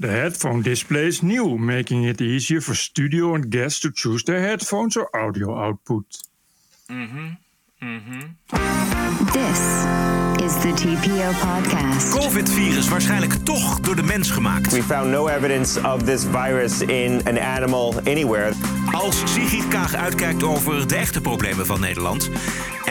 The 0.00 0.06
headphone 0.06 0.62
display 0.62 1.06
is 1.06 1.22
new, 1.22 1.58
making 1.58 2.04
it 2.04 2.20
easier 2.20 2.60
for 2.60 2.76
studio 2.76 3.34
and 3.34 3.50
guests 3.50 3.80
to 3.80 3.90
choose 3.90 4.22
their 4.22 4.40
headphones 4.40 4.96
or 4.96 5.08
audio 5.12 5.58
output. 5.58 6.04
This 9.32 9.60
is 10.44 10.54
the 10.62 10.72
TPO 10.74 11.32
podcast. 11.32 12.18
COVID-virus 12.18 12.88
waarschijnlijk 12.88 13.32
toch 13.32 13.80
door 13.80 13.96
de 13.96 14.02
mens 14.02 14.30
gemaakt. 14.30 14.72
We 14.72 14.82
found 14.82 15.10
no 15.10 15.28
evidence 15.28 15.80
of 15.80 16.02
this 16.02 16.24
virus 16.24 16.80
in 16.80 17.20
an 17.26 17.38
animal 17.38 17.94
anywhere. 17.98 18.52
Als 18.92 19.22
Sigrid 19.32 19.68
Kaag 19.68 19.94
uitkijkt 19.94 20.42
over 20.42 20.88
de 20.88 20.96
echte 20.96 21.20
problemen 21.20 21.66
van 21.66 21.80
Nederland... 21.80 22.30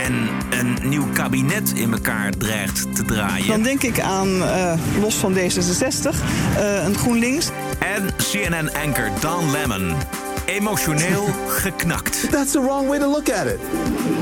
en 0.08 0.30
een 0.60 0.90
nieuw 0.90 1.08
kabinet 1.14 1.72
in 1.76 1.92
elkaar 1.92 2.32
dreigt 2.38 2.96
te 2.96 3.04
draaien... 3.04 3.48
Dan 3.48 3.64
denk 3.64 3.84
ik 3.84 4.00
aan, 4.00 4.44
eh, 4.44 4.74
los 5.02 5.16
van 5.16 5.34
D66, 5.34 6.22
eh, 6.58 6.84
een 6.86 6.98
GroenLinks. 6.98 7.50
en 7.80 8.10
CNN-anker 8.18 9.12
Don 9.20 9.52
Lemon 9.52 9.96
emotioneel 10.48 11.28
geknakt. 11.62 12.32
That's 12.32 12.54
the 12.54 12.60
wrong 12.62 12.88
way 12.88 13.00
to 13.00 13.08
look 13.08 13.30
at 13.30 13.48
it. 13.48 13.60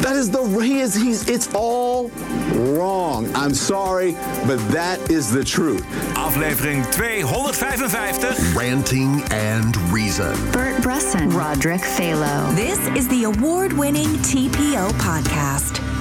That 0.01 0.15
is 0.15 0.29
the 0.29 0.43
he 0.61 0.79
is 0.81 0.95
he's 0.95 1.27
it's 1.29 1.53
all 1.53 2.09
wrong. 2.53 3.29
I'm 3.35 3.53
sorry, 3.53 4.13
but 4.47 4.57
that 4.71 4.99
is 5.09 5.31
the 5.31 5.43
truth. 5.43 5.85
Aflevering 6.15 6.83
255. 6.91 8.55
Ranting 8.55 9.21
and 9.31 9.75
Reason. 9.91 10.35
Bert 10.51 10.81
Bresson, 10.81 11.29
Roderick 11.29 11.81
Phalo. 11.81 12.55
This 12.55 12.79
is 12.97 13.07
the 13.07 13.25
award 13.25 13.73
winning 13.73 14.07
TPO 14.23 14.91
podcast. 14.93 15.94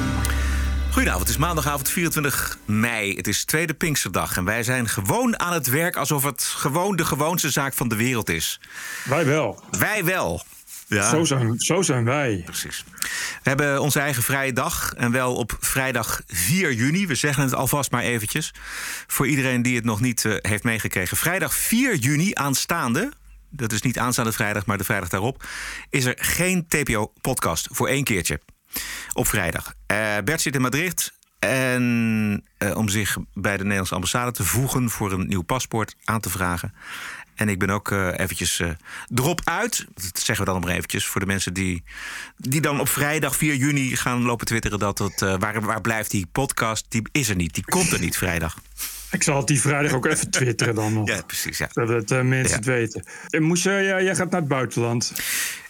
Goedenavond, 0.95 1.29
het 1.29 1.37
is 1.37 1.45
maandagavond 1.45 1.89
24 1.89 2.59
mei. 2.65 3.17
Het 3.17 3.27
is 3.27 3.45
tweede 3.45 3.75
Pinksterdag 3.75 4.37
en 4.37 4.45
wij 4.45 4.63
zijn 4.63 4.89
gewoon 4.89 5.41
aan 5.41 5.53
het 5.53 5.67
werk... 5.67 5.97
alsof 5.97 6.23
het 6.23 6.43
gewoon 6.43 6.97
de 6.97 7.05
gewoonste 7.05 7.51
zaak 7.51 7.75
van 7.75 7.89
de 7.89 7.97
wereld 7.97 8.31
is. 8.31 8.61
Wij 9.05 9.25
wel. 9.25 9.63
Wij 9.71 10.05
wel. 10.05 10.43
Ja, 10.87 11.09
Zo, 11.09 11.25
zijn, 11.25 11.59
zo 11.59 11.83
zijn 11.83 12.05
wij. 12.05 12.43
precies. 12.45 12.85
We 13.43 13.49
hebben 13.49 13.81
onze 13.81 14.01
eigen 14.01 14.23
vrije 14.23 14.53
dag 14.53 14.95
en 14.97 15.11
wel 15.13 15.35
op 15.35 15.57
vrijdag 15.61 16.23
4 16.27 16.73
juni. 16.73 17.07
We 17.07 17.15
zeggen 17.15 17.43
het 17.43 17.55
alvast 17.55 17.91
maar 17.91 18.03
eventjes. 18.03 18.55
Voor 19.07 19.27
iedereen 19.27 19.63
die 19.63 19.77
het 19.77 19.85
nog 19.85 20.01
niet 20.01 20.25
eh, 20.25 20.35
heeft 20.41 20.65
meegekregen. 20.65 21.17
Vrijdag 21.17 21.55
4 21.55 21.95
juni 21.95 22.31
aanstaande... 22.35 23.13
dat 23.51 23.73
is 23.73 23.83
niet 23.83 23.99
aanstaande 23.99 24.33
vrijdag, 24.33 24.67
maar 24.67 24.79
de 24.79 24.85
vrijdag 24.85 25.09
daarop... 25.09 25.45
is 25.91 26.05
er 26.05 26.17
geen 26.21 26.67
TPO-podcast 26.67 27.69
voor 27.71 27.89
één 27.89 28.05
keertje. 28.05 28.41
Op 29.13 29.27
vrijdag. 29.29 29.75
Eh, 29.95 30.17
Bert 30.25 30.41
zit 30.41 30.55
in 30.55 30.61
Madrid. 30.61 31.13
En 31.39 32.45
eh, 32.59 32.77
om 32.77 32.89
zich 32.89 33.17
bij 33.35 33.53
de 33.57 33.63
Nederlandse 33.63 33.95
ambassade 33.95 34.31
te 34.31 34.45
voegen 34.45 34.91
voor 34.91 35.13
een 35.13 35.27
nieuw 35.27 35.43
paspoort 35.43 35.97
aan 36.05 36.21
te 36.21 36.31
vragen. 36.31 36.75
En 37.35 37.49
ik 37.49 37.59
ben 37.59 37.71
ook 37.71 37.91
eh, 37.91 38.19
eventjes 38.19 38.63
erop 39.15 39.41
uit. 39.45 39.87
Dat 39.95 40.19
zeggen 40.21 40.39
we 40.39 40.45
dan 40.45 40.55
nog 40.55 40.65
maar 40.65 40.75
eventjes. 40.75 41.07
Voor 41.07 41.21
de 41.21 41.27
mensen 41.27 41.55
die, 41.55 41.83
die 42.37 42.61
dan 42.61 42.81
op 42.81 42.89
vrijdag 42.89 43.37
4 43.37 43.55
juni 43.55 43.97
gaan 43.97 44.23
lopen 44.23 44.47
twitteren... 44.47 44.79
dat 44.79 44.99
het, 44.99 45.21
waar, 45.21 45.61
waar 45.61 45.81
blijft 45.81 46.11
die 46.11 46.27
podcast? 46.33 46.87
Die 46.89 47.03
is 47.13 47.29
er 47.29 47.37
niet. 47.37 47.55
Die 47.55 47.65
komt 47.65 47.93
er 47.93 48.01
niet 48.01 48.17
vrijdag. 48.17 48.59
Ik 49.11 49.23
zal 49.23 49.37
het 49.37 49.47
die 49.47 49.61
vrijdag 49.61 49.93
ook 49.93 50.07
even 50.07 50.31
twitteren 50.31 50.75
dan 50.75 50.93
nog. 50.93 51.09
Ja, 51.09 51.23
precies. 51.23 51.59
Ja. 51.59 51.69
Zodat 51.73 52.11
het, 52.11 52.23
mensen 52.25 52.49
Ja. 52.49 52.55
het 52.57 52.65
weten. 52.65 53.05
En 53.29 53.43
moest, 53.43 53.65
jij 53.65 54.15
gaat 54.17 54.31
naar 54.31 54.41
het 54.41 54.49
buitenland. 54.49 55.13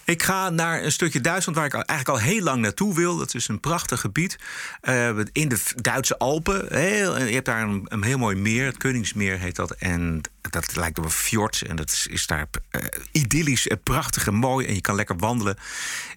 Ik 0.05 0.22
ga 0.22 0.50
naar 0.50 0.83
een 0.83 0.92
stukje 0.92 1.20
Duitsland 1.20 1.58
waar 1.58 1.66
ik 1.66 1.74
eigenlijk 1.74 2.08
al 2.08 2.19
heel 2.19 2.42
lang 2.42 2.60
naartoe 2.60 2.94
wil. 2.94 3.16
Dat 3.16 3.34
is 3.34 3.48
een 3.48 3.60
prachtig 3.60 4.00
gebied 4.00 4.38
eh, 4.80 5.19
in 5.33 5.48
de 5.48 5.62
Duitse 5.77 6.19
Alpen. 6.19 6.66
Heel, 6.78 7.19
je 7.19 7.34
hebt 7.34 7.46
daar 7.46 7.62
een, 7.62 7.86
een 7.88 8.02
heel 8.02 8.19
mooi 8.19 8.36
meer, 8.36 8.66
het 8.66 8.77
Koningsmeer 8.77 9.38
heet 9.38 9.56
dat. 9.56 9.70
En 9.70 10.20
dat 10.41 10.77
lijkt 10.77 10.98
op 10.98 11.05
een 11.05 11.11
fjord. 11.11 11.62
En 11.62 11.77
dat 11.77 12.06
is, 12.11 12.27
daar 12.27 12.46
eh, 12.70 12.80
idyllisch, 13.12 13.69
prachtig 13.83 14.27
en 14.27 14.34
mooi. 14.34 14.66
En 14.66 14.74
je 14.74 14.80
kan 14.80 14.94
lekker 14.94 15.16
wandelen 15.16 15.56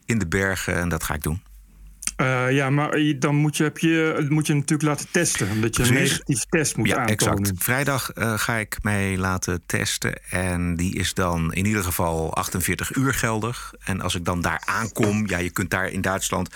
in 0.06 0.20
de 0.20 0.28
bergen. 0.28 0.76
En 0.76 0.90
dat 0.90 1.04
ga 1.04 1.14
ik 1.14 1.24
doen. 1.24 1.42
Eh, 2.18 2.52
ja, 2.52 2.70
maar 2.70 3.00
dan 3.20 3.36
moet 3.36 3.58
je, 3.58 3.64
heb 3.64 3.78
je, 3.78 4.26
moet 4.30 4.48
je 4.48 4.54
natuurlijk 4.54 4.82
laten 4.82 5.08
testen. 5.12 5.50
Omdat 5.50 5.76
je 5.76 5.84
een 5.84 5.94
negatieve 5.94 6.46
test 6.50 6.78
moet 6.78 6.88
ja, 6.88 6.98
aantonen. 6.98 7.38
exact. 7.38 7.64
Vrijdag 7.64 8.12
eh, 8.12 8.34
ga 8.38 8.56
ik 8.56 8.78
mij 8.82 9.18
laten 9.18 9.62
testen. 9.66 10.30
En 10.30 10.76
die 10.76 10.96
is 10.96 11.14
dan 11.14 11.54
in 11.54 11.66
ieder 11.66 11.84
geval 11.84 12.34
48 12.34 12.96
uur 12.96 13.14
geldig. 13.14 13.74
En 13.84 14.02
als 14.02 14.16
ik 14.16 14.26
dan 14.26 14.42
daar 14.42 14.62
aankom, 14.66 15.28
ja, 15.28 15.38
je 15.38 15.50
kunt 15.50 15.70
daar 15.70 15.90
in 15.90 16.02
Duitsland. 16.02 16.50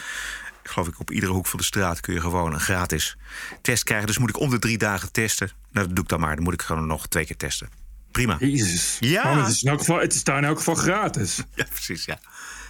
Geloof 0.63 0.87
ik, 0.87 0.99
op 0.99 1.11
iedere 1.11 1.31
hoek 1.31 1.47
van 1.47 1.59
de 1.59 1.65
straat 1.65 1.99
kun 1.99 2.13
je 2.13 2.21
gewoon 2.21 2.53
een 2.53 2.59
gratis 2.59 3.17
test 3.61 3.83
krijgen. 3.83 4.07
Dus 4.07 4.17
moet 4.17 4.29
ik 4.29 4.39
om 4.39 4.49
de 4.49 4.59
drie 4.59 4.77
dagen 4.77 5.11
testen. 5.11 5.51
Nou, 5.71 5.85
dat 5.85 5.95
doe 5.95 6.03
ik 6.03 6.09
dan 6.09 6.19
maar. 6.19 6.35
Dan 6.35 6.43
moet 6.43 6.53
ik 6.53 6.61
gewoon 6.61 6.87
nog 6.87 7.07
twee 7.07 7.25
keer 7.25 7.37
testen. 7.37 7.69
Prima. 8.11 8.35
Jezus. 8.39 8.97
Ja. 8.99 9.23
Man, 9.23 9.37
het, 9.37 9.51
is 9.51 9.63
in 9.63 9.69
elk 9.69 9.79
geval, 9.79 9.99
het 9.99 10.13
is 10.13 10.23
daar 10.23 10.37
in 10.37 10.43
elk 10.43 10.57
geval 10.57 10.75
gratis. 10.75 11.43
Ja, 11.55 11.65
precies, 11.69 12.05
ja. 12.05 12.19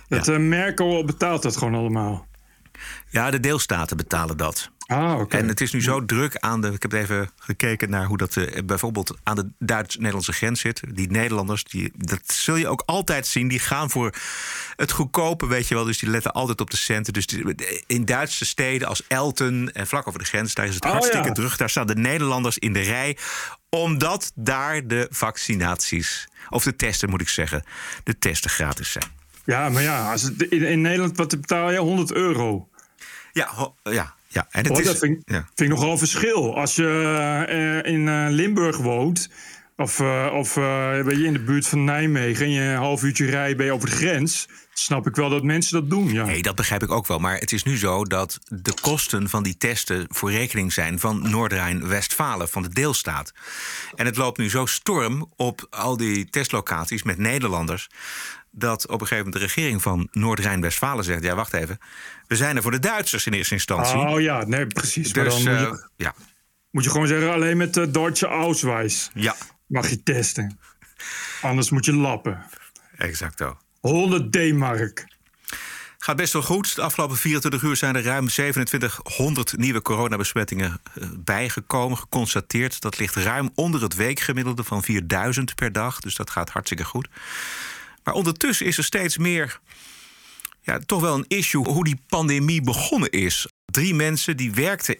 Dat 0.07 0.27
eh, 0.27 0.37
Merkel 0.37 1.05
betaalt 1.05 1.41
dat 1.41 1.57
gewoon 1.57 1.75
allemaal. 1.75 2.29
Ja, 3.09 3.31
de 3.31 3.39
deelstaten 3.39 3.97
betalen 3.97 4.37
dat. 4.37 4.69
Ah, 4.85 5.19
oké. 5.19 5.37
En 5.37 5.47
het 5.47 5.61
is 5.61 5.71
nu 5.73 5.81
zo 5.81 6.05
druk 6.05 6.37
aan 6.37 6.61
de. 6.61 6.67
Ik 6.71 6.81
heb 6.81 6.91
even 6.93 7.29
gekeken 7.39 7.89
naar 7.89 8.05
hoe 8.05 8.17
dat 8.17 8.35
eh, 8.37 8.63
bijvoorbeeld 8.65 9.17
aan 9.23 9.35
de 9.35 9.49
Duits-Nederlandse 9.59 10.33
grens 10.33 10.59
zit. 10.59 10.81
Die 10.93 11.11
Nederlanders, 11.11 11.63
die, 11.63 11.91
dat 11.95 12.21
zul 12.25 12.55
je 12.55 12.67
ook 12.67 12.83
altijd 12.85 13.27
zien. 13.27 13.47
Die 13.47 13.59
gaan 13.59 13.89
voor 13.89 14.13
het 14.75 14.91
goedkope, 14.91 15.47
weet 15.47 15.67
je 15.67 15.75
wel. 15.75 15.83
Dus 15.83 15.99
die 15.99 16.09
letten 16.09 16.31
altijd 16.31 16.61
op 16.61 16.69
de 16.69 16.77
centen. 16.77 17.13
Dus 17.13 17.25
die- 17.25 17.83
in 17.87 18.05
Duitse 18.05 18.45
steden 18.45 18.87
als 18.87 19.03
Elten 19.07 19.73
en 19.73 19.87
vlak 19.87 20.07
over 20.07 20.19
de 20.19 20.25
grens, 20.25 20.53
daar 20.53 20.65
is 20.67 20.75
het 20.75 20.85
Oh, 20.85 20.91
hartstikke 20.91 21.27
ja. 21.27 21.33
druk. 21.33 21.57
Daar 21.57 21.69
staan 21.69 21.87
de 21.87 21.95
Nederlanders 21.95 22.57
in 22.57 22.73
de 22.73 22.81
rij. 22.81 23.17
Omdat 23.69 24.31
daar 24.35 24.87
de 24.87 25.07
vaccinaties, 25.09 26.27
of 26.49 26.63
de 26.63 26.75
testen 26.75 27.09
moet 27.09 27.21
ik 27.21 27.29
zeggen, 27.29 27.63
de 28.03 28.17
testen 28.19 28.49
gratis 28.49 28.91
zijn. 28.91 29.05
Ja, 29.45 29.69
maar 29.69 29.81
ja, 29.83 30.11
als 30.11 30.21
het, 30.21 30.41
in, 30.41 30.61
in 30.61 30.81
Nederland 30.81 31.17
wat 31.17 31.29
betaal 31.29 31.71
je? 31.71 31.77
100 31.77 32.11
euro. 32.11 32.69
Ja, 33.31 33.71
ja, 33.83 34.13
ja. 34.27 34.47
En 34.51 34.65
het 34.65 34.77
is. 34.79 34.85
dat 34.85 34.97
vind, 34.97 35.17
ik- 35.17 35.21
ja. 35.29 35.47
vind 35.55 35.59
ik 35.59 35.67
nogal 35.75 35.91
een 35.91 35.97
verschil. 35.97 36.55
Als 36.57 36.75
je 36.75 36.87
eh, 37.83 37.93
in 37.93 38.07
eh, 38.07 38.25
Limburg 38.29 38.77
woont, 38.77 39.29
of, 39.77 39.99
eh, 39.99 40.27
of 40.33 40.53
ben 40.53 41.17
je 41.19 41.25
in 41.25 41.33
de 41.33 41.43
buurt 41.43 41.67
van 41.67 41.83
Nijmegen 41.83 42.45
en 42.45 42.51
je 42.51 42.61
een 42.61 42.75
half 42.77 43.03
uurtje 43.03 43.25
rijden 43.25 43.57
ben 43.57 43.65
je 43.65 43.71
over 43.73 43.89
de 43.89 43.95
grens, 43.95 44.47
snap 44.73 45.07
ik 45.07 45.15
wel 45.15 45.29
dat 45.29 45.43
mensen 45.43 45.73
dat 45.73 45.89
doen. 45.89 46.11
Ja. 46.13 46.25
Nee, 46.25 46.41
dat 46.41 46.55
begrijp 46.55 46.83
ik 46.83 46.91
ook 46.91 47.07
wel. 47.07 47.19
Maar 47.19 47.37
het 47.37 47.51
is 47.51 47.63
nu 47.63 47.77
zo 47.77 48.05
dat 48.05 48.39
de 48.47 48.73
kosten 48.81 49.29
van 49.29 49.43
die 49.43 49.57
testen 49.57 50.05
voor 50.09 50.31
rekening 50.31 50.73
zijn 50.73 50.99
van 50.99 51.29
Noord-Rijn-Westfalen, 51.29 52.49
van 52.49 52.61
de 52.61 52.69
deelstaat. 52.69 53.31
En 53.95 54.05
het 54.05 54.17
loopt 54.17 54.37
nu 54.37 54.49
zo 54.49 54.65
storm 54.65 55.31
op 55.35 55.67
al 55.69 55.97
die 55.97 56.29
testlocaties 56.29 57.03
met 57.03 57.17
Nederlanders. 57.17 57.89
Dat 58.51 58.83
op 58.87 59.01
een 59.01 59.07
gegeven 59.07 59.25
moment 59.25 59.33
de 59.33 59.39
regering 59.47 59.81
van 59.81 60.07
Noord-Rijn-Westfalen 60.11 61.03
zegt: 61.03 61.23
Ja, 61.23 61.35
wacht 61.35 61.53
even. 61.53 61.77
We 62.27 62.35
zijn 62.35 62.55
er 62.55 62.61
voor 62.61 62.71
de 62.71 62.79
Duitsers 62.79 63.25
in 63.25 63.33
eerste 63.33 63.53
instantie. 63.53 63.97
Oh 63.97 64.21
ja, 64.21 64.45
nee, 64.45 64.67
precies. 64.67 65.13
maar 65.13 65.23
dus 65.23 65.43
dan 65.43 65.53
moet 65.53 65.61
eh, 65.61 65.69
je, 65.69 65.89
ja, 65.95 66.13
moet 66.71 66.83
je 66.83 66.89
gewoon 66.89 67.07
zeggen, 67.07 67.33
alleen 67.33 67.57
met 67.57 67.73
de 67.73 67.91
Duitse 67.91 68.27
Ausweis 68.27 69.09
ja, 69.13 69.35
mag 69.67 69.89
je 69.89 70.03
testen. 70.03 70.59
Anders 71.41 71.69
moet 71.69 71.85
je 71.85 71.93
lappen. 71.93 72.45
exacto. 72.97 73.57
100 73.79 74.31
D-mark. 74.31 75.09
Gaat 75.97 76.15
best 76.15 76.33
wel 76.33 76.41
goed. 76.41 76.75
De 76.75 76.81
afgelopen 76.81 77.17
24 77.17 77.61
uur 77.61 77.75
zijn 77.75 77.95
er 77.95 78.03
ruim 78.03 78.27
2700 78.27 79.57
nieuwe 79.57 79.81
coronabesmettingen 79.81 80.81
eh, 80.93 81.07
bijgekomen, 81.17 81.97
geconstateerd. 81.97 82.81
Dat 82.81 82.99
ligt 82.99 83.15
ruim 83.15 83.49
onder 83.55 83.81
het 83.81 83.95
weekgemiddelde 83.95 84.63
van 84.63 84.83
4000 84.83 85.55
per 85.55 85.71
dag. 85.71 85.99
Dus 85.99 86.15
dat 86.15 86.29
gaat 86.29 86.49
hartstikke 86.49 86.83
goed. 86.83 87.07
Maar 88.03 88.13
ondertussen 88.13 88.65
is 88.65 88.77
er 88.77 88.83
steeds 88.83 89.17
meer, 89.17 89.59
ja, 90.61 90.79
toch 90.85 91.01
wel 91.01 91.15
een 91.15 91.25
issue 91.27 91.67
hoe 91.67 91.83
die 91.83 92.01
pandemie 92.07 92.61
begonnen 92.61 93.09
is. 93.09 93.47
Drie 93.65 93.93
mensen 93.93 94.37
die 94.37 94.51
werkten 94.51 94.97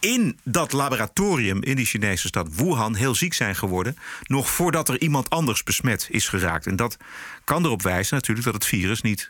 in 0.00 0.38
dat 0.42 0.72
laboratorium 0.72 1.62
in 1.62 1.76
die 1.76 1.84
Chinese 1.86 2.26
stad 2.26 2.54
Wuhan 2.54 2.94
heel 2.94 3.14
ziek 3.14 3.34
zijn 3.34 3.56
geworden. 3.56 3.96
Nog 4.22 4.50
voordat 4.50 4.88
er 4.88 5.00
iemand 5.00 5.30
anders 5.30 5.62
besmet 5.62 6.06
is 6.10 6.28
geraakt. 6.28 6.66
En 6.66 6.76
dat 6.76 6.96
kan 7.44 7.64
erop 7.64 7.82
wijzen 7.82 8.14
natuurlijk 8.14 8.46
dat 8.46 8.54
het 8.54 8.66
virus 8.66 9.00
niet 9.00 9.26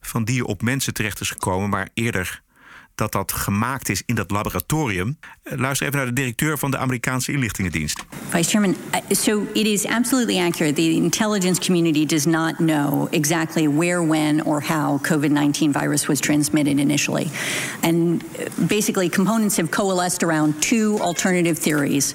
van 0.00 0.24
dier 0.24 0.44
op 0.44 0.62
mensen 0.62 0.94
terecht 0.94 1.20
is 1.20 1.30
gekomen, 1.30 1.68
maar 1.68 1.88
eerder 1.94 2.42
dat 2.94 3.12
dat 3.12 3.32
gemaakt 3.32 3.88
is 3.88 4.02
in 4.06 4.14
dat 4.14 4.30
laboratorium. 4.30 5.18
Eh, 5.42 5.58
Luister 5.58 5.86
even 5.86 5.98
naar 5.98 6.08
de 6.08 6.14
directeur 6.14 6.58
van 6.58 6.70
de 6.70 6.78
Amerikaanse 6.78 7.32
inlichtingendienst. 7.32 8.04
Vice 8.28 8.50
Chairman, 8.50 8.76
uh, 8.94 9.16
so 9.16 9.46
it 9.52 9.66
is 9.66 9.86
absolutely 9.86 10.38
accurate. 10.38 10.74
The 10.74 10.90
intelligence 10.90 11.60
community 11.60 12.06
does 12.06 12.24
not 12.24 12.56
know 12.56 13.08
exactly 13.10 13.68
where, 13.68 14.06
when, 14.06 14.44
or 14.44 14.62
how 14.68 15.00
COVID 15.02 15.30
19 15.30 15.72
virus 15.72 16.06
was 16.06 16.20
transmitted 16.20 16.78
initially. 16.78 17.26
And 17.80 18.22
uh, 18.22 18.66
basically, 18.66 19.08
components 19.08 19.56
have 19.56 19.70
coalesced 19.70 20.22
around 20.22 20.60
two 20.60 20.98
alternative 21.00 21.58
theories. 21.58 22.14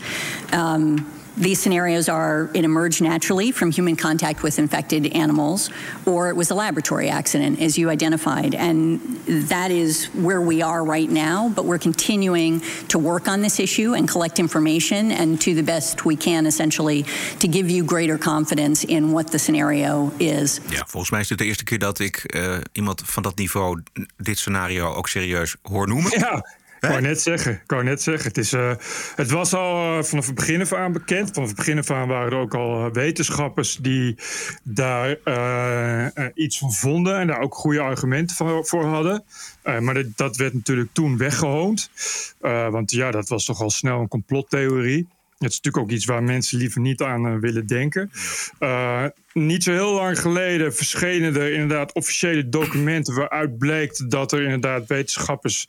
Um, 0.53 1.05
these 1.39 1.59
scenarios 1.61 2.09
are 2.09 2.49
it 2.53 2.63
emerged 2.63 3.01
naturally 3.01 3.51
from 3.51 3.71
human 3.71 3.95
contact 3.95 4.43
with 4.43 4.59
infected 4.59 5.15
animals, 5.15 5.69
or 6.05 6.29
it 6.29 6.35
was 6.35 6.51
a 6.51 6.55
laboratory 6.55 7.09
accident, 7.09 7.61
as 7.61 7.77
you 7.77 7.89
identified. 7.89 8.55
And 8.55 8.99
that 9.49 9.71
is 9.71 10.09
where 10.13 10.41
we 10.41 10.61
are 10.61 10.83
right 10.83 11.09
now. 11.09 11.49
But 11.55 11.63
we're 11.65 11.81
continuing 11.81 12.61
to 12.87 12.99
work 12.99 13.27
on 13.27 13.41
this 13.41 13.59
issue 13.59 13.95
and 13.95 14.11
collect 14.11 14.37
information, 14.37 15.11
and 15.11 15.41
to 15.41 15.53
the 15.53 15.63
best 15.63 16.05
we 16.05 16.15
can, 16.15 16.45
essentially, 16.45 17.05
to 17.39 17.47
give 17.47 17.69
you 17.69 17.85
greater 17.85 18.17
confidence 18.17 18.85
in 18.87 19.11
what 19.11 19.31
the 19.31 19.37
scenario 19.37 20.11
is. 20.17 20.59
Ja, 20.69 20.83
volgens 20.87 21.11
mij 21.11 21.19
is 21.19 21.27
dit 21.27 21.37
de 21.37 21.45
eerste 21.45 21.63
keer 21.63 21.79
dat 21.79 21.99
ik 21.99 22.35
uh, 22.35 22.57
iemand 22.71 23.01
van 23.05 23.23
dat 23.23 23.37
niveau 23.37 23.81
dit 24.17 24.37
scenario 24.37 24.93
ook 24.93 25.07
serieus 25.07 25.55
hoor 25.61 25.87
noemen. 25.87 26.19
Ja. 26.19 26.57
Ik 26.79 26.89
wou 26.89 27.01
net 27.01 27.21
zeggen, 27.21 27.51
ik 27.51 27.69
wou 27.71 27.83
net 27.83 28.01
zeggen. 28.01 28.27
Het, 28.27 28.37
is, 28.37 28.53
uh, 28.53 28.73
het 29.15 29.29
was 29.29 29.53
al 29.53 29.97
uh, 29.97 30.03
vanaf 30.03 30.25
het 30.25 30.35
begin 30.35 30.61
af 30.61 30.73
aan 30.73 30.91
bekend. 30.91 31.31
Vanaf 31.33 31.47
het 31.47 31.57
begin 31.57 31.77
af 31.77 31.91
aan 31.91 32.07
waren 32.07 32.31
er 32.31 32.37
ook 32.37 32.53
al 32.53 32.91
wetenschappers 32.91 33.75
die 33.75 34.15
daar 34.63 35.17
iets 36.33 36.57
van 36.57 36.73
vonden 36.73 37.19
en 37.19 37.27
daar 37.27 37.41
ook 37.41 37.55
goede 37.55 37.79
argumenten 37.79 38.35
voor, 38.35 38.65
voor 38.65 38.85
hadden. 38.85 39.23
maar 39.79 39.93
dat, 39.93 40.05
dat, 40.15 40.37
werd 40.37 40.53
natuurlijk 40.53 40.89
toen 40.93 41.17
weggehoond. 41.17 41.89
want 42.69 42.91
ja, 42.91 43.11
dat 43.11 43.29
was 43.29 43.45
toch 43.45 43.61
al 43.61 43.69
snel 43.69 43.99
een 43.99 44.07
complottheorie. 44.07 45.07
Het 45.37 45.49
is 45.49 45.55
natuurlijk 45.55 45.83
ook 45.83 45.91
iets 45.91 46.05
waar 46.05 46.23
mensen 46.23 46.57
liever 46.57 46.81
niet 46.81 47.01
aan 47.01 47.39
willen 47.39 47.67
denken. 47.67 48.11
Niet 49.45 49.63
zo 49.63 49.71
heel 49.71 49.93
lang 49.93 50.19
geleden 50.19 50.75
verschenen 50.75 51.35
er 51.35 51.53
inderdaad 51.53 51.93
officiële 51.93 52.49
documenten 52.49 53.15
waaruit 53.15 53.57
bleek 53.57 54.09
dat 54.09 54.31
er 54.31 54.41
inderdaad 54.41 54.87
wetenschappers 54.87 55.67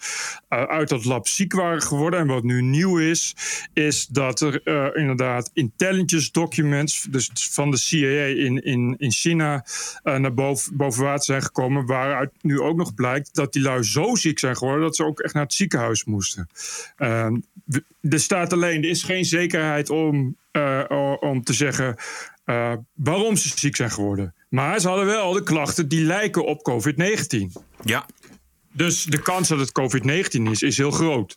uh, 0.48 0.62
uit 0.62 0.88
dat 0.88 1.04
lab 1.04 1.28
ziek 1.28 1.52
waren 1.52 1.82
geworden. 1.82 2.20
En 2.20 2.26
wat 2.26 2.42
nu 2.42 2.62
nieuw 2.62 2.98
is, 2.98 3.34
is 3.72 4.06
dat 4.06 4.40
er 4.40 4.60
uh, 4.64 4.86
inderdaad 4.94 5.50
intelligence 5.54 6.32
documents, 6.32 7.06
dus 7.10 7.30
van 7.50 7.70
de 7.70 7.76
CIA 7.76 8.24
in, 8.24 8.62
in, 8.62 8.94
in 8.98 9.12
China, 9.12 9.64
naar 10.02 10.34
boven, 10.34 10.76
boven 10.76 11.04
water 11.04 11.24
zijn 11.24 11.42
gekomen. 11.42 11.86
Waaruit 11.86 12.30
nu 12.40 12.60
ook 12.60 12.76
nog 12.76 12.94
blijkt 12.94 13.34
dat 13.34 13.52
die 13.52 13.62
lui 13.62 13.82
zo 13.82 14.14
ziek 14.14 14.38
zijn 14.38 14.56
geworden 14.56 14.82
dat 14.82 14.96
ze 14.96 15.04
ook 15.04 15.20
echt 15.20 15.34
naar 15.34 15.42
het 15.42 15.54
ziekenhuis 15.54 16.04
moesten. 16.04 16.48
Ehm, 16.96 17.36
er 18.00 18.20
staat 18.20 18.52
alleen, 18.52 18.82
er 18.82 18.88
is 18.88 19.02
geen 19.02 19.24
zekerheid 19.24 19.90
om, 19.90 20.36
om 21.20 21.44
te 21.44 21.52
zeggen 21.52 21.96
uh, 22.50 22.72
waarom 22.94 23.36
ze 23.36 23.52
ziek 23.54 23.76
zijn 23.76 23.90
geworden. 23.90 24.34
Maar 24.48 24.80
ze 24.80 24.88
hadden 24.88 25.06
wel 25.06 25.32
de 25.32 25.42
klachten 25.42 25.88
die 25.88 26.04
lijken 26.04 26.46
op 26.46 26.70
COVID-19. 26.70 27.62
Ja. 27.84 28.06
Dus 28.72 29.04
de 29.04 29.22
kans 29.22 29.48
dat 29.48 29.58
het 29.58 29.80
COVID-19 29.80 30.50
is, 30.50 30.62
is 30.62 30.76
heel 30.76 30.90
groot. 30.90 31.36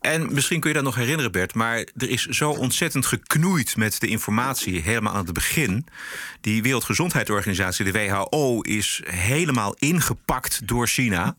En 0.00 0.34
misschien 0.34 0.60
kun 0.60 0.68
je 0.68 0.76
dat 0.76 0.84
nog 0.84 0.94
herinneren, 0.94 1.32
Bert, 1.32 1.54
maar 1.54 1.76
er 1.76 2.10
is 2.10 2.26
zo 2.26 2.50
ontzettend 2.50 3.06
geknoeid 3.06 3.76
met 3.76 4.00
de 4.00 4.06
informatie 4.06 4.80
helemaal 4.80 5.14
aan 5.14 5.24
het 5.24 5.32
begin. 5.32 5.86
Die 6.40 6.62
Wereldgezondheidsorganisatie, 6.62 7.84
de 7.84 7.92
WHO, 7.92 8.60
is 8.60 9.02
helemaal 9.04 9.74
ingepakt 9.78 10.68
door 10.68 10.86
China. 10.86 11.36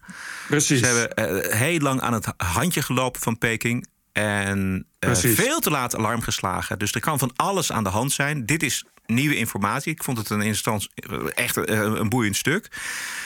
Precies. 0.47 0.79
Ze 0.79 0.85
hebben 0.85 1.43
uh, 1.45 1.53
heel 1.53 1.79
lang 1.79 2.01
aan 2.01 2.13
het 2.13 2.33
handje 2.37 2.81
gelopen 2.81 3.21
van 3.21 3.37
Peking. 3.37 3.87
En 4.11 4.87
uh, 4.99 5.15
veel 5.15 5.59
te 5.59 5.69
laat 5.69 5.95
alarm 5.95 6.21
geslagen. 6.21 6.79
Dus 6.79 6.91
er 6.91 7.01
kan 7.01 7.19
van 7.19 7.31
alles 7.35 7.71
aan 7.71 7.83
de 7.83 7.89
hand 7.89 8.11
zijn. 8.11 8.45
Dit 8.45 8.63
is 8.63 8.85
nieuwe 9.07 9.35
informatie. 9.35 9.91
Ik 9.91 10.03
vond 10.03 10.17
het 10.17 10.29
een 10.29 10.41
instantie 10.41 10.89
echt 11.33 11.55
een, 11.55 11.99
een 11.99 12.09
boeiend 12.09 12.35
stuk. 12.35 12.67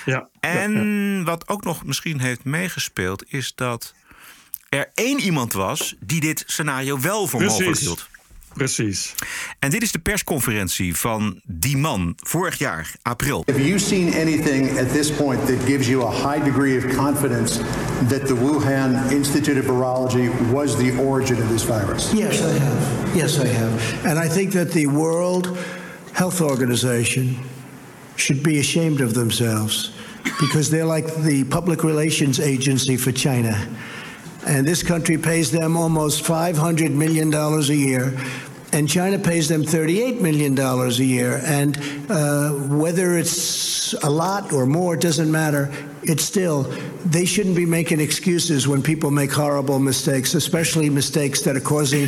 Ja, 0.05 0.29
en 0.39 0.71
ja, 0.71 1.17
ja. 1.17 1.23
wat 1.23 1.47
ook 1.47 1.63
nog 1.63 1.85
misschien 1.85 2.19
heeft 2.19 2.43
meegespeeld, 2.43 3.23
is 3.27 3.55
dat 3.55 3.93
er 4.69 4.91
één 4.93 5.19
iemand 5.19 5.53
was 5.53 5.95
die 5.99 6.19
dit 6.19 6.43
scenario 6.47 6.99
wel 6.99 7.27
voor 7.27 7.39
Precies. 7.39 7.57
mogelijk 7.57 7.81
hield. 7.81 8.09
Precies. 8.53 9.13
En 9.59 9.69
dit 9.69 9.81
is 9.81 9.91
de 9.91 9.99
persconferentie 9.99 10.95
van 10.95 11.41
die 11.45 11.77
man 11.77 12.15
vorig 12.17 12.57
jaar, 12.57 12.91
april. 13.01 13.43
Have 13.45 13.67
you 13.67 13.79
seen 13.79 14.13
anything 14.13 14.79
at 14.79 14.91
this 14.91 15.11
point 15.11 15.47
that 15.47 15.65
gives 15.65 15.87
you 15.87 16.07
a 16.07 16.11
high 16.11 16.43
degree 16.43 16.77
of 16.77 16.95
confidence 16.95 17.57
that 18.07 18.27
the 18.27 18.35
Wuhan 18.35 19.11
Institute 19.11 19.59
of 19.59 19.65
Virology 19.65 20.51
was 20.51 20.75
the 20.75 20.97
origin 20.97 21.41
of 21.41 21.49
this 21.49 21.63
virus? 21.63 22.11
Yes, 22.13 22.41
I 22.41 22.59
have. 22.59 23.15
Yes, 23.15 23.39
I 23.39 23.47
have. 23.47 24.05
And 24.05 24.19
I 24.19 24.27
think 24.29 24.51
that 24.51 24.71
the 24.71 24.87
World 24.87 25.57
Health 26.13 26.41
Organization 26.41 27.35
should 28.15 28.43
be 28.43 28.59
ashamed 28.59 29.01
of 29.01 29.13
themselves 29.13 29.91
because 30.39 30.69
they're 30.69 30.85
like 30.85 31.15
the 31.23 31.43
public 31.45 31.83
relations 31.83 32.39
agency 32.39 32.97
for 32.97 33.11
China. 33.11 33.67
And 34.45 34.65
this 34.65 34.83
country 34.83 35.17
pays 35.17 35.51
them 35.51 35.77
almost 35.77 36.23
$500 36.23 36.91
million 36.91 37.33
a 37.33 37.61
year. 37.73 38.17
And 38.73 38.87
China 38.87 39.19
pays 39.19 39.49
them 39.49 39.63
$38 39.63 40.21
million 40.21 40.57
a 40.57 40.89
year. 40.89 41.41
And 41.43 41.77
uh, 42.09 42.51
whether 42.51 43.17
it's 43.17 43.93
a 44.03 44.09
lot 44.09 44.53
or 44.53 44.65
more, 44.65 44.93
it 44.93 45.01
doesn't 45.01 45.29
matter. 45.29 45.69
It's 46.03 46.23
still, 46.23 46.63
they 47.05 47.25
shouldn't 47.25 47.55
be 47.55 47.65
making 47.65 47.99
excuses 47.99 48.67
when 48.67 48.81
people 48.81 49.11
make 49.11 49.31
horrible 49.31 49.79
mistakes, 49.79 50.33
especially 50.33 50.89
mistakes 50.89 51.41
that 51.41 51.55
are 51.55 51.61
causing 51.61 52.07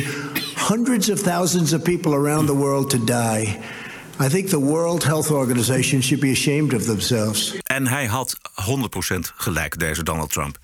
hundreds 0.56 1.10
of 1.10 1.20
thousands 1.20 1.72
of 1.72 1.84
people 1.84 2.14
around 2.14 2.46
the 2.46 2.54
world 2.54 2.90
to 2.90 2.98
die. 2.98 3.62
I 4.18 4.28
think 4.28 4.48
the 4.48 4.60
World 4.60 5.04
Health 5.04 5.30
Organization 5.30 6.00
should 6.00 6.20
be 6.20 6.32
ashamed 6.32 6.72
of 6.72 6.84
themselves. 6.84 7.54
En 7.62 7.86
hij 7.86 8.06
had 8.06 8.36
100% 8.54 9.34
gelijk, 9.36 9.78
deze 9.78 10.02
Donald 10.02 10.30
Trump. 10.30 10.58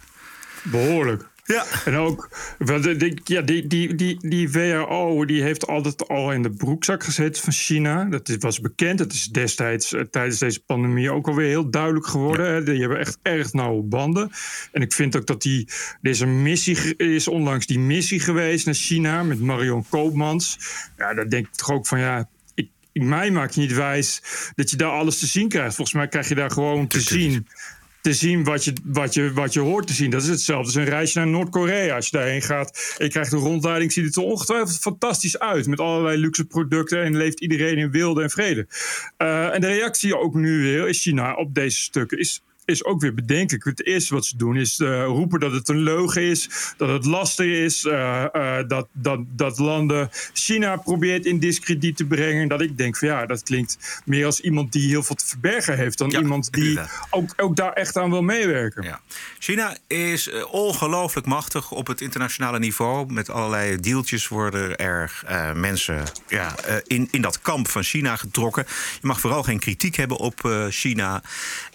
Behoorlijk. 0.62 1.29
Ja. 1.50 1.64
En 1.84 1.94
ook, 1.94 2.28
ja, 3.24 3.40
die, 3.40 3.66
die, 3.66 3.94
die, 3.94 4.16
die 4.28 4.50
WHO 4.50 5.24
die 5.24 5.42
heeft 5.42 5.66
altijd 5.66 6.08
al 6.08 6.32
in 6.32 6.42
de 6.42 6.50
broekzak 6.50 7.04
gezeten 7.04 7.42
van 7.42 7.52
China. 7.52 8.04
Dat 8.04 8.36
was 8.38 8.60
bekend. 8.60 8.98
Dat 8.98 9.12
is 9.12 9.26
destijds 9.26 9.94
tijdens 10.10 10.38
deze 10.38 10.60
pandemie 10.64 11.10
ook 11.10 11.28
alweer 11.28 11.48
heel 11.48 11.70
duidelijk 11.70 12.06
geworden. 12.06 12.54
Ja. 12.54 12.60
Die 12.60 12.80
hebben 12.80 12.98
echt 12.98 13.18
erg 13.22 13.52
nauwe 13.52 13.82
banden. 13.82 14.30
En 14.72 14.82
ik 14.82 14.92
vind 14.92 15.16
ook 15.16 15.26
dat 15.26 15.42
die, 15.42 15.68
deze 16.00 16.26
missie 16.26 16.96
is 16.96 17.28
onlangs 17.28 17.66
die 17.66 17.78
missie 17.78 18.20
geweest 18.20 18.66
naar 18.66 18.74
China 18.74 19.22
met 19.22 19.40
Marion 19.40 19.84
Koopmans. 19.88 20.58
Ja, 20.96 21.14
daar 21.14 21.28
denk 21.28 21.46
ik 21.46 21.54
toch 21.54 21.70
ook 21.70 21.86
van 21.86 21.98
ja. 21.98 22.28
Mij 22.92 23.30
maakt 23.30 23.56
niet 23.56 23.74
wijs 23.74 24.22
dat 24.54 24.70
je 24.70 24.76
daar 24.76 24.90
alles 24.90 25.18
te 25.18 25.26
zien 25.26 25.48
krijgt. 25.48 25.74
Volgens 25.74 25.96
mij 25.96 26.08
krijg 26.08 26.28
je 26.28 26.34
daar 26.34 26.50
gewoon 26.50 26.86
te 26.86 27.00
zien 27.00 27.46
te 28.00 28.12
zien 28.12 28.44
wat 28.44 28.64
je, 28.64 28.72
wat, 28.84 29.14
je, 29.14 29.32
wat 29.32 29.52
je 29.52 29.60
hoort 29.60 29.86
te 29.86 29.92
zien. 29.92 30.10
Dat 30.10 30.22
is 30.22 30.28
hetzelfde 30.28 30.66
als 30.66 30.74
een 30.74 30.94
reisje 30.94 31.18
naar 31.18 31.28
Noord-Korea. 31.28 31.94
Als 31.94 32.08
je 32.08 32.16
daarheen 32.16 32.42
gaat 32.42 32.94
en 32.98 33.04
je 33.04 33.10
krijgt 33.10 33.32
een 33.32 33.38
rondleiding, 33.38 33.92
ziet 33.92 34.04
het 34.04 34.16
er 34.16 34.22
ongetwijfeld 34.22 34.78
fantastisch 34.78 35.38
uit. 35.38 35.66
Met 35.66 35.80
allerlei 35.80 36.18
luxe 36.18 36.44
producten 36.44 37.02
en 37.02 37.16
leeft 37.16 37.40
iedereen 37.40 37.78
in 37.78 37.90
wilde 37.90 38.22
en 38.22 38.30
vrede. 38.30 38.66
Uh, 39.18 39.54
en 39.54 39.60
de 39.60 39.66
reactie 39.66 40.18
ook 40.18 40.34
nu 40.34 40.62
weer 40.62 40.88
is 40.88 41.02
China 41.02 41.34
op 41.34 41.54
deze 41.54 41.80
stukken 41.80 42.18
is 42.18 42.42
is 42.70 42.84
ook 42.84 43.00
weer 43.00 43.14
bedenkelijk. 43.14 43.64
Het 43.64 43.86
eerste 43.86 44.14
wat 44.14 44.26
ze 44.26 44.36
doen 44.36 44.56
is 44.56 44.78
uh, 44.78 45.04
roepen 45.04 45.40
dat 45.40 45.52
het 45.52 45.68
een 45.68 45.82
leugen 45.82 46.22
is, 46.22 46.48
dat 46.76 46.88
het 46.88 47.04
lastig 47.04 47.46
is, 47.46 47.84
uh, 47.84 48.24
uh, 48.32 48.56
dat, 48.68 48.88
dat, 48.92 49.20
dat 49.28 49.58
landen 49.58 50.10
China 50.32 50.76
probeert 50.76 51.24
in 51.24 51.38
discrediet 51.38 51.96
te 51.96 52.04
brengen. 52.04 52.48
Dat 52.48 52.60
ik 52.60 52.76
denk 52.76 52.96
van 52.96 53.08
ja, 53.08 53.26
dat 53.26 53.42
klinkt 53.42 54.02
meer 54.04 54.26
als 54.26 54.40
iemand 54.40 54.72
die 54.72 54.88
heel 54.88 55.02
veel 55.02 55.16
te 55.16 55.26
verbergen 55.26 55.76
heeft 55.76 55.98
dan 55.98 56.10
ja, 56.10 56.18
iemand 56.18 56.52
die 56.52 56.78
ook, 57.10 57.32
ook 57.36 57.56
daar 57.56 57.72
echt 57.72 57.96
aan 57.96 58.10
wil 58.10 58.22
meewerken. 58.22 58.82
Ja. 58.82 59.00
China 59.38 59.76
is 59.86 60.30
ongelooflijk 60.50 61.26
machtig 61.26 61.70
op 61.70 61.86
het 61.86 62.00
internationale 62.00 62.58
niveau. 62.58 63.12
Met 63.12 63.30
allerlei 63.30 63.80
deeltjes 63.80 64.28
worden 64.28 64.76
er 64.76 65.22
mensen 65.54 66.04
ja, 66.28 66.54
in, 66.86 67.08
in 67.10 67.22
dat 67.22 67.40
kamp 67.40 67.68
van 67.68 67.82
China 67.82 68.16
getrokken. 68.16 68.64
Je 69.00 69.06
mag 69.06 69.20
vooral 69.20 69.42
geen 69.42 69.58
kritiek 69.58 69.96
hebben 69.96 70.16
op 70.16 70.66
China. 70.68 71.22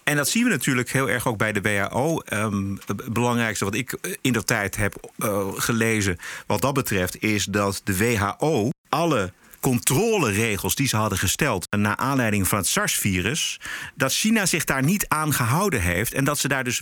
En 0.05 0.15
dat 0.15 0.29
zien 0.29 0.43
we 0.43 0.49
natuurlijk 0.49 0.91
heel 0.91 1.09
erg 1.09 1.27
ook 1.27 1.37
bij 1.37 1.51
de 1.51 1.61
WHO. 1.61 2.21
Um, 2.33 2.79
het 2.85 3.13
belangrijkste 3.13 3.65
wat 3.65 3.73
ik 3.73 4.17
in 4.21 4.33
dat 4.33 4.47
tijd 4.47 4.75
heb 4.75 5.11
uh, 5.17 5.47
gelezen 5.55 6.17
wat 6.47 6.61
dat 6.61 6.73
betreft... 6.73 7.21
is 7.21 7.45
dat 7.45 7.81
de 7.83 7.97
WHO 7.97 8.69
alle 8.89 9.33
controleregels 9.59 10.75
die 10.75 10.87
ze 10.87 10.95
hadden 10.95 11.17
gesteld 11.17 11.67
naar 11.77 11.95
aanleiding 11.95 12.47
van 12.47 12.57
het 12.57 12.67
SARS-virus, 12.67 13.59
dat 13.95 14.13
China 14.13 14.45
zich 14.45 14.63
daar 14.63 14.83
niet 14.83 15.07
aan 15.07 15.33
gehouden 15.33 15.81
heeft 15.81 16.13
en 16.13 16.23
dat 16.23 16.39
ze 16.39 16.47
daar 16.47 16.63
dus 16.63 16.81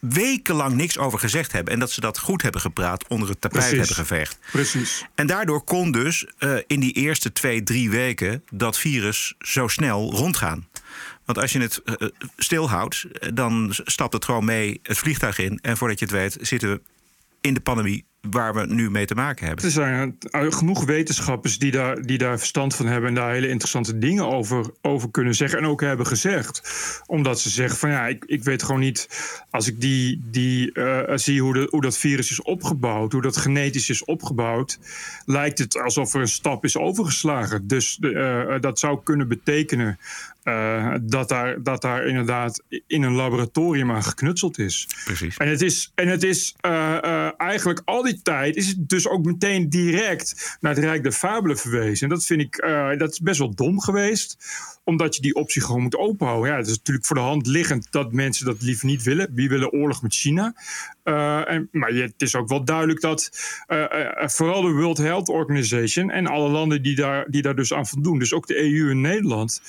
wekenlang 0.00 0.74
niks 0.74 0.98
over 0.98 1.18
gezegd 1.18 1.52
hebben 1.52 1.72
en 1.72 1.78
dat 1.78 1.90
ze 1.90 2.00
dat 2.00 2.18
goed 2.18 2.42
hebben 2.42 2.60
gepraat, 2.60 3.08
onder 3.08 3.28
het 3.28 3.40
tapijt 3.40 3.64
Precies. 3.64 3.78
hebben 3.78 4.06
geveegd. 4.06 4.38
Precies. 4.50 5.04
En 5.14 5.26
daardoor 5.26 5.64
kon 5.64 5.92
dus 5.92 6.26
uh, 6.38 6.58
in 6.66 6.80
die 6.80 6.92
eerste 6.92 7.32
twee, 7.32 7.62
drie 7.62 7.90
weken 7.90 8.44
dat 8.50 8.78
virus 8.78 9.34
zo 9.38 9.68
snel 9.68 10.12
rondgaan. 10.12 10.66
Want 11.24 11.38
als 11.38 11.52
je 11.52 11.60
het 11.60 11.82
uh, 11.84 12.08
stilhoudt, 12.36 13.06
dan 13.34 13.68
stapt 13.72 14.12
het 14.12 14.24
gewoon 14.24 14.44
mee 14.44 14.80
het 14.82 14.98
vliegtuig 14.98 15.38
in. 15.38 15.58
En 15.62 15.76
voordat 15.76 15.98
je 15.98 16.04
het 16.04 16.14
weet, 16.14 16.36
zitten 16.40 16.70
we 16.70 16.82
in 17.40 17.54
de 17.54 17.60
pandemie 17.60 18.04
waar 18.30 18.54
we 18.54 18.66
nu 18.66 18.90
mee 18.90 19.06
te 19.06 19.14
maken 19.14 19.46
hebben. 19.46 19.64
Er 19.64 19.70
zijn 19.70 20.16
eh, 20.30 20.52
genoeg 20.52 20.84
wetenschappers 20.84 21.58
die 21.58 21.70
daar, 21.70 22.02
die 22.02 22.18
daar 22.18 22.38
verstand 22.38 22.74
van 22.74 22.86
hebben 22.86 23.08
en 23.08 23.14
daar 23.14 23.32
hele 23.32 23.48
interessante 23.48 23.98
dingen 23.98 24.26
over, 24.28 24.70
over 24.82 25.10
kunnen 25.10 25.34
zeggen 25.34 25.58
en 25.58 25.66
ook 25.66 25.80
hebben 25.80 26.06
gezegd. 26.06 26.62
Omdat 27.06 27.40
ze 27.40 27.50
zeggen 27.50 27.78
van 27.78 27.90
ja, 27.90 28.06
ik, 28.06 28.24
ik 28.24 28.44
weet 28.44 28.62
gewoon 28.62 28.80
niet, 28.80 29.08
als 29.50 29.66
ik 29.66 29.80
die, 29.80 30.22
die 30.30 30.70
uh, 30.74 31.00
zie 31.14 31.42
hoe, 31.42 31.52
de, 31.52 31.66
hoe 31.70 31.80
dat 31.80 31.98
virus 31.98 32.30
is 32.30 32.42
opgebouwd, 32.42 33.12
hoe 33.12 33.22
dat 33.22 33.36
genetisch 33.36 33.90
is 33.90 34.04
opgebouwd, 34.04 34.78
lijkt 35.24 35.58
het 35.58 35.78
alsof 35.78 36.14
er 36.14 36.20
een 36.20 36.28
stap 36.28 36.64
is 36.64 36.76
overgeslagen. 36.76 37.66
Dus 37.66 37.98
uh, 38.00 38.60
dat 38.60 38.78
zou 38.78 39.00
kunnen 39.02 39.28
betekenen 39.28 39.98
uh, 40.44 40.94
dat, 41.02 41.28
daar, 41.28 41.62
dat 41.62 41.82
daar 41.82 42.06
inderdaad 42.06 42.62
in 42.86 43.02
een 43.02 43.14
laboratorium 43.14 43.90
aan 43.90 44.02
geknutseld 44.02 44.58
is. 44.58 44.88
Precies. 45.04 45.36
En 45.36 45.48
het 45.48 45.62
is, 45.62 45.92
en 45.94 46.08
het 46.08 46.22
is 46.22 46.54
eigenlijk 47.36 47.82
al 47.84 48.02
die 48.02 48.13
tijd 48.22 48.56
is 48.56 48.66
het 48.66 48.88
dus 48.88 49.08
ook 49.08 49.24
meteen 49.24 49.68
direct 49.68 50.56
naar 50.60 50.74
het 50.74 50.84
Rijk 50.84 51.02
der 51.02 51.12
Fabelen 51.12 51.58
verwezen. 51.58 52.08
En 52.08 52.14
dat 52.14 52.24
vind 52.24 52.40
ik 52.40 52.56
dat 52.98 53.12
is 53.12 53.20
best 53.20 53.38
wel 53.38 53.54
dom 53.54 53.80
geweest 53.80 54.36
omdat 54.84 55.14
je 55.14 55.22
die 55.22 55.34
optie 55.34 55.62
gewoon 55.62 55.82
moet 55.82 55.96
openhouden. 55.96 56.50
Ja, 56.50 56.56
het 56.56 56.66
is 56.66 56.76
natuurlijk 56.76 57.06
voor 57.06 57.16
de 57.16 57.22
hand 57.22 57.46
liggend 57.46 57.86
dat 57.90 58.12
mensen 58.12 58.46
dat 58.46 58.62
liever 58.62 58.86
niet 58.86 59.02
willen. 59.02 59.28
Wie 59.34 59.48
willen 59.48 59.72
oorlog 59.72 60.02
met 60.02 60.14
China? 60.14 60.54
Uh, 61.04 61.50
en, 61.50 61.68
maar 61.72 61.94
je, 61.94 62.02
het 62.02 62.22
is 62.22 62.34
ook 62.34 62.48
wel 62.48 62.64
duidelijk 62.64 63.00
dat 63.00 63.30
uh, 63.68 63.78
uh, 63.78 64.28
vooral 64.28 64.62
de 64.62 64.70
World 64.70 64.98
Health 64.98 65.28
Organization 65.28 66.10
en 66.10 66.26
alle 66.26 66.48
landen 66.48 66.82
die 66.82 66.94
daar, 66.94 67.26
die 67.30 67.42
daar 67.42 67.56
dus 67.56 67.72
aan 67.72 67.86
voldoen, 67.86 68.18
dus 68.18 68.32
ook 68.32 68.46
de 68.46 68.56
EU 68.56 68.90
en 68.90 69.00
Nederland, 69.00 69.62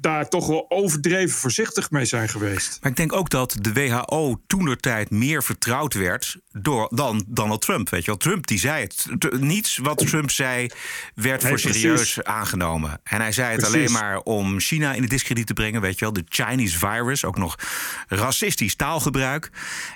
daar 0.00 0.28
toch 0.28 0.46
wel 0.46 0.66
overdreven 0.68 1.38
voorzichtig 1.38 1.90
mee 1.90 2.04
zijn 2.04 2.28
geweest. 2.28 2.78
Maar 2.80 2.90
ik 2.90 2.96
denk 2.96 3.12
ook 3.12 3.30
dat 3.30 3.56
de 3.60 3.72
WHO 3.72 4.40
tijd 4.80 5.10
meer 5.10 5.42
vertrouwd 5.42 5.94
werd 5.94 6.36
door, 6.52 6.88
dan 6.94 7.24
Donald 7.26 7.60
Trump. 7.60 7.90
Weet 7.90 8.00
je 8.00 8.06
wel, 8.06 8.16
Trump 8.16 8.46
die 8.46 8.58
zei 8.58 8.82
het. 8.82 9.06
Niets 9.40 9.76
wat 9.76 9.98
Trump 9.98 10.30
zei 10.30 10.70
werd 11.14 11.44
voor 11.44 11.58
serieus 11.58 11.94
precies. 11.94 12.22
aangenomen. 12.22 13.00
En 13.02 13.20
hij 13.20 13.32
zei 13.32 13.50
het 13.50 13.60
precies. 13.60 13.76
alleen 13.76 13.92
maar 13.92 14.17
om 14.22 14.60
China 14.60 14.92
in 14.92 15.00
het 15.00 15.10
discrediet 15.10 15.46
te 15.46 15.52
brengen. 15.52 15.80
Weet 15.80 15.98
je 15.98 16.04
wel, 16.04 16.12
de 16.12 16.24
Chinese 16.28 16.78
virus, 16.78 17.24
ook 17.24 17.38
nog 17.38 17.56
racistisch 18.08 18.76
taalgebruik. 18.76 19.50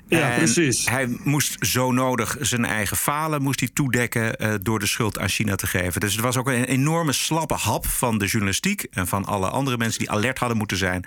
Ja, 0.09 0.31
en 0.31 0.37
precies. 0.37 0.89
Hij 0.89 1.17
moest 1.25 1.67
zo 1.67 1.93
nodig 1.93 2.37
zijn 2.41 2.65
eigen 2.65 2.97
falen 2.97 3.43
moest 3.43 3.61
hij 3.61 3.69
toedekken 3.73 4.35
uh, 4.43 4.55
door 4.63 4.79
de 4.79 4.87
schuld 4.87 5.19
aan 5.19 5.29
China 5.29 5.55
te 5.55 5.67
geven. 5.67 6.01
Dus 6.01 6.13
het 6.13 6.23
was 6.23 6.37
ook 6.37 6.49
een 6.49 6.65
enorme 6.65 7.13
slappe 7.13 7.55
hap 7.55 7.87
van 7.87 8.19
de 8.19 8.27
journalistiek 8.27 8.83
en 8.83 9.07
van 9.07 9.25
alle 9.25 9.51
andere 9.51 9.77
mensen 9.77 9.99
die 9.99 10.11
alert 10.11 10.39
hadden 10.39 10.57
moeten 10.59 10.77
zijn. 10.77 11.05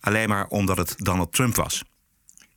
Alleen 0.00 0.28
maar 0.28 0.46
omdat 0.46 0.76
het 0.76 0.94
Donald 0.96 1.32
Trump 1.32 1.56
was. 1.56 1.84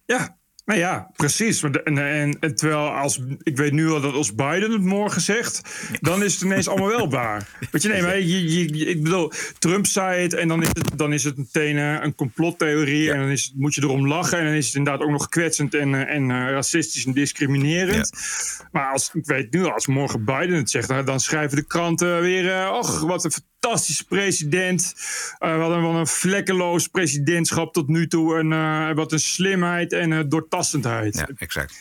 Ja, 0.06 0.38
nou 0.66 0.80
ja, 0.80 1.12
precies. 1.16 1.64
En, 1.64 1.84
en, 1.84 2.38
en, 2.40 2.56
terwijl 2.56 2.90
als 2.90 3.20
ik 3.44 3.58
weet 3.58 3.72
nu 3.72 3.90
al 3.90 4.02
dat 4.02 4.14
als 4.14 4.36
Biden 4.36 4.72
het 4.72 4.82
morgen 4.82 5.22
zegt, 5.22 5.62
dan 6.02 6.24
is 6.24 6.34
het 6.34 6.42
ineens 6.44 6.68
allemaal 6.68 6.88
wel 6.88 7.10
waar. 7.10 7.48
Weet 7.72 7.82
je, 7.82 7.90
nee, 7.90 8.02
maar 8.02 8.20
je, 8.20 8.68
je, 8.78 8.86
ik 8.86 9.04
bedoel, 9.04 9.32
Trump 9.60 9.86
zei 9.86 10.22
het 10.22 10.34
en 10.34 10.48
dan 10.48 10.62
is 10.62 10.68
het, 10.68 10.92
dan 10.96 11.14
is 11.14 11.24
het 11.24 11.38
meteen 11.38 11.78
een 11.78 12.16
complottheorie 12.16 13.04
ja. 13.04 13.14
en 13.14 13.20
dan 13.20 13.30
is 13.30 13.44
het, 13.44 13.54
moet 13.56 13.74
je 13.76 13.82
erom 13.82 14.08
lachen 14.08 14.38
en 14.38 14.46
dan 14.46 14.54
is 14.54 14.66
het 14.66 14.76
inderdaad 14.76 15.02
ook 15.02 15.12
nog 15.12 15.30
kwetsend 15.30 15.74
en, 15.74 16.08
en 16.08 16.30
uh, 16.30 16.50
racistisch 16.50 17.06
en 17.06 17.14
discriminerend. 17.14 18.10
Ja. 18.12 18.68
Maar 18.72 18.92
als 18.92 19.10
ik 19.14 19.26
weet 19.26 19.54
nu, 19.54 19.66
als 19.66 19.88
morgen 19.88 20.26
Biden 20.26 20.56
het 20.56 20.70
zegt, 20.70 21.06
dan 21.06 21.20
schrijven 21.20 21.58
de 21.58 21.66
kranten 21.66 22.22
weer, 22.22 22.72
och, 22.72 23.02
wat 23.02 23.24
een 23.24 23.32
fantastische 23.62 24.06
president. 24.06 24.96
Uh, 25.40 25.60
hadden 25.60 25.82
wel 25.82 25.96
een 25.96 26.08
vlekkeloos 26.08 26.88
presidentschap 26.88 27.74
tot 27.74 27.88
nu 27.88 28.08
toe. 28.08 28.38
En 28.38 28.52
uh, 28.52 28.94
wat 28.94 29.12
een 29.12 29.20
slimheid 29.20 29.94
en 29.94 30.12
uh, 30.12 30.20
doortastendheid. 30.28 31.16
Ja, 31.16 31.30
exact. 31.38 31.76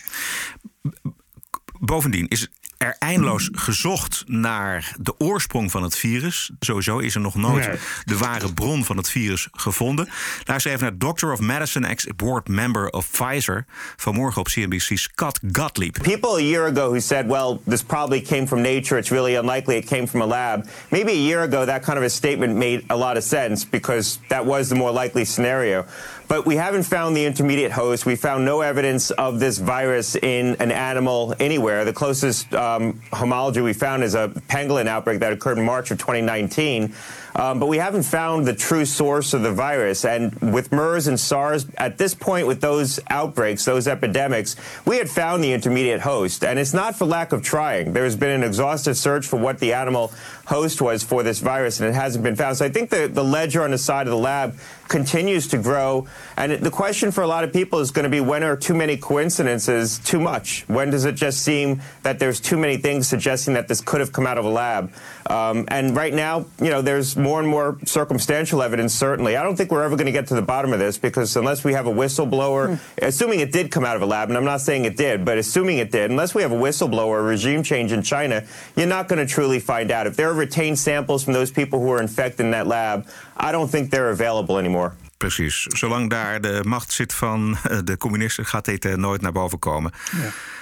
Bovendien 1.80 2.28
is 2.28 2.48
er 2.80 2.96
eindeloos 2.98 3.48
gezocht 3.52 4.24
naar 4.26 4.94
de 5.00 5.14
oorsprong 5.18 5.70
van 5.70 5.82
het 5.82 5.96
virus. 5.96 6.50
Sowieso 6.60 6.98
is 6.98 7.14
er 7.14 7.20
nog 7.20 7.34
nooit 7.34 7.66
nee. 7.66 7.76
de 8.04 8.18
ware 8.18 8.52
bron 8.52 8.84
van 8.84 8.96
het 8.96 9.10
virus 9.10 9.48
gevonden. 9.52 10.08
Luister 10.44 10.72
even 10.72 10.84
naar 10.84 10.98
Doctor 10.98 11.32
of 11.32 11.40
Medicine, 11.40 11.86
ex-board 11.86 12.48
member 12.48 12.88
of 12.90 13.10
Pfizer. 13.10 13.64
Vanmorgen 13.96 14.40
op 14.40 14.48
CNBC, 14.48 14.98
Scott 14.98 15.40
Gottlieb. 15.52 16.02
People 16.02 16.30
a 16.30 16.40
year 16.40 16.66
ago 16.66 16.88
who 16.88 17.00
said, 17.00 17.26
well, 17.26 17.60
this 17.68 17.82
probably 17.82 18.20
came 18.20 18.46
from 18.46 18.60
nature. 18.60 18.98
It's 18.98 19.10
really 19.10 19.36
unlikely 19.36 19.76
it 19.76 19.86
came 19.86 20.06
from 20.06 20.20
a 20.20 20.26
lab. 20.26 20.66
Maybe 20.88 21.10
a 21.10 21.26
year 21.26 21.42
ago, 21.42 21.64
that 21.64 21.82
kind 21.82 21.98
of 21.98 22.04
a 22.04 22.10
statement 22.10 22.56
made 22.56 22.82
a 22.88 22.96
lot 22.96 23.16
of 23.16 23.22
sense 23.22 23.70
because 23.70 24.18
that 24.28 24.44
was 24.44 24.68
the 24.68 24.74
more 24.74 25.02
likely 25.02 25.24
scenario. 25.24 25.84
But 26.30 26.46
we 26.46 26.54
haven't 26.54 26.84
found 26.84 27.16
the 27.16 27.24
intermediate 27.24 27.72
host. 27.72 28.06
We 28.06 28.14
found 28.14 28.44
no 28.44 28.60
evidence 28.60 29.10
of 29.10 29.40
this 29.40 29.58
virus 29.58 30.14
in 30.14 30.54
an 30.60 30.70
animal 30.70 31.34
anywhere. 31.40 31.84
The 31.84 31.92
closest 31.92 32.54
um, 32.54 33.00
homology 33.12 33.62
we 33.62 33.72
found 33.72 34.04
is 34.04 34.14
a 34.14 34.28
pangolin 34.48 34.86
outbreak 34.86 35.18
that 35.18 35.32
occurred 35.32 35.58
in 35.58 35.64
March 35.64 35.90
of 35.90 35.98
2019. 35.98 36.94
Um, 37.34 37.60
but 37.60 37.66
we 37.66 37.78
haven't 37.78 38.02
found 38.02 38.46
the 38.46 38.54
true 38.54 38.84
source 38.84 39.34
of 39.34 39.42
the 39.42 39.52
virus. 39.52 40.04
And 40.04 40.34
with 40.52 40.72
MERS 40.72 41.06
and 41.06 41.18
SARS, 41.18 41.66
at 41.78 41.98
this 41.98 42.14
point, 42.14 42.46
with 42.46 42.60
those 42.60 43.00
outbreaks, 43.08 43.64
those 43.64 43.86
epidemics, 43.86 44.56
we 44.84 44.96
had 44.96 45.08
found 45.08 45.44
the 45.44 45.52
intermediate 45.52 46.00
host. 46.00 46.44
And 46.44 46.58
it's 46.58 46.74
not 46.74 46.96
for 46.96 47.04
lack 47.04 47.32
of 47.32 47.42
trying. 47.42 47.92
There's 47.92 48.16
been 48.16 48.30
an 48.30 48.42
exhaustive 48.42 48.96
search 48.96 49.26
for 49.26 49.36
what 49.36 49.58
the 49.58 49.72
animal 49.72 50.12
host 50.46 50.82
was 50.82 51.04
for 51.04 51.22
this 51.22 51.38
virus, 51.38 51.78
and 51.78 51.88
it 51.88 51.94
hasn't 51.94 52.24
been 52.24 52.34
found. 52.34 52.56
So 52.56 52.64
I 52.64 52.70
think 52.70 52.90
the, 52.90 53.06
the 53.06 53.22
ledger 53.22 53.62
on 53.62 53.70
the 53.70 53.78
side 53.78 54.08
of 54.08 54.10
the 54.10 54.18
lab 54.18 54.58
continues 54.88 55.46
to 55.46 55.58
grow. 55.58 56.08
And 56.36 56.52
the 56.52 56.70
question 56.70 57.12
for 57.12 57.22
a 57.22 57.26
lot 57.28 57.44
of 57.44 57.52
people 57.52 57.78
is 57.78 57.92
going 57.92 58.02
to 58.02 58.10
be 58.10 58.20
when 58.20 58.42
are 58.42 58.56
too 58.56 58.74
many 58.74 58.96
coincidences 58.96 60.00
too 60.00 60.18
much? 60.18 60.64
When 60.66 60.90
does 60.90 61.04
it 61.04 61.14
just 61.14 61.42
seem 61.42 61.80
that 62.02 62.18
there's 62.18 62.40
too 62.40 62.58
many 62.58 62.76
things 62.76 63.06
suggesting 63.06 63.54
that 63.54 63.68
this 63.68 63.80
could 63.80 64.00
have 64.00 64.12
come 64.12 64.26
out 64.26 64.36
of 64.36 64.44
a 64.44 64.48
lab? 64.48 64.92
Um, 65.28 65.66
and 65.68 65.94
right 65.94 66.12
now, 66.12 66.46
you 66.60 66.70
know, 66.70 66.82
there's 66.82 67.16
more 67.20 67.40
and 67.40 67.48
more 67.48 67.78
circumstantial 67.84 68.62
evidence, 68.62 68.94
certainly. 68.94 69.36
I 69.36 69.42
don't 69.42 69.56
think 69.56 69.70
we're 69.70 69.82
ever 69.82 69.96
going 69.96 70.06
to 70.06 70.12
get 70.12 70.26
to 70.28 70.34
the 70.34 70.42
bottom 70.42 70.72
of 70.72 70.78
this 70.78 70.98
because 70.98 71.36
unless 71.36 71.64
we 71.64 71.72
have 71.72 71.86
a 71.86 71.92
whistleblower, 71.92 72.68
mm. 72.68 72.80
assuming 73.02 73.40
it 73.40 73.52
did 73.52 73.70
come 73.70 73.84
out 73.84 73.96
of 73.96 74.02
a 74.02 74.06
lab, 74.06 74.28
and 74.28 74.36
I'm 74.36 74.44
not 74.44 74.60
saying 74.60 74.84
it 74.84 74.96
did, 74.96 75.24
but 75.24 75.38
assuming 75.38 75.78
it 75.78 75.90
did, 75.90 76.10
unless 76.10 76.34
we 76.34 76.42
have 76.42 76.52
a 76.52 76.56
whistleblower, 76.56 77.20
a 77.20 77.22
regime 77.22 77.62
change 77.62 77.92
in 77.92 78.02
China, 78.02 78.44
you're 78.76 78.86
not 78.86 79.08
going 79.08 79.24
to 79.24 79.32
truly 79.32 79.60
find 79.60 79.90
out. 79.90 80.06
If 80.06 80.16
there 80.16 80.28
are 80.30 80.34
retained 80.34 80.78
samples 80.78 81.24
from 81.24 81.32
those 81.32 81.50
people 81.50 81.78
who 81.78 81.86
were 81.86 82.00
infected 82.00 82.46
in 82.46 82.52
that 82.52 82.66
lab, 82.66 83.06
I 83.36 83.52
don't 83.52 83.68
think 83.70 83.90
they're 83.90 84.10
available 84.10 84.58
anymore. 84.58 84.94
Precies. 85.20 85.66
Zolang 85.68 86.10
daar 86.10 86.40
de 86.40 86.60
macht 86.64 86.92
zit 86.92 87.14
van 87.14 87.56
de 87.84 87.96
communisten, 87.96 88.46
gaat 88.46 88.64
dit 88.64 88.84
uh, 88.84 88.94
nooit 88.94 89.20
naar 89.20 89.32
boven 89.32 89.58
komen. 89.58 89.92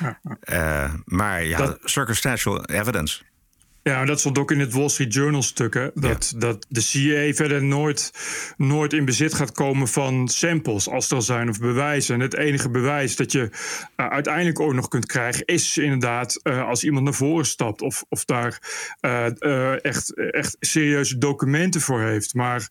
Ja. 0.00 0.18
Ja. 0.44 0.84
Uh, 0.84 0.92
maar 1.04 1.44
ja, 1.44 1.58
dat... 1.58 1.78
circumstantial 1.84 2.64
evidence. 2.64 3.22
Ja, 3.82 4.04
dat 4.04 4.20
stond 4.20 4.38
ook 4.38 4.50
in 4.50 4.60
het 4.60 4.72
Wall 4.72 4.88
Street 4.88 5.14
Journal 5.14 5.42
stukken. 5.42 5.90
Dat, 5.94 6.30
ja. 6.32 6.38
dat 6.38 6.66
de 6.68 6.80
CIA 6.80 7.32
verder 7.32 7.64
nooit, 7.64 8.12
nooit 8.56 8.92
in 8.92 9.04
bezit 9.04 9.34
gaat 9.34 9.52
komen 9.52 9.88
van 9.88 10.28
samples, 10.28 10.88
als 10.88 11.10
er 11.10 11.14
al 11.14 11.22
zijn, 11.22 11.48
of 11.48 11.58
bewijzen. 11.58 12.14
En 12.14 12.20
het 12.20 12.36
enige 12.36 12.70
bewijs 12.70 13.16
dat 13.16 13.32
je 13.32 13.40
uh, 13.40 14.06
uiteindelijk 14.06 14.60
ook 14.60 14.74
nog 14.74 14.88
kunt 14.88 15.06
krijgen, 15.06 15.44
is 15.44 15.78
inderdaad 15.78 16.40
uh, 16.42 16.68
als 16.68 16.84
iemand 16.84 17.04
naar 17.04 17.14
voren 17.14 17.46
stapt. 17.46 17.82
Of, 17.82 18.04
of 18.08 18.24
daar 18.24 18.60
uh, 19.00 19.84
echt, 19.84 20.14
echt 20.14 20.56
serieuze 20.60 21.18
documenten 21.18 21.80
voor 21.80 22.00
heeft. 22.00 22.34
Maar 22.34 22.68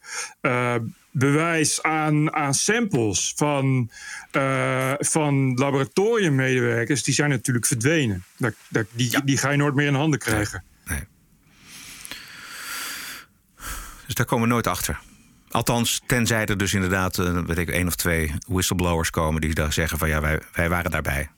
bewijs 1.18 1.84
aan, 1.84 2.34
aan 2.34 2.54
samples 2.54 3.34
van, 3.36 3.90
uh, 4.32 4.94
van 4.98 5.54
laboratoriummedewerkers, 5.54 7.04
die 7.04 7.14
zijn 7.14 7.30
natuurlijk 7.30 7.66
verdwenen. 7.66 8.24
Dat, 8.38 8.54
dat, 8.70 8.86
die, 8.92 9.12
ja. 9.12 9.20
die 9.20 9.38
ga 9.38 9.50
je 9.50 9.58
nooit 9.58 9.76
meer 9.76 9.88
in 9.88 9.94
handen 9.94 10.20
krijgen. 10.20 10.64
Nee. 10.86 11.00
Dus 14.08 14.16
daar 14.16 14.26
komen 14.26 14.48
we 14.48 14.54
nooit 14.54 14.68
achter. 14.68 15.00
Althans, 15.50 16.02
tenzij 16.06 16.46
er 16.46 16.58
dus 16.58 16.74
inderdaad, 16.74 17.18
uh, 17.18 17.40
weet 17.46 17.58
ik, 17.58 17.70
één 17.70 17.88
of 17.88 17.96
twee 17.96 18.34
whistleblowers 18.48 19.10
komen 19.10 19.42
die 19.42 19.54
daar 19.54 19.74
zeggen 19.74 19.98
van 19.98 20.10
ja, 20.10 20.22
wij, 20.22 20.42
wij 20.54 20.70
waren 20.70 20.92
daarbij. 20.92 21.30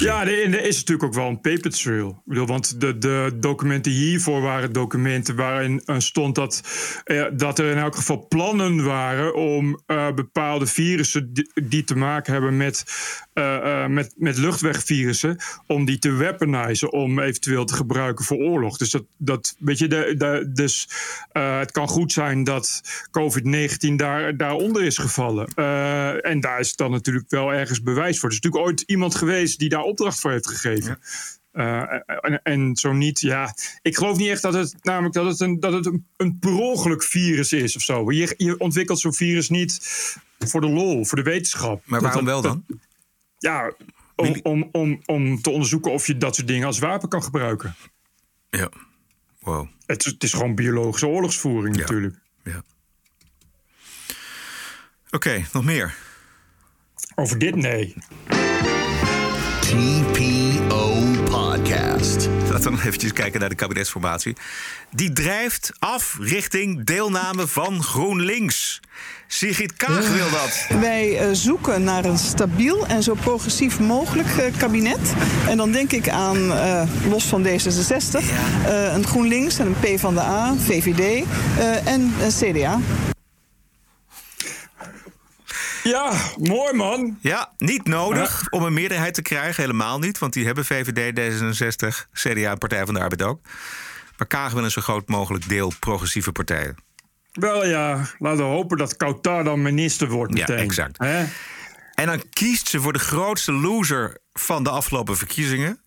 Ja, 0.00 0.26
er, 0.26 0.64
is 0.64 0.76
natuurlijk 0.76 1.02
ook 1.02 1.14
wel 1.14 1.28
een 1.28 1.40
paper 1.40 1.70
trail. 1.70 2.22
Bedoel, 2.24 2.46
want 2.46 2.80
de, 2.80 2.98
de 2.98 3.32
documenten 3.34 3.92
hiervoor 3.92 4.40
waren 4.40 4.72
documenten 4.72 5.36
waarin 5.36 5.82
uh, 5.86 5.98
stond 5.98 6.34
dat, 6.34 6.62
uh, 7.04 7.24
dat 7.32 7.58
er 7.58 7.70
in 7.70 7.78
elk 7.78 7.96
geval 7.96 8.26
plannen 8.28 8.84
waren 8.84 9.34
om 9.34 9.80
uh, 9.86 10.12
bepaalde 10.14 10.66
virussen 10.66 11.32
die, 11.54 11.84
te 11.84 11.96
maken 11.96 12.32
hebben 12.32 12.56
met, 12.56 12.84
met, 13.88 14.14
met 14.16 14.36
luchtwegvirussen, 14.36 15.36
om 15.66 15.84
die 15.84 15.98
te 15.98 16.12
weaponizen, 16.12 16.92
om 16.92 17.20
eventueel 17.20 17.64
te 17.64 17.74
gebruiken 17.74 18.24
voor 18.24 18.36
oorlog. 18.36 18.76
Dus 18.76 18.90
dat, 18.90 19.04
dat 19.16 19.56
weet 19.58 19.78
je, 19.78 19.88
de, 19.88 20.14
de, 20.18 20.50
dus 20.54 20.88
het 21.32 21.70
kan 21.70 21.88
goed 21.88 22.12
zijn 22.12 22.44
dat 22.44 22.82
COVID-19 23.06 23.94
daar, 23.96 24.36
daaronder 24.36 24.82
is 24.82 24.98
gevallen. 24.98 25.46
en 26.22 26.40
daar 26.40 26.60
is 26.60 26.76
dan 26.76 26.90
natuurlijk 26.90 27.30
wel 27.30 27.52
ergens 27.52 27.82
bewijs 27.82 28.18
voor. 28.18 28.28
Er 28.28 28.34
is 28.34 28.40
natuurlijk 28.40 28.70
ooit 28.70 28.80
iemand 28.86 29.14
geweest 29.14 29.51
die 29.56 29.68
daar 29.68 29.82
opdracht 29.82 30.20
voor 30.20 30.30
heeft 30.30 30.48
gegeven. 30.48 30.98
Uh, 31.52 31.82
en, 32.20 32.42
en, 32.42 32.76
zo 32.76 32.92
niet, 32.92 33.20
ja. 33.20 33.54
Ik 33.82 33.96
geloof 33.96 34.16
niet 34.16 34.28
echt 34.28 34.42
dat 34.42 34.54
het, 34.54 34.74
namelijk 34.82 35.14
dat 35.14 35.26
het 35.26 35.40
een, 35.40 35.60
dat 35.60 35.72
het 35.72 35.86
een, 35.86 36.06
een 36.16 36.38
per 36.38 36.54
ongeluk 36.54 37.02
virus 37.02 37.52
is 37.52 37.76
of 37.76 37.82
zo. 37.82 38.12
Je, 38.12 38.34
je 38.36 38.58
ontwikkelt 38.58 39.00
zo'n 39.00 39.14
virus 39.14 39.48
niet 39.48 39.80
voor 40.38 40.60
de 40.60 40.68
lol, 40.68 41.04
voor 41.04 41.16
de 41.18 41.30
wetenschap. 41.30 41.82
Maar 41.86 42.00
waarom 42.00 42.24
dat, 42.24 42.32
wel 42.32 42.42
dan? 42.42 42.64
Dat, 42.66 42.78
ja, 43.38 43.72
om, 44.16 44.40
om, 44.42 44.68
om, 44.72 45.00
om 45.04 45.40
te 45.42 45.50
onderzoeken 45.50 45.92
of 45.92 46.06
je 46.06 46.16
dat 46.16 46.34
soort 46.34 46.46
dingen 46.48 46.66
als 46.66 46.78
wapen 46.78 47.08
kan 47.08 47.22
gebruiken. 47.22 47.74
Ja. 48.50 48.68
Wow. 49.38 49.68
Het, 49.86 50.06
is- 50.06 50.12
het 50.12 50.22
is 50.22 50.32
gewoon 50.32 50.54
biologische 50.54 51.06
oorlogsvoering 51.06 51.76
natuurlijk. 51.76 52.16
Ja. 52.44 52.62
Oké, 55.10 55.44
nog 55.52 55.64
meer. 55.64 55.94
Over 57.14 57.38
dit 57.38 57.54
nee. 57.54 57.94
TPO 59.72 61.00
Podcast. 61.24 62.28
Laten 62.50 62.64
we 62.64 62.70
nog 62.70 62.84
eventjes 62.84 63.12
kijken 63.12 63.40
naar 63.40 63.48
de 63.48 63.54
kabinetsformatie. 63.54 64.36
Die 64.90 65.12
drijft 65.12 65.72
af 65.78 66.16
richting 66.20 66.84
deelname 66.84 67.46
van 67.46 67.82
GroenLinks. 67.82 68.80
Sigrid 69.26 69.72
Kaag 69.76 70.08
wil 70.08 70.30
dat. 70.30 70.80
Wij 70.80 71.18
eh, 71.18 71.28
zoeken 71.32 71.84
naar 71.84 72.04
een 72.04 72.18
stabiel 72.18 72.86
en 72.86 73.02
zo 73.02 73.14
progressief 73.14 73.80
mogelijk 73.80 74.28
eh, 74.28 74.56
kabinet. 74.56 75.14
En 75.48 75.56
dan 75.56 75.72
denk 75.72 75.92
ik 75.92 76.08
aan, 76.08 76.52
eh, 76.52 76.82
los 77.08 77.24
van 77.24 77.46
D66, 77.46 78.20
eh, 78.66 78.92
een 78.94 79.06
GroenLinks 79.06 79.58
en 79.58 79.66
een 79.66 79.96
P 79.96 80.00
van 80.00 80.14
de 80.14 80.20
A, 80.20 80.54
VVD 80.54 81.24
eh, 81.58 81.86
en 81.86 82.14
een 82.22 82.30
CDA. 82.30 82.80
Ja, 85.82 86.12
mooi 86.38 86.72
man. 86.72 87.18
Ja, 87.20 87.52
niet 87.58 87.86
nodig 87.86 88.46
om 88.50 88.62
een 88.62 88.72
meerderheid 88.72 89.14
te 89.14 89.22
krijgen. 89.22 89.62
Helemaal 89.62 89.98
niet, 89.98 90.18
want 90.18 90.32
die 90.32 90.44
hebben 90.46 90.64
VVD, 90.64 91.18
D66, 91.20 92.10
CDA 92.12 92.50
en 92.50 92.58
Partij 92.58 92.84
van 92.84 92.94
de 92.94 93.00
Arbeid 93.00 93.22
ook. 93.22 93.40
Maar 94.16 94.26
Kaag 94.26 94.52
wil 94.52 94.64
een 94.64 94.70
zo 94.70 94.80
groot 94.80 95.08
mogelijk 95.08 95.48
deel 95.48 95.72
progressieve 95.80 96.32
partijen. 96.32 96.76
Wel 97.32 97.66
ja, 97.66 98.06
laten 98.18 98.38
we 98.44 98.50
hopen 98.50 98.76
dat 98.78 98.96
Kautar 98.96 99.44
dan 99.44 99.62
minister 99.62 100.08
wordt 100.08 100.32
Ja, 100.38 100.44
meteen. 100.48 100.64
exact. 100.64 100.98
Hè? 100.98 101.24
En 101.94 102.06
dan 102.06 102.22
kiest 102.30 102.68
ze 102.68 102.80
voor 102.80 102.92
de 102.92 102.98
grootste 102.98 103.52
loser 103.52 104.18
van 104.32 104.64
de 104.64 104.70
afgelopen 104.70 105.16
verkiezingen. 105.16 105.82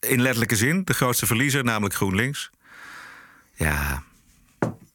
In 0.00 0.20
letterlijke 0.22 0.56
zin, 0.56 0.84
de 0.84 0.94
grootste 0.94 1.26
verliezer, 1.26 1.64
namelijk 1.64 1.94
GroenLinks. 1.94 2.50
Ja, 3.54 4.02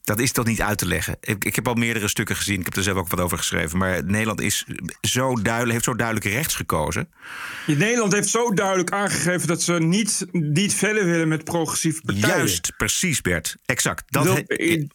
dat 0.04 0.18
is 0.18 0.32
toch 0.32 0.46
niet 0.46 0.60
uit 0.60 0.78
te 0.78 0.86
leggen. 0.86 1.16
Ik, 1.20 1.44
ik 1.44 1.54
heb 1.54 1.68
al 1.68 1.74
meerdere 1.74 2.08
stukken 2.08 2.36
gezien, 2.36 2.58
ik 2.58 2.64
heb 2.64 2.76
er 2.76 2.82
zelf 2.82 2.98
ook 2.98 3.08
wat 3.08 3.20
over 3.20 3.38
geschreven. 3.38 3.78
Maar 3.78 4.04
Nederland 4.04 4.40
is 4.40 4.64
zo 5.00 5.34
duidelijk, 5.34 5.72
heeft 5.72 5.84
zo 5.84 5.94
duidelijk 5.94 6.26
rechts 6.26 6.54
gekozen. 6.54 7.08
Nederland 7.66 8.12
heeft 8.12 8.28
zo 8.28 8.50
duidelijk 8.54 8.90
aangegeven 8.90 9.48
dat 9.48 9.62
ze 9.62 9.72
niet, 9.72 10.26
niet 10.32 10.74
verder 10.74 11.04
willen 11.04 11.28
met 11.28 11.44
progressieve 11.44 12.00
partijen. 12.00 12.36
Juist, 12.36 12.72
precies 12.76 13.20
Bert. 13.20 13.56
Exact. 13.66 14.04
Dat 14.06 14.24
Dat 14.24 14.42
he- 14.46 14.86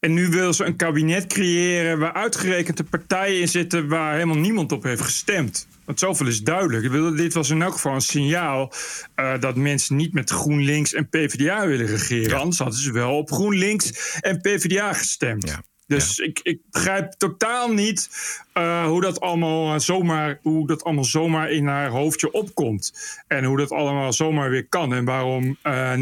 en 0.00 0.14
nu 0.14 0.28
wil 0.28 0.52
ze 0.52 0.64
een 0.64 0.76
kabinet 0.76 1.26
creëren 1.26 1.98
waar 1.98 2.12
uitgerekend 2.12 2.76
de 2.76 2.84
partijen 2.84 3.40
in 3.40 3.48
zitten 3.48 3.88
waar 3.88 4.12
helemaal 4.12 4.38
niemand 4.38 4.72
op 4.72 4.82
heeft 4.82 5.02
gestemd. 5.02 5.68
Want 5.90 6.02
zoveel 6.02 6.26
is 6.26 6.42
duidelijk. 6.42 7.16
Dit 7.16 7.34
was 7.34 7.50
in 7.50 7.62
elk 7.62 7.72
geval 7.72 7.94
een 7.94 8.00
signaal 8.00 8.72
eh, 9.14 9.38
dat 9.40 9.56
mensen 9.56 9.96
niet 9.96 10.12
met 10.12 10.30
GroenLinks 10.30 10.94
en 10.94 11.08
PvdA 11.08 11.66
willen 11.66 11.86
regeren. 11.86 12.38
Anders 12.38 12.58
hadden 12.58 12.78
ze 12.78 12.92
wel 12.92 13.16
op 13.16 13.32
GroenLinks 13.32 14.18
en 14.20 14.40
PvdA 14.40 14.92
gestemd. 14.92 15.60
Dus 15.86 16.18
Ik, 16.18 16.40
ik 16.42 16.60
begrijp 16.70 17.12
totaal 17.12 17.72
niet 17.72 18.08
eh, 18.52 18.84
hoe, 18.84 19.00
dat 19.00 19.20
allemaal 19.20 19.74
eh, 19.74 19.80
zomaar, 19.80 20.38
hoe 20.42 20.66
dat 20.66 20.84
allemaal 20.84 21.04
zomaar 21.04 21.50
in 21.50 21.66
haar 21.66 21.88
hoofdje 21.88 22.32
opkomt. 22.32 22.92
En 23.26 23.44
hoe 23.44 23.56
dat 23.56 23.70
allemaal 23.70 24.12
zomaar 24.12 24.50
weer 24.50 24.68
kan. 24.68 24.94
En 24.94 25.04
waarom 25.04 25.56
eh, 25.62 25.92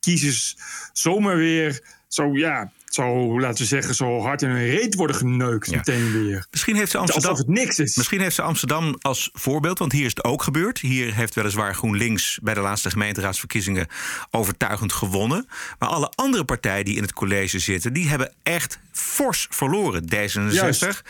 kiezers 0.00 0.56
zomaar 0.92 1.36
weer 1.36 1.82
zo, 2.08 2.36
ja, 2.36 2.72
zo, 2.94 3.40
laten 3.40 3.58
we 3.58 3.68
zeggen, 3.68 3.94
zo 3.94 4.20
hard 4.20 4.42
in 4.42 4.48
hun 4.48 4.66
reet 4.66 4.94
worden 4.94 5.16
geneukt 5.16 5.70
meteen 5.70 6.12
weer. 6.12 6.46
Misschien 6.50 6.76
heeft 6.76 6.90
ze 6.90 6.98
Amsterdam. 6.98 7.30
Alsof 7.30 7.46
het 7.46 7.56
niks 7.56 7.78
is. 7.78 7.96
Misschien 7.96 8.20
heeft 8.20 8.34
ze 8.34 8.42
Amsterdam 8.42 8.96
als 9.00 9.30
voorbeeld, 9.32 9.78
want 9.78 9.92
hier 9.92 10.04
is 10.04 10.14
het 10.14 10.24
ook 10.24 10.42
gebeurd. 10.42 10.78
Hier 10.78 11.14
heeft 11.14 11.34
weliswaar 11.34 11.74
GroenLinks 11.74 12.38
bij 12.42 12.54
de 12.54 12.60
laatste 12.60 12.90
gemeenteraadsverkiezingen 12.90 13.86
overtuigend 14.30 14.92
gewonnen. 14.92 15.48
Maar 15.78 15.88
alle 15.88 16.12
andere 16.14 16.44
partijen 16.44 16.84
die 16.84 16.96
in 16.96 17.02
het 17.02 17.12
college 17.12 17.58
zitten, 17.58 17.92
die 17.92 18.08
hebben 18.08 18.32
echt 18.42 18.78
fors 18.92 19.46
verloren. 19.50 20.02
D66, 20.04 20.52
Juist. 20.52 21.02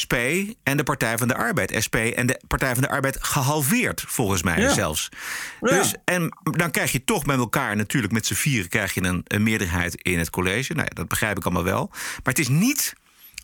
SP 0.00 0.14
en 0.62 0.76
de 0.76 0.82
Partij 0.82 1.18
van 1.18 1.28
de 1.28 1.34
Arbeid. 1.36 1.76
SP 1.86 1.94
en 1.94 2.26
de 2.26 2.40
Partij 2.46 2.72
van 2.72 2.82
de 2.82 2.88
Arbeid 2.88 3.16
gehalveerd, 3.20 4.04
volgens 4.06 4.42
mij 4.42 4.60
Ja. 4.60 4.72
zelfs. 4.72 5.08
Ja. 5.60 5.68
Dus, 5.68 5.94
en 6.04 6.36
dan 6.42 6.70
krijg 6.70 6.92
je 6.92 7.04
toch 7.04 7.26
met 7.26 7.38
elkaar, 7.38 7.76
natuurlijk 7.76 8.12
met 8.12 8.26
z'n 8.26 8.34
vieren, 8.34 8.68
krijg 8.68 8.94
je 8.94 9.02
een, 9.02 9.20
een 9.24 9.42
meerderheid 9.42 10.02
in 10.02 10.18
het 10.18 10.30
college. 10.30 10.72
Nou 10.72 10.84
ja, 10.88 10.94
dat 10.94 11.08
begrijp 11.08 11.36
ik 11.36 11.44
allemaal 11.44 11.64
wel. 11.64 11.88
Maar 11.92 12.20
het 12.22 12.38
is 12.38 12.48
niet 12.48 12.92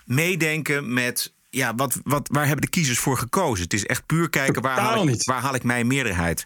meedenken 0.04 0.92
met. 0.92 1.32
Ja, 1.50 1.74
wat, 1.74 2.00
wat, 2.04 2.28
waar 2.32 2.46
hebben 2.46 2.64
de 2.64 2.70
kiezers 2.70 2.98
voor 2.98 3.18
gekozen? 3.18 3.64
Het 3.64 3.72
is 3.72 3.86
echt 3.86 4.06
puur 4.06 4.30
kijken 4.30 4.62
waar 4.62 4.78
haal, 4.78 5.08
ik, 5.08 5.22
waar 5.24 5.40
haal 5.40 5.54
ik 5.54 5.62
mijn 5.62 5.86
meerderheid 5.86 6.44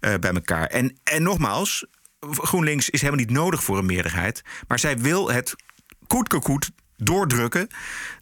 eh, 0.00 0.14
bij 0.14 0.32
elkaar. 0.32 0.66
En, 0.66 0.98
en 1.04 1.22
nogmaals, 1.22 1.86
GroenLinks 2.20 2.90
is 2.90 3.00
helemaal 3.00 3.24
niet 3.24 3.30
nodig 3.34 3.62
voor 3.64 3.78
een 3.78 3.86
meerderheid. 3.86 4.42
Maar 4.68 4.78
zij 4.78 4.98
wil 4.98 5.30
het 5.30 5.54
koet 6.06 6.70
doordrukken 6.98 7.68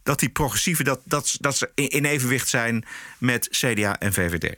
dat 0.03 0.19
die 0.19 0.29
progressieven 0.29 0.85
dat, 0.85 1.01
dat, 1.03 1.37
dat 1.39 1.57
ze 1.57 1.71
in 1.75 2.05
evenwicht 2.05 2.49
zijn 2.49 2.85
met 3.17 3.47
CDA 3.51 3.99
en 3.99 4.13
VVD. 4.13 4.55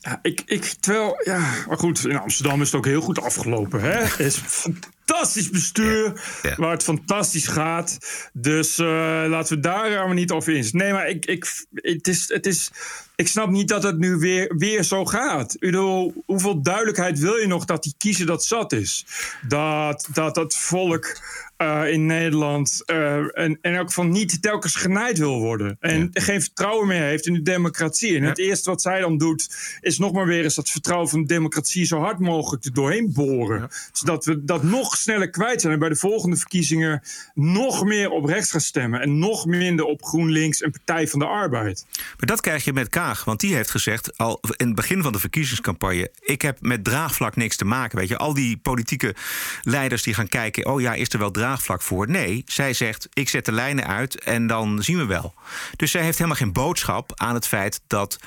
Ja, 0.00 0.18
ik, 0.22 0.42
ik, 0.46 0.64
terwijl, 0.64 1.20
ja, 1.24 1.54
maar 1.68 1.78
goed, 1.78 2.06
in 2.06 2.18
Amsterdam 2.18 2.60
is 2.60 2.66
het 2.66 2.76
ook 2.76 2.84
heel 2.84 3.00
goed 3.00 3.20
afgelopen. 3.20 3.80
Hè? 3.80 4.04
Is 4.24 4.66
fantastisch 5.06 5.50
bestuur, 5.50 6.20
waar 6.56 6.70
het 6.70 6.82
fantastisch 6.82 7.46
gaat. 7.46 7.98
Dus 8.32 8.78
eh, 8.78 8.86
laten 9.28 9.56
we 9.56 9.62
daar 9.62 9.90
maar 9.90 10.14
niet 10.14 10.30
over 10.30 10.52
in. 10.52 10.68
Nee, 10.70 10.92
maar 10.92 11.08
ik, 11.08 11.26
ik, 11.26 11.66
het 11.72 12.08
is, 12.08 12.28
het 12.28 12.46
is, 12.46 12.70
ik 13.16 13.28
snap 13.28 13.50
niet 13.50 13.68
dat 13.68 13.82
het 13.82 13.98
nu 13.98 14.16
weer, 14.16 14.54
weer 14.56 14.82
zo 14.82 15.04
gaat. 15.04 15.56
Bedoel, 15.58 16.22
hoeveel 16.26 16.62
duidelijkheid 16.62 17.18
wil 17.18 17.34
je 17.36 17.46
nog 17.46 17.64
dat 17.64 17.82
die 17.82 17.94
kiezer 17.98 18.26
dat 18.26 18.44
zat 18.44 18.72
is? 18.72 19.06
Dat 19.48 20.08
dat, 20.12 20.36
het 20.36 20.56
volk 20.56 21.20
eh, 21.56 21.92
in 21.92 22.06
Nederland 22.06 22.82
eh, 22.84 23.38
en, 23.38 23.58
en 23.60 23.78
ook 23.78 23.92
van 23.92 24.10
niet 24.10 24.42
telkens 24.42 24.74
genaaid 24.74 25.18
wil 25.18 25.40
worden. 25.40 25.76
En 25.80 26.10
geen 26.12 26.42
vertrouwen 26.42 26.86
meer 26.86 27.02
heeft 27.02 27.26
in 27.26 27.34
de 27.34 27.42
democratie. 27.42 28.16
En 28.16 28.22
het 28.22 28.38
eerste 28.38 28.70
wat 28.70 28.82
zij 28.82 29.00
dan 29.00 29.18
doet, 29.18 29.48
is 29.80 29.98
nog 29.98 30.12
maar 30.12 30.26
weer 30.26 30.42
eens 30.42 30.54
dat 30.54 30.70
vertrouwen 30.70 31.08
van 31.08 31.20
de 31.20 31.26
democratie 31.26 31.84
zo 31.84 31.98
hard 31.98 32.18
mogelijk 32.18 32.64
er 32.64 32.72
doorheen 32.72 33.12
boren. 33.12 33.68
Zodat 33.92 34.24
we 34.24 34.44
dat 34.44 34.62
nog 34.62 34.95
sneller 34.96 35.30
kwijt 35.30 35.60
zijn. 35.60 35.72
En 35.72 35.78
bij 35.78 35.88
de 35.88 35.96
volgende 35.96 36.36
verkiezingen 36.36 37.02
nog 37.34 37.84
meer 37.84 38.10
op 38.10 38.24
rechts 38.24 38.50
gaan 38.50 38.60
stemmen. 38.60 39.00
En 39.00 39.18
nog 39.18 39.46
minder 39.46 39.84
op 39.84 40.04
GroenLinks 40.04 40.60
en 40.60 40.70
Partij 40.70 41.08
van 41.08 41.18
de 41.18 41.26
Arbeid. 41.26 41.86
Maar 41.92 42.26
dat 42.26 42.40
krijg 42.40 42.64
je 42.64 42.72
met 42.72 42.88
Kaag, 42.88 43.24
want 43.24 43.40
die 43.40 43.54
heeft 43.54 43.70
gezegd 43.70 44.18
al 44.18 44.40
in 44.56 44.66
het 44.66 44.76
begin 44.76 45.02
van 45.02 45.12
de 45.12 45.18
verkiezingscampagne: 45.18 46.10
ik 46.20 46.42
heb 46.42 46.60
met 46.60 46.84
draagvlak 46.84 47.36
niks 47.36 47.56
te 47.56 47.64
maken. 47.64 47.98
Weet 47.98 48.08
je, 48.08 48.16
al 48.16 48.34
die 48.34 48.56
politieke 48.56 49.14
leiders 49.62 50.02
die 50.02 50.14
gaan 50.14 50.28
kijken: 50.28 50.66
oh 50.66 50.80
ja, 50.80 50.94
is 50.94 51.12
er 51.12 51.18
wel 51.18 51.30
draagvlak 51.30 51.82
voor? 51.82 52.08
Nee, 52.08 52.42
zij 52.46 52.72
zegt: 52.72 53.08
ik 53.12 53.28
zet 53.28 53.44
de 53.44 53.52
lijnen 53.52 53.86
uit 53.86 54.20
en 54.20 54.46
dan 54.46 54.82
zien 54.82 54.98
we 54.98 55.06
wel. 55.06 55.34
Dus 55.76 55.90
zij 55.90 56.02
heeft 56.02 56.18
helemaal 56.18 56.38
geen 56.38 56.52
boodschap 56.52 57.12
aan 57.14 57.34
het 57.34 57.46
feit 57.46 57.80
dat 57.86 58.18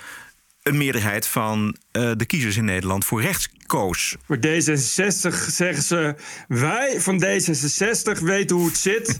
een 0.63 0.78
meerderheid 0.78 1.28
van 1.28 1.76
eh, 1.91 2.12
de 2.15 2.26
kiezers 2.26 2.58
in 2.58 2.65
Nederland 2.65 3.06
voor 3.06 3.22
rechts 3.22 3.50
koos. 3.65 4.15
Voor 4.26 4.38
D66 4.38 5.48
zeggen 5.48 5.84
ze: 5.84 6.15
wij 6.48 7.02
van 7.02 7.24
D66 7.24 8.24
weten 8.24 8.56
hoe 8.56 8.65
het 8.67 8.78
zit. 8.78 9.19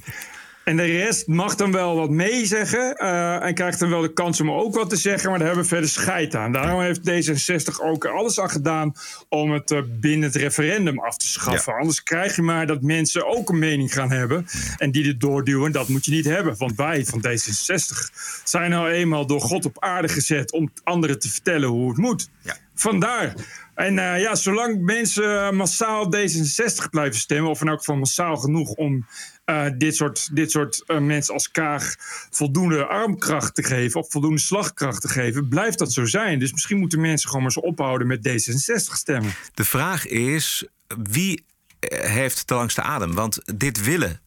En 0.70 0.78
de 0.78 0.84
rest 0.84 1.28
mag 1.28 1.56
dan 1.56 1.72
wel 1.72 1.96
wat 1.96 2.10
meezeggen. 2.10 2.96
eh 2.96 3.46
en 3.46 3.54
krijgt 3.54 3.80
dan 3.80 3.90
wel 3.90 4.02
de 4.02 4.14
kans 4.14 4.42
om 4.42 4.52
ook 4.52 4.76
wat 4.76 4.90
te 4.90 4.96
zeggen. 4.96 5.30
Maar 5.30 5.38
daar 5.38 5.48
hebben 5.48 5.64
we 5.64 5.70
verder 5.70 5.90
scheid 5.90 6.36
aan. 6.36 6.52
Daarom 6.52 6.82
heeft 6.82 7.00
D66 7.00 7.84
ook 7.84 8.06
alles 8.06 8.40
aan 8.40 8.50
gedaan 8.50 8.94
om 9.30 9.52
het 9.52 9.72
eh, 9.72 9.82
binnen 10.00 10.30
het 10.30 10.36
referendum 10.36 11.00
af 11.00 11.18
te 11.18 11.28
schaffen. 11.28 11.74
Anders 11.74 12.04
krijg 12.04 12.36
je 12.36 12.42
maar 12.42 12.68
dat 12.68 12.82
mensen 12.82 13.28
ook 13.28 13.50
een 13.50 13.60
mening 13.60 13.94
gaan 13.94 14.12
hebben. 14.12 14.46
En 14.78 14.92
die 14.92 15.04
dit 15.04 15.20
doorduwen. 15.20 15.72
Dat 15.72 15.88
moet 15.88 16.06
je 16.06 16.12
niet 16.12 16.26
hebben. 16.26 16.56
Want 16.58 16.76
wij 16.76 17.06
van 17.06 17.26
D66 17.28 18.14
zijn 18.44 18.70
nou 18.70 18.90
eenmaal 18.90 19.26
door 19.26 19.42
God 19.42 19.66
op 19.66 19.80
aarde 19.80 20.08
gezet 20.08 20.52
om 20.52 20.72
anderen 20.84 21.20
te 21.20 21.30
vertellen 21.30 21.70
hoe 21.70 21.90
het 21.90 21.98
moet. 21.98 22.30
Vandaar. 22.80 23.34
En 23.76 24.00
eh, 24.00 24.22
ja, 24.22 24.36
zolang 24.36 24.82
mensen 24.82 25.56
massaal 25.56 26.16
D66 26.16 26.90
blijven 26.90 27.20
stemmen, 27.20 27.52
of 27.52 27.62
in 27.62 27.68
elk 27.68 27.80
geval 27.80 27.96
massaal 27.96 28.38
genoeg 28.38 28.70
om 28.70 29.06
eh, 29.46 29.66
dit 29.78 29.96
soort, 29.96 30.36
dit 30.36 30.52
soort 30.52 30.84
eh, 30.86 31.00
mensen 31.00 31.34
als 31.34 31.52
Kaag 31.52 31.96
voldoende 32.30 32.86
armkracht 32.86 33.56
te 33.56 33.64
geven, 33.64 34.00
of 34.00 34.12
voldoende 34.12 34.40
slagkracht 34.40 35.02
te 35.02 35.08
geven, 35.08 35.48
blijft 35.48 35.80
dat 35.80 35.94
zo 35.94 36.06
zijn. 36.06 36.40
Dus 36.40 36.52
misschien 36.52 36.78
moeten 36.78 37.02
mensen 37.02 37.30
gewoon 37.30 37.44
maar 37.44 37.56
eens 37.56 37.66
ophouden 37.66 38.08
met 38.08 38.28
D66 38.28 38.94
stemmen. 38.94 39.34
De 39.54 39.66
vraag 39.66 40.08
is: 40.08 40.68
wie 41.10 41.46
heeft 41.80 42.48
de 42.48 42.54
langste 42.54 42.82
adem? 42.82 43.14
Want 43.14 43.58
dit 43.58 43.84
willen. 43.84 44.20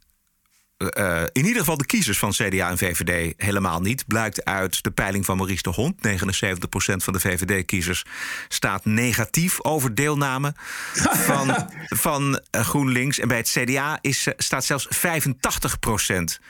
Eh, 0.89 1.23
in 1.33 1.45
ieder 1.45 1.59
geval 1.61 1.77
de 1.77 1.87
kiezers 1.87 2.19
van 2.19 2.31
CDA 2.31 2.71
en 2.71 2.79
VVD 2.79 3.35
helemaal 3.37 3.81
niet. 3.81 4.07
Blijkt 4.07 4.45
uit 4.45 4.83
de 4.83 4.91
peiling 4.91 5.25
van 5.25 5.37
Maurice 5.37 5.63
de 5.63 5.71
Hond. 5.71 5.97
79% 5.97 7.03
van 7.03 7.13
de 7.13 7.21
VVD-kiezers 7.21 8.05
staat 8.49 8.85
negatief 8.85 9.65
over 9.65 9.95
deelname 9.95 10.55
van, 11.29 11.69
van 11.89 12.41
eh, 12.51 12.65
GroenLinks. 12.65 13.19
En 13.19 13.29
bij 13.29 13.37
het 13.37 13.49
CDA 13.49 13.99
is, 14.01 14.27
eh, 14.27 14.35
staat 14.37 14.65
zelfs 14.65 14.89
85% 14.91 16.41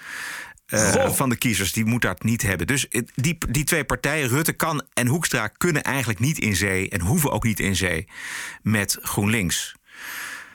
eh, 0.73 1.11
van 1.11 1.29
de 1.29 1.37
kiezers 1.37 1.73
die 1.73 1.85
moet 1.85 2.03
dat 2.03 2.23
niet 2.23 2.43
hebben. 2.43 2.67
Dus 2.67 2.89
eh, 2.89 3.03
die, 3.15 3.39
die 3.49 3.65
twee 3.65 3.85
partijen, 3.85 4.29
Rutte 4.29 4.53
kan 4.53 4.83
en 4.93 5.07
Hoekstra, 5.07 5.47
kunnen 5.47 5.83
eigenlijk 5.83 6.19
niet 6.19 6.39
in 6.39 6.57
zee 6.57 6.89
en 6.89 7.01
hoeven 7.01 7.33
ook 7.33 7.45
niet 7.45 7.61
in 7.61 7.77
zee 7.77 8.09
met 8.63 8.99
GroenLinks. 9.03 9.75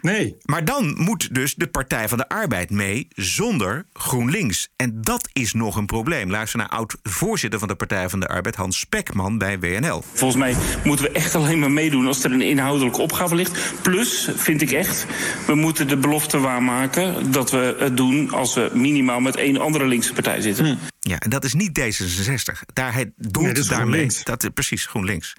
Nee. 0.01 0.37
Maar 0.45 0.65
dan 0.65 0.95
moet 0.97 1.33
dus 1.35 1.55
de 1.55 1.67
Partij 1.67 2.07
van 2.07 2.17
de 2.17 2.29
Arbeid 2.29 2.69
mee 2.69 3.07
zonder 3.09 3.85
GroenLinks. 3.93 4.69
En 4.75 5.01
dat 5.01 5.29
is 5.33 5.53
nog 5.53 5.75
een 5.75 5.85
probleem. 5.85 6.29
Luister 6.29 6.59
naar 6.59 6.69
oud-voorzitter 6.69 7.59
van 7.59 7.67
de 7.67 7.75
Partij 7.75 8.09
van 8.09 8.19
de 8.19 8.27
Arbeid, 8.27 8.55
Hans 8.55 8.79
Spekman 8.79 9.37
bij 9.37 9.59
WNL. 9.59 10.03
Volgens 10.13 10.39
mij 10.39 10.55
moeten 10.83 11.05
we 11.05 11.11
echt 11.11 11.35
alleen 11.35 11.59
maar 11.59 11.71
meedoen 11.71 12.07
als 12.07 12.23
er 12.23 12.31
een 12.31 12.41
inhoudelijke 12.41 13.01
opgave 13.01 13.35
ligt. 13.35 13.73
Plus, 13.81 14.29
vind 14.35 14.61
ik 14.61 14.71
echt, 14.71 15.05
we 15.47 15.55
moeten 15.55 15.87
de 15.87 15.97
belofte 15.97 16.39
waarmaken 16.39 17.31
dat 17.31 17.51
we 17.51 17.75
het 17.79 17.97
doen 17.97 18.31
als 18.31 18.53
we 18.53 18.69
minimaal 18.73 19.19
met 19.19 19.35
één 19.35 19.57
andere 19.57 19.85
linkse 19.85 20.13
partij 20.13 20.41
zitten. 20.41 20.79
Ja, 20.99 21.19
en 21.19 21.29
dat 21.29 21.43
is 21.43 21.53
niet 21.53 21.79
D66. 21.79 22.73
Daar 22.73 22.93
hij 22.93 23.11
doelt 23.15 23.45
Nee, 23.45 23.53
dat 23.53 23.63
is 23.63 23.69
daarmee. 23.69 23.87
GroenLinks. 23.87 24.23
Dat, 24.23 24.43
is 24.43 24.49
precies, 24.53 24.85
GroenLinks. 24.85 25.35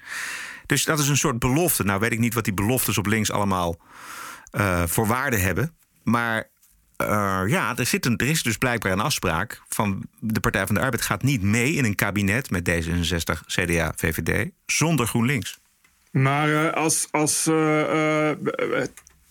Dus 0.65 0.85
dat 0.85 0.99
is 0.99 1.07
een 1.07 1.17
soort 1.17 1.39
belofte. 1.39 1.83
Nou 1.83 1.99
weet 1.99 2.11
ik 2.11 2.19
niet 2.19 2.33
wat 2.33 2.43
die 2.43 2.53
beloftes 2.53 2.97
op 2.97 3.05
links 3.05 3.31
allemaal 3.31 3.77
eh, 4.51 4.83
voor 4.85 5.07
waarde 5.07 5.37
hebben. 5.37 5.75
Maar 6.03 6.49
eh, 6.95 7.41
ja, 7.47 7.77
er, 7.77 7.85
zit 7.85 8.05
een, 8.05 8.17
er 8.17 8.29
is 8.29 8.43
dus 8.43 8.57
blijkbaar 8.57 8.91
een 8.91 8.99
afspraak 8.99 9.61
van 9.69 10.05
de 10.19 10.39
Partij 10.39 10.65
van 10.65 10.75
de 10.75 10.81
Arbeid 10.81 11.01
gaat 11.01 11.23
niet 11.23 11.41
mee 11.41 11.73
in 11.73 11.85
een 11.85 11.95
kabinet 11.95 12.49
met 12.49 12.69
D66, 12.69 13.45
CDA, 13.45 13.93
VVD 13.95 14.49
zonder 14.65 15.07
GroenLinks. 15.07 15.59
Maar 16.11 16.65
eh, 16.65 16.73
als, 16.73 17.07
als 17.11 17.47
eh, 17.47 18.31
eh, 18.31 18.37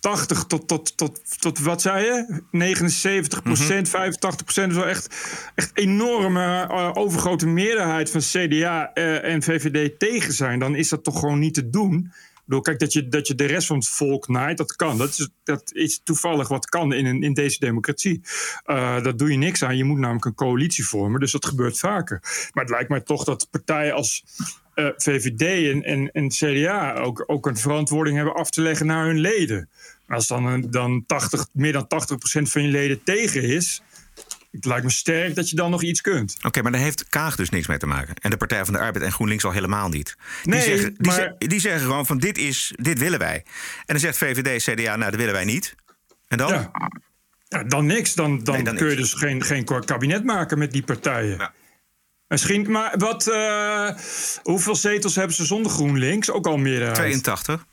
80 0.00 0.44
tot, 0.44 0.68
tot, 0.68 0.96
tot, 0.96 1.40
tot 1.40 1.58
wat 1.58 1.80
zei 1.80 2.04
je? 2.04 2.42
79 2.50 3.42
procent, 3.42 3.88
85 3.88 4.44
procent 4.44 4.70
is 4.70 4.78
wel 4.78 4.86
echt, 4.86 5.16
echt 5.54 5.70
enorme 5.74 6.68
overgrote 6.94 7.46
meerderheid 7.46 8.10
van 8.10 8.20
CDA 8.20 8.92
en 8.92 9.42
VVD 9.42 9.98
tegen 9.98 10.32
zijn. 10.32 10.58
Dan 10.58 10.74
is 10.74 10.88
dat 10.88 11.04
toch 11.04 11.18
gewoon 11.18 11.38
niet 11.38 11.54
te 11.54 11.70
doen. 11.70 12.12
Bedoel, 12.48 12.62
kijk, 12.62 12.78
dat 12.78 12.92
je, 12.92 13.08
dat 13.08 13.26
je 13.26 13.34
de 13.34 13.44
rest 13.44 13.66
van 13.66 13.76
het 13.76 13.88
volk 13.88 14.28
naait, 14.28 14.56
dat 14.56 14.76
kan. 14.76 14.98
Dat 14.98 15.08
is, 15.08 15.28
dat 15.44 15.72
is 15.72 16.00
toevallig 16.04 16.48
wat 16.48 16.66
kan 16.66 16.92
in, 16.92 17.06
een, 17.06 17.22
in 17.22 17.34
deze 17.34 17.58
democratie. 17.58 18.20
Uh, 18.66 19.02
dat 19.02 19.18
doe 19.18 19.30
je 19.30 19.36
niks 19.36 19.64
aan. 19.64 19.76
Je 19.76 19.84
moet 19.84 19.98
namelijk 19.98 20.24
een 20.24 20.34
coalitie 20.34 20.86
vormen. 20.86 21.20
Dus 21.20 21.32
dat 21.32 21.46
gebeurt 21.46 21.78
vaker. 21.78 22.20
Maar 22.52 22.64
het 22.64 22.72
lijkt 22.72 22.88
mij 22.88 23.00
toch 23.00 23.24
dat 23.24 23.48
partijen 23.50 23.94
als 23.94 24.24
uh, 24.74 24.88
VVD 24.96 25.72
en, 25.72 25.82
en, 25.82 26.10
en 26.12 26.28
CDA 26.28 26.94
ook, 26.94 27.24
ook 27.26 27.46
een 27.46 27.56
verantwoording 27.56 28.16
hebben 28.16 28.34
af 28.34 28.50
te 28.50 28.60
leggen 28.60 28.86
naar 28.86 29.06
hun 29.06 29.18
leden. 29.18 29.68
Als 30.06 30.26
dan, 30.26 30.66
dan 30.70 31.04
80, 31.06 31.46
meer 31.52 31.72
dan 31.72 31.84
80% 31.84 32.42
van 32.42 32.62
je 32.62 32.68
leden 32.68 33.02
tegen 33.02 33.42
is, 33.42 33.82
het 34.50 34.64
lijkt 34.64 34.84
me 34.84 34.90
sterk 34.90 35.34
dat 35.34 35.50
je 35.50 35.56
dan 35.56 35.70
nog 35.70 35.82
iets 35.82 36.00
kunt. 36.00 36.36
Oké, 36.42 36.62
maar 36.62 36.72
daar 36.72 36.80
heeft 36.80 37.08
Kaag 37.08 37.36
dus 37.36 37.50
niks 37.50 37.66
mee 37.66 37.78
te 37.78 37.86
maken. 37.86 38.14
En 38.14 38.30
de 38.30 38.36
Partij 38.36 38.64
van 38.64 38.74
de 38.74 38.80
Arbeid 38.80 39.04
en 39.04 39.12
GroenLinks 39.12 39.44
al 39.44 39.50
helemaal 39.52 39.88
niet. 39.88 40.16
Die, 40.42 40.52
Nee, 40.54 40.62
zeggen, 40.62 40.94
die, 40.94 41.06
maar- 41.06 41.34
ze- 41.38 41.46
die 41.46 41.60
zeggen 41.60 41.80
gewoon 41.80 42.06
van 42.06 42.18
dit, 42.18 42.38
is, 42.38 42.72
dit 42.76 42.98
willen 42.98 43.18
wij. 43.18 43.36
En 43.44 43.44
dan 43.86 43.98
zegt 43.98 44.18
VVD, 44.18 44.62
CDA, 44.62 44.96
nou 44.96 45.10
dat 45.10 45.20
willen 45.20 45.34
wij 45.34 45.44
niet. 45.44 45.74
En 46.28 46.38
dan? 46.38 46.48
Ja. 46.48 46.70
Ja, 47.48 47.64
dan 47.64 47.86
niks. 47.86 48.14
Dan, 48.14 48.44
dan, 48.44 48.54
Nee, 48.54 48.64
dan 48.64 48.76
kun 48.76 48.90
je 48.90 48.96
dus 48.96 49.12
geen, 49.14 49.42
geen 49.44 49.64
kabinet 49.84 50.24
maken 50.24 50.58
met 50.58 50.72
die 50.72 50.82
partijen. 50.82 51.52
Misschien, 52.28 52.70
maar 52.70 52.94
wat, 52.98 53.26
eh, 53.26 53.90
hoeveel 54.42 54.76
zetels 54.76 55.14
hebben 55.14 55.36
ze 55.36 55.44
zonder 55.44 55.72
GroenLinks? 55.72 56.30
Ook 56.30 56.46
al 56.46 56.56
meerderheid. 56.56 56.96
82, 56.96 57.66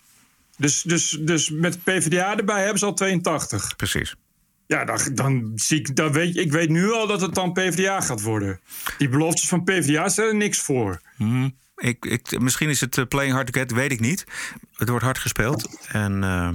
Dus, 0.58 0.82
dus, 0.82 1.18
dus 1.22 1.50
met 1.50 1.84
PvdA 1.84 2.38
erbij 2.38 2.60
hebben 2.62 2.80
ze 2.80 2.86
al 2.86 2.94
82. 2.94 3.76
precies. 3.76 4.16
Ja, 4.68 4.86
dan, 4.86 5.00
dan 5.14 5.52
zie 5.56 5.80
ik, 5.80 5.96
dan 5.96 6.12
weet, 6.12 6.36
ik 6.38 6.52
weet 6.52 6.70
nu 6.70 6.92
al 6.92 7.08
dat 7.08 7.22
het 7.22 7.36
dan 7.36 7.52
PvdA 7.54 8.02
gaat 8.02 8.22
worden. 8.22 8.60
Die 8.98 9.10
beloftes 9.10 9.48
van 9.48 9.64
PvdA 9.64 10.10
stellen 10.10 10.38
niks 10.38 10.60
voor. 10.60 11.02
Hm, 11.18 11.50
Ik, 11.78 12.06
ik, 12.06 12.40
misschien 12.40 12.70
is 12.70 12.82
het 12.82 12.98
eh, 12.98 13.06
playing 13.08 13.34
hard 13.34 13.52
to 13.54 13.60
get, 13.60 13.72
weet 13.72 13.92
ik 13.92 14.00
niet. 14.00 14.26
Het 14.76 14.90
wordt 14.90 15.04
hard 15.06 15.18
gespeeld. 15.20 15.78
En 15.88 16.24
eh, 16.24 16.50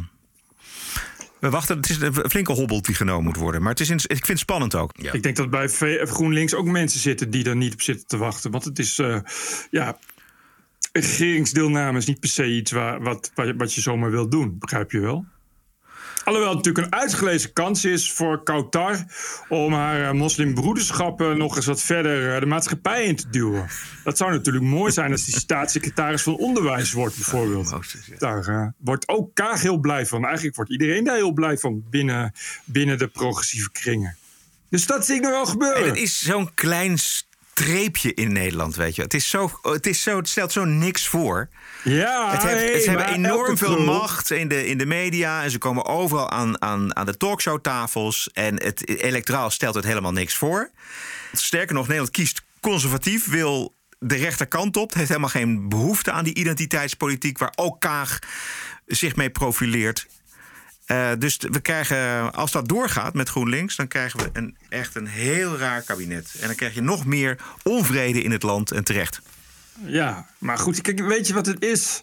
we 1.40 1.51
wachten. 1.51 1.77
Het 1.77 1.90
is 1.90 2.01
een 2.01 2.14
flinke 2.31 2.53
hobbel 2.53 2.83
die 2.83 2.94
genomen 2.94 3.25
moet 3.25 3.37
worden. 3.37 3.61
Maar 3.62 3.70
het 3.70 3.81
is 3.81 3.90
in- 3.90 3.96
ik 3.96 4.09
vind 4.09 4.27
het 4.29 4.38
spannend 4.38 4.75
ook. 4.75 4.92
Ja. 4.96 5.12
Ik 5.12 5.23
denk 5.23 5.37
dat 5.37 5.51
bij 5.51 5.68
GroenLinks 6.07 6.55
ook 6.55 6.66
mensen 6.66 7.01
zitten 7.01 7.31
die 7.31 7.44
er 7.44 7.57
niet 7.57 7.73
op 7.73 7.83
zitten 7.83 8.07
te 8.07 8.16
wachten. 8.16 8.51
Want 8.51 8.64
het 8.64 8.79
is, 8.79 8.99
eh, 8.99 9.18
ja, 9.70 9.99
regeringsdeelname 10.92 11.99
is 11.99 12.07
niet 12.07 12.20
per 12.20 12.29
se 12.29 12.46
iets 12.46 12.70
waar, 12.70 13.03
wat, 13.03 13.33
wat, 13.35 13.75
je- 13.75 13.81
zomaar 13.81 14.11
wil 14.11 14.29
doen. 14.29 14.57
Begrijp 14.59 14.90
je 14.90 15.01
wel? 15.01 15.25
Alhoewel 16.24 16.54
het 16.54 16.64
natuurlijk 16.64 16.87
een 16.87 17.00
uitgelezen 17.00 17.52
kans 17.52 17.85
is 17.85 18.12
voor 18.12 18.42
Kautar 18.42 19.04
om 19.48 19.72
haar 19.72 20.02
eh, 20.02 20.12
moslimbroederschap 20.12 21.20
eh, 21.20 21.33
nog 21.33 21.56
eens 21.56 21.66
wat 21.66 21.83
verder 21.83 22.35
eh, 22.35 22.40
de 22.40 22.46
maatschappij 22.46 23.04
in 23.04 23.16
te 23.16 23.30
duwen. 23.30 23.68
Dat 24.04 24.16
zou 24.16 24.30
natuurlijk 24.30 24.64
mooi 24.64 24.92
zijn 24.92 25.12
als 25.12 25.24
die 25.24 25.38
staatssecretaris 25.38 26.22
van 26.22 26.37
Onderwijs 26.37 26.92
wordt, 26.92 27.14
bijvoorbeeld. 27.14 27.74
Daar 28.18 28.74
wordt 28.78 29.09
ook 29.09 29.35
Kaag 29.35 29.62
heel 29.62 29.78
blij 29.78 30.06
van. 30.06 30.24
Eigenlijk 30.24 30.56
wordt 30.56 30.70
iedereen 30.70 31.04
daar 31.04 31.16
heel 31.16 31.33
blij 31.33 31.59
van 31.59 31.83
binnen, 31.90 32.33
binnen 32.64 32.98
de 32.98 33.09
progressieve 33.09 33.70
kringen. 33.70 34.16
Dus 34.68 34.87
dat 34.87 35.06
zie 35.06 35.14
ik 35.14 35.22
nog 35.22 35.30
wel 35.30 35.46
gebeuren. 35.46 35.83
En 35.83 35.88
het 35.88 35.98
is 35.98 36.18
zo'n 36.18 36.54
klein 36.54 36.98
streepje 37.61 38.14
in 38.14 38.33
Nederland, 38.33 38.77
weet 38.77 38.94
je. 38.94 39.03
Het, 39.03 39.14
is 39.14 39.29
zo, 39.29 39.51
het, 39.62 39.87
is 39.87 40.03
zo, 40.03 40.16
het 40.16 40.29
stelt 40.29 40.53
zo 40.53 40.64
niks 40.64 41.09
voor. 41.09 41.49
Ja, 41.85 42.31
Het, 42.31 42.42
heeft, 42.42 42.55
hey, 42.55 42.73
het 42.73 42.87
hebben 42.87 43.07
enorm 43.07 43.59
veel 43.59 43.81
macht 43.81 44.31
in 44.31 44.49
de, 44.49 44.66
in 44.66 44.79
de 44.79 44.87
media. 44.87 45.42
En 45.42 45.51
ze 45.51 45.59
komen 45.59 45.85
overal 45.85 46.31
aan, 46.31 46.62
aan, 46.62 46.96
aan 46.96 47.07
de 47.07 47.16
talkshowtafels. 47.16 48.31
En 48.33 48.62
het 48.62 48.88
electoraal 48.88 49.51
stelt 49.51 49.75
het 49.75 49.85
helemaal 49.85 50.12
niks 50.12 50.37
voor. 50.37 50.70
Sterker 51.33 51.75
nog, 51.75 51.87
Nederland 51.87 52.12
kiest 52.12 52.42
conservatief, 52.61 53.31
wil 53.31 53.75
de 53.99 54.16
rechterkant 54.16 54.77
op. 54.77 54.88
Het 54.88 54.99
heeft 54.99 55.09
helemaal 55.09 55.31
geen 55.31 55.68
behoefte 55.68 56.12
aan 56.12 56.25
die 56.25 56.35
identiteitspolitiek... 56.35 57.38
waar 57.38 57.53
ook 57.57 57.81
Kaag 57.81 58.18
zich 58.87 59.16
mee 59.16 59.31
profileert. 59.31 60.07
Eh, 60.90 61.11
dus 61.18 61.37
we 61.50 61.61
krijgen, 61.61 62.33
als 62.35 62.53
dat 62.53 62.68
doorgaat 62.68 63.14
met 63.14 63.29
GroenLinks... 63.29 63.76
dan 63.76 63.88
krijgen 63.88 64.20
we 64.20 64.31
een, 64.33 64.57
echt 64.68 64.94
een 64.94 65.07
heel 65.07 65.57
raar 65.59 65.83
kabinet. 65.83 66.35
En 66.40 66.46
dan 66.46 66.57
krijg 66.57 66.74
je 66.74 66.81
nog 66.83 67.07
meer 67.07 67.38
onvrede 67.62 68.22
in 68.22 68.31
het 68.31 68.42
land 68.42 68.70
en 68.70 68.85
terecht. 68.85 69.20
Ja, 69.85 70.26
maar 70.38 70.59
goed, 70.59 70.81
kijk, 70.81 71.00
weet 71.00 71.26
je 71.26 71.35
wat 71.35 71.46
het 71.46 71.64
is? 71.64 72.03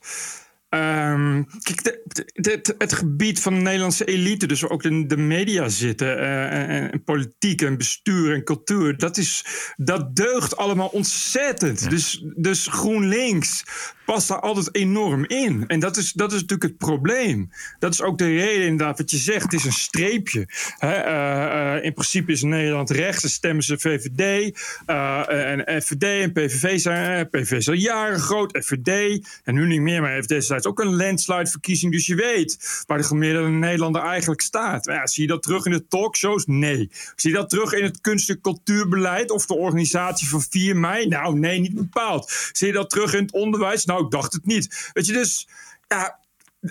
Ehm, 0.69 1.43
kijk, 1.62 1.84
de- 1.84 2.02
de- 2.34 2.60
de- 2.62 2.76
het 2.78 2.93
gebied 2.93 3.41
van 3.41 3.54
de 3.54 3.60
Nederlandse 3.60 4.06
elite, 4.06 4.47
dus 4.47 4.67
ook 4.69 4.84
de, 4.84 5.06
de 5.06 5.17
media 5.17 5.69
zitten, 5.69 6.17
eh, 6.19 6.76
en, 6.78 6.91
en 6.91 7.04
politiek 7.04 7.62
en 7.62 7.78
bestuur 7.78 8.34
en 8.34 8.43
cultuur, 8.43 8.97
dat, 8.97 9.17
is, 9.17 9.45
dat 9.76 10.15
deugt 10.15 10.58
allemaal 10.58 10.88
ontzettend. 10.88 11.89
Dus, 11.89 12.23
dus 12.36 12.67
GroenLinks 12.67 13.63
past 14.08 14.28
daar 14.28 14.39
altijd 14.39 14.76
enorm 14.76 15.26
in. 15.26 15.63
En 15.67 15.80
dat 15.80 15.98
is, 15.98 16.12
dat 16.12 16.32
is 16.32 16.41
natuurlijk 16.41 16.70
het 16.70 16.78
probleem. 16.78 17.52
Dat 17.80 17.93
is 17.93 18.02
ook 18.02 18.17
de 18.17 18.36
reden, 18.36 18.65
inderdaad, 18.65 18.98
wat 18.98 19.12
je 19.12 19.17
zegt, 19.17 19.43
het 19.43 19.54
is 19.54 19.65
een 19.65 19.72
streepje. 19.72 20.48
Hè, 20.78 20.91
eh, 20.91 21.76
eh, 21.76 21.84
in 21.84 21.93
principe 21.93 22.32
is 22.32 22.41
Nederland 22.41 22.89
rechts, 22.89 23.22
dan 23.22 23.32
stemmen 23.32 23.63
ze 23.63 23.78
VVD. 23.80 24.56
eh, 24.86 25.52
en 25.52 25.82
FVD 25.82 26.04
en 26.04 26.32
PVV 26.32 26.80
zijn, 26.80 27.30
PVV 27.30 27.52
is 27.52 27.67
al 27.67 27.74
jaren 27.74 28.20
groot, 28.20 28.58
FVD. 28.65 29.20
En 29.43 29.54
nu 29.54 29.67
niet 29.67 29.82
meer, 29.82 30.02
maar 30.02 30.12
heeft 30.12 30.28
destijds 30.28 30.65
ook 30.65 30.80
een 30.80 30.96
landslide 30.96 31.50
verkiezing. 31.50 31.91
Dus 31.91 32.06
je 32.06 32.15
weet 32.15 32.84
waar 32.86 32.98
de 32.98 33.04
gemiddelde 33.04 33.50
Nederlander 33.50 34.02
eigenlijk 34.02 34.41
staat. 34.41 34.86
Maar 34.86 34.96
Ja, 34.96 35.08
zie 35.08 35.24
je 35.24 35.30
dat 35.30 35.43
terug 35.43 35.65
in 35.65 35.72
de 35.72 35.88
talkshows? 35.88 36.46
Nee. 36.46 36.89
Zie 37.15 37.32
je 37.32 37.38
dat 37.38 37.50
terug 37.50 37.74
in 37.74 37.84
het 37.84 38.02
kunst- 38.02 38.30
en 38.30 38.41
cultuurbeleid 38.41 39.32
of 39.32 39.46
de 39.46 39.56
organisatie 39.56 40.30
van 40.30 40.41
4 40.50 40.76
mei? 40.78 41.08
Nou, 41.08 41.39
nee, 41.39 41.60
niet 41.60 41.76
bepaald. 41.76 42.50
Zie 42.52 42.67
je 42.67 42.74
dat 42.74 42.89
terug 42.89 43.13
in 43.13 43.22
het 43.22 43.32
onderwijs? 43.32 43.86
Nou, 43.86 43.97
ik 44.06 44.12
dacht 44.12 44.34
het 44.34 44.46
niet. 44.46 44.90
Weet 44.94 45.06
je, 45.06 45.14
dus 45.14 45.48
ja, 45.88 46.20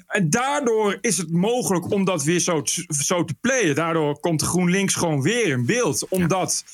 en 0.06 0.30
daardoor 0.30 0.98
is 1.00 1.18
het 1.18 1.30
mogelijk 1.30 1.90
om 1.90 2.04
dat 2.04 2.22
weer 2.24 2.40
zo, 2.40 2.62
te- 2.62 2.86
zo 3.04 3.24
te 3.24 3.34
playen. 3.40 3.74
Daardoor 3.74 4.20
komt 4.20 4.42
GroenLinks 4.42 4.94
gewoon 4.94 5.22
weer 5.22 5.46
in 5.46 5.66
beeld. 5.66 6.08
Omdat 6.08 6.64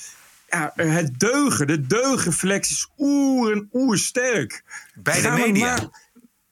ja, 0.49 0.73
het 0.77 1.19
deugen, 1.19 1.67
de 1.67 1.87
deugenflex 1.87 2.71
is 2.71 2.89
oer 2.99 3.53
en 3.53 3.69
oersterk. 3.73 4.63
Bij 4.95 5.15
de 5.15 5.21
Gaan 5.21 5.41
media. 5.41 5.65
maar- 5.75 6.01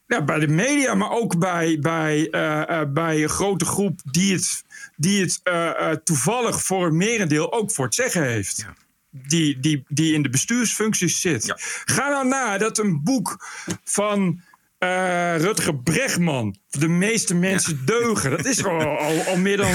ja, 0.07 0.25
bij 0.25 0.39
de 0.39 0.49
media, 0.49 0.95
maar 0.95 1.11
ook 1.11 1.39
bij, 1.39 1.79
bij, 1.81 2.29
eh, 2.31 2.81
eh, 2.81 2.89
bij 2.93 3.23
een 3.23 3.29
grote 3.29 3.65
groep 3.65 4.01
die 4.05 4.33
het, 4.35 4.65
die 4.97 5.23
het 5.23 5.41
eh, 5.43 5.91
toevallig 5.91 6.63
voor 6.63 6.87
een 6.87 6.97
merendeel 6.97 7.53
ook 7.53 7.73
voor 7.73 7.85
het 7.85 7.95
zeggen 7.95 8.23
heeft. 8.25 8.67
Die, 9.11 9.61
die, 9.61 9.85
die 9.89 10.15
in 10.15 10.23
de 10.23 10.29
bestuursfuncties 10.31 11.21
zit. 11.21 11.55
Ga 11.85 12.09
nou 12.09 12.27
na 12.29 12.59
dat 12.59 12.79
een 12.79 13.03
boek 13.03 13.49
van 13.85 14.41
eh, 14.79 15.37
Rutger 15.37 15.77
Bregman. 15.77 16.57
De 16.71 16.89
meeste 16.89 17.35
mensen 17.35 17.85
deugen. 17.87 18.31
Dat 18.31 18.45
is 18.47 18.65
al, 18.67 18.81
al, 18.99 19.23
al 19.23 19.37
meer 19.37 19.57
dan 19.57 19.73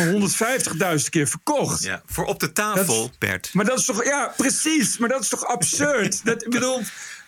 150.000 0.99 1.09
keer 1.09 1.27
verkocht. 1.27 1.83
Ja, 1.83 2.01
voor 2.05 2.25
op 2.25 2.39
de 2.39 2.51
tafel, 2.51 3.01
Dat- 3.01 3.19
Bert. 3.19 3.49
Maar 3.53 3.65
dat 3.65 3.79
is 3.79 3.85
toch, 3.85 4.03
ja, 4.05 4.33
precies. 4.37 4.97
Maar 4.97 5.09
dat 5.09 5.21
is 5.21 5.29
toch 5.29 5.45
absurd? 5.45 6.21
Dat, 6.25 6.43
ik 6.45 6.49
bedoel, 6.49 6.81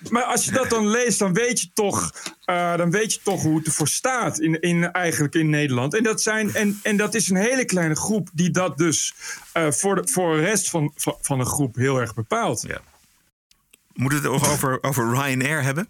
maar 0.10 0.24
als 0.24 0.46
je 0.46 0.52
dat 0.52 0.70
dan 0.70 0.88
leest, 0.88 1.20
dan 1.20 1.34
weet 1.34 1.62
je 1.62 1.70
toch, 1.74 2.12
eh, 2.46 2.78
dan 2.78 2.92
weet 2.92 3.14
je 3.14 3.20
toch 3.24 3.42
hoe 3.42 3.58
het 3.58 3.66
ervoor 3.66 3.88
staat 3.88 4.40
in, 4.40 4.60
in, 4.60 4.92
eigenlijk 4.92 5.36
in 5.36 5.50
Nederland. 5.50 5.96
En 5.96 6.04
dat, 6.04 6.22
zijn, 6.22 6.56
en, 6.56 6.80
en 6.84 6.98
dat 6.98 7.16
is 7.16 7.30
een 7.30 7.36
hele 7.36 7.66
kleine 7.66 7.96
groep 7.96 8.30
die 8.34 8.50
dat 8.50 8.78
dus 8.78 9.14
eh, 9.54 9.72
voor, 9.72 9.96
de, 9.96 10.08
voor 10.08 10.36
de 10.36 10.42
rest 10.42 10.70
van, 10.70 10.92
van, 10.96 11.18
van 11.22 11.38
de 11.38 11.46
groep 11.46 11.76
heel 11.76 12.00
erg 12.00 12.14
bepaalt. 12.14 12.62
Ja. 12.68 12.82
Moeten 13.94 14.22
we 14.22 14.30
het 14.30 14.44
over, 14.44 14.84
over 14.84 15.10
Ryanair 15.10 15.64
hebben? 15.64 15.90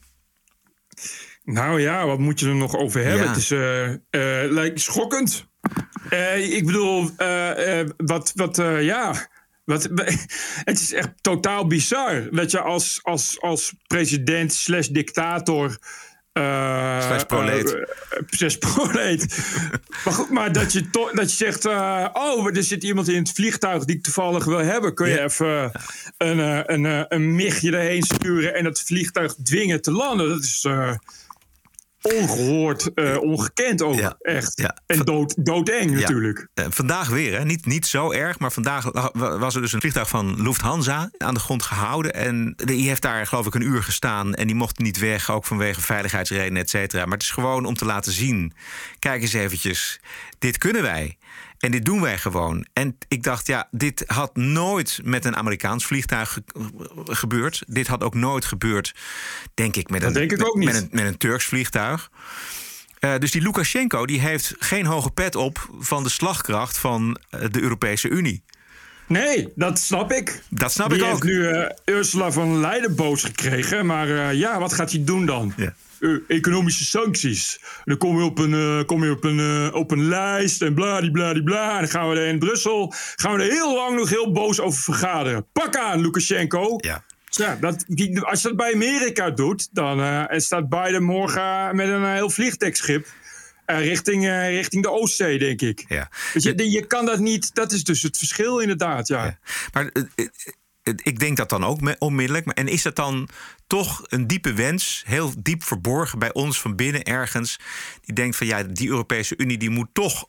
Nou 1.44 1.82
ja, 1.82 2.06
wat 2.06 2.20
moet 2.20 2.40
je 2.40 2.48
er 2.48 2.56
nog 2.56 2.76
over 2.76 3.04
hebben? 3.04 3.24
Ja. 3.24 3.28
Het 3.28 3.38
is 3.38 3.52
eh, 3.52 4.52
lijkt 4.52 4.82
schokkend. 4.82 5.46
Ik 6.38 6.66
bedoel, 6.66 7.10
wat, 7.98 8.32
wat 8.36 8.56
ja. 8.80 9.28
Wat, 9.68 9.90
het 10.70 10.80
is 10.80 10.94
echt 10.94 11.10
totaal 11.22 11.68
bizar 11.68 12.28
dat 12.32 12.52
je 12.52 12.60
als, 12.60 13.00
als, 13.04 13.42
als 13.42 13.74
president 13.88 14.54
slash 14.54 14.88
dictator. 14.88 15.78
eh, 16.34 17.02
Slash 17.02 17.24
proleet. 17.24 17.74
eh, 17.74 17.82
eh, 17.82 17.88
slash 18.30 18.56
proleet. 18.56 19.38
maar 20.06 20.14
goed, 20.14 20.30
maar 20.30 20.52
dat 20.52 20.74
je, 20.74 20.90
to- 20.90 21.12
dat 21.14 21.30
je 21.32 21.36
zegt: 21.38 21.66
eh, 21.66 22.08
Oh, 22.14 22.56
er 22.58 22.64
zit 22.64 22.84
iemand 22.84 23.08
in 23.10 23.18
het 23.18 23.32
vliegtuig 23.32 23.86
die 23.86 23.96
ik 23.96 24.04
toevallig 24.04 24.46
wil 24.46 24.58
hebben. 24.58 24.94
Kun 24.94 25.10
je 25.10 25.22
even 25.22 25.72
een, 26.18 26.40
een, 26.74 26.86
eh, 26.86 27.04
een 27.08 27.36
migje 27.36 27.72
erheen 27.72 28.04
sturen 28.04 28.56
en 28.56 28.66
het 28.66 28.82
vliegtuig 28.82 29.36
dwingen 29.44 29.82
te 29.82 29.92
landen? 29.92 30.30
Dat 30.30 30.44
is. 30.44 30.66
Eh, 32.10 32.22
ongehoord, 32.22 32.94
eh, 32.94 33.18
ongekend 33.22 33.82
ook. 33.82 34.16
Echt. 34.20 34.52
ja. 34.56 34.78
En 34.86 35.00
dood, 35.00 35.46
doodeng 35.46 35.92
Ja. 35.92 36.00
natuurlijk. 36.00 36.48
Eh, 36.54 36.66
vandaag 36.70 37.10
weer, 37.10 37.38
hè? 37.38 37.46
Niet, 37.46 37.66
niet 37.66 37.86
zo 37.86 38.12
erg, 38.12 38.40
maar 38.40 38.52
vandaag 38.52 39.12
was 39.14 39.56
er 39.56 39.62
dus 39.62 39.74
een 39.74 39.80
vliegtuig 39.80 40.10
van 40.10 40.42
Lufthansa 40.42 41.10
aan 41.18 41.34
de 41.34 41.40
grond 41.40 41.64
gehouden. 41.64 42.14
En 42.14 42.54
die 42.56 42.88
heeft 42.88 43.02
daar 43.02 43.28
geloof 43.28 43.46
ik 43.46 43.56
een 43.56 43.62
uur 43.68 43.84
gestaan 43.84 44.34
en 44.34 44.48
die 44.48 44.56
mocht 44.56 44.78
niet 44.80 44.98
weg, 45.00 45.32
ook 45.32 45.46
vanwege 45.46 45.82
veiligheidsredenen, 45.82 46.62
et 46.62 46.70
cetera. 46.70 47.04
Maar 47.04 47.14
het 47.14 47.24
is 47.24 47.30
gewoon 47.32 47.66
om 47.66 47.74
te 47.76 47.86
laten 47.86 48.12
zien, 48.12 48.54
kijk 49.00 49.22
eens 49.22 49.34
eventjes, 49.34 50.00
dit 50.40 50.58
kunnen 50.58 50.82
wij. 50.82 51.18
En 51.60 51.72
dit 51.72 51.86
doen 51.86 52.02
wij 52.02 52.18
gewoon. 52.18 52.66
En 52.74 52.98
ik 53.08 53.24
dacht, 53.24 53.48
ja, 53.48 53.68
dit 53.72 54.04
had 54.08 54.36
nooit 54.36 55.00
met 55.04 55.26
een 55.26 55.36
Amerikaans 55.36 55.86
vliegtuig 55.86 56.30
ge- 56.32 56.44
gebeurd. 57.06 57.64
Dit 57.68 57.88
had 57.88 58.04
ook 58.04 58.14
nooit 58.14 58.46
gebeurd, 58.46 58.96
denk 59.54 59.76
ik, 59.76 59.90
met, 59.90 60.04
een, 60.04 60.14
denk 60.14 60.32
ik 60.32 60.38
met- 60.56 60.76
een, 60.76 60.88
met 60.92 61.06
een 61.06 61.18
Turks 61.18 61.46
vliegtuig. 61.46 62.12
Eh, 63.00 63.18
dus 63.18 63.32
die 63.32 63.42
Lukashenko 63.42 64.06
die 64.06 64.20
heeft 64.20 64.56
geen 64.60 64.86
hoge 64.86 65.12
pet 65.12 65.36
op 65.36 65.70
van 65.80 66.04
de 66.04 66.10
slagkracht 66.10 66.78
van 66.78 67.18
eh, 67.30 67.42
de 67.52 67.62
Europese 67.62 68.10
Unie. 68.10 68.44
Nee, 69.08 69.52
dat 69.56 69.80
snap 69.80 70.12
ik. 70.12 70.42
Dat 70.50 70.72
snap 70.72 70.90
Die 70.90 70.98
ik 70.98 71.04
heeft 71.04 71.16
ook. 71.16 71.24
nu 71.24 71.48
eh, 71.48 71.70
Ursula 71.86 72.32
van 72.32 72.60
Leiden 72.60 72.96
boos 72.96 73.24
gekregen. 73.24 73.86
Maar 73.86 74.34
ja, 74.36 74.60
wat 74.60 74.74
gaat 74.74 74.92
hij 74.92 75.04
doen 75.04 75.26
dan? 75.26 75.54
Ja. 75.58 75.74
Eh, 76.00 76.10
economische 76.28 76.86
sancties. 76.86 77.60
Dan 77.84 77.98
kom 77.98 78.18
je 78.18 78.24
op 78.24 78.38
een, 78.38 78.54
eh, 78.54 78.86
kom 78.86 79.04
je 79.04 79.12
op 79.12 79.24
een, 79.24 79.40
eh, 79.40 79.76
op 79.76 79.92
een 79.92 80.08
lijst 80.08 80.62
en 80.62 80.74
bladibladibla. 80.74 81.74
En 81.74 81.80
dan 81.80 81.90
gaan 81.90 82.10
we 82.10 82.16
er 82.16 82.28
in 82.28 82.40
Brussel 82.40 82.94
gaan 83.16 83.36
we 83.36 83.44
er 83.44 83.52
heel 83.52 83.76
lang 83.76 83.96
nog 83.96 84.10
heel 84.10 84.32
boos 84.32 84.60
over 84.60 84.82
vergaderen. 84.82 85.46
Pak 85.54 85.76
aan, 85.76 86.02
Lukashenko. 86.02 86.76
Ja. 86.78 87.04
Ja, 87.30 87.56
dat, 87.56 87.84
die, 87.88 88.22
als 88.22 88.42
je 88.42 88.48
dat 88.48 88.58
bij 88.58 88.74
Amerika 88.74 89.30
doet, 89.30 89.70
dan 89.72 90.28
staat 90.30 90.70
Biden 90.70 91.04
morgen 91.04 91.76
met 91.76 91.88
een 91.88 92.14
heel 92.14 92.30
vliegtuigschip 92.30 93.08
eh, 93.68 93.86
richting, 93.86 94.28
richting 94.28 94.84
de 94.84 94.92
Oostzee, 94.92 95.40
denk 95.40 95.62
ik. 95.62 95.86
Ja. 95.88 96.10
Weet 96.34 96.44
je, 96.44 96.72
je 96.72 96.86
kan 96.86 97.06
dat 97.06 97.20
niet. 97.20 97.56
Dat 97.56 97.72
is 97.72 97.84
dus 97.84 98.02
het 98.02 98.18
verschil, 98.18 98.60
inderdaad. 98.60 99.08
Ja. 99.08 99.38
Maar 99.74 99.90
eh, 99.94 100.04
eh, 100.16 100.26
ik 100.96 101.20
denk 101.20 101.38
dat 101.38 101.50
dan 101.50 101.64
ook 101.66 101.96
onmiddellijk. 102.00 102.48
En 102.48 102.68
is 102.68 102.82
dat 102.82 102.96
dan 102.96 103.30
toch 103.68 104.02
een 104.08 104.28
diepe 104.28 104.54
wens, 104.54 105.04
heel 105.06 105.34
diep 105.40 105.64
verborgen 105.64 106.20
bij 106.20 106.34
ons 106.34 106.62
van 106.62 106.76
binnen 106.76 107.04
ergens, 107.04 107.60
die 108.02 108.16
denkt 108.16 108.36
van 108.36 108.48
ja, 108.48 108.64
die 108.64 108.90
Europese 108.90 109.38
Unie 109.38 109.58
die 109.58 109.70
moet 109.70 109.90
toch 109.94 110.26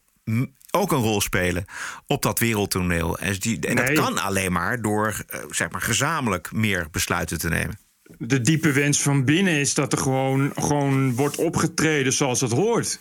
ook 0.70 0.92
een 0.92 0.98
rol 0.98 1.20
spelen 1.20 1.64
op 2.06 2.22
dat 2.22 2.38
wereldtoneel. 2.38 3.18
En, 3.18 3.34
die, 3.38 3.60
en 3.60 3.74
Nee. 3.74 3.94
dat 3.94 4.04
kan 4.04 4.18
alleen 4.18 4.52
maar 4.52 4.82
door 4.82 5.24
eh, 5.28 5.40
zeg 5.50 5.70
maar 5.70 5.80
gezamenlijk 5.80 6.52
meer 6.52 6.86
besluiten 6.90 7.38
te 7.38 7.48
nemen. 7.48 7.78
de 8.18 8.40
diepe 8.40 8.72
wens 8.72 9.02
van 9.02 9.24
binnen 9.24 9.52
is 9.54 9.74
dat 9.74 9.92
er 9.92 9.98
gewoon, 9.98 10.52
gewoon 10.56 11.14
wordt 11.14 11.36
opgetreden 11.36 12.12
zoals 12.12 12.40
het 12.40 12.52
hoort. 12.52 12.98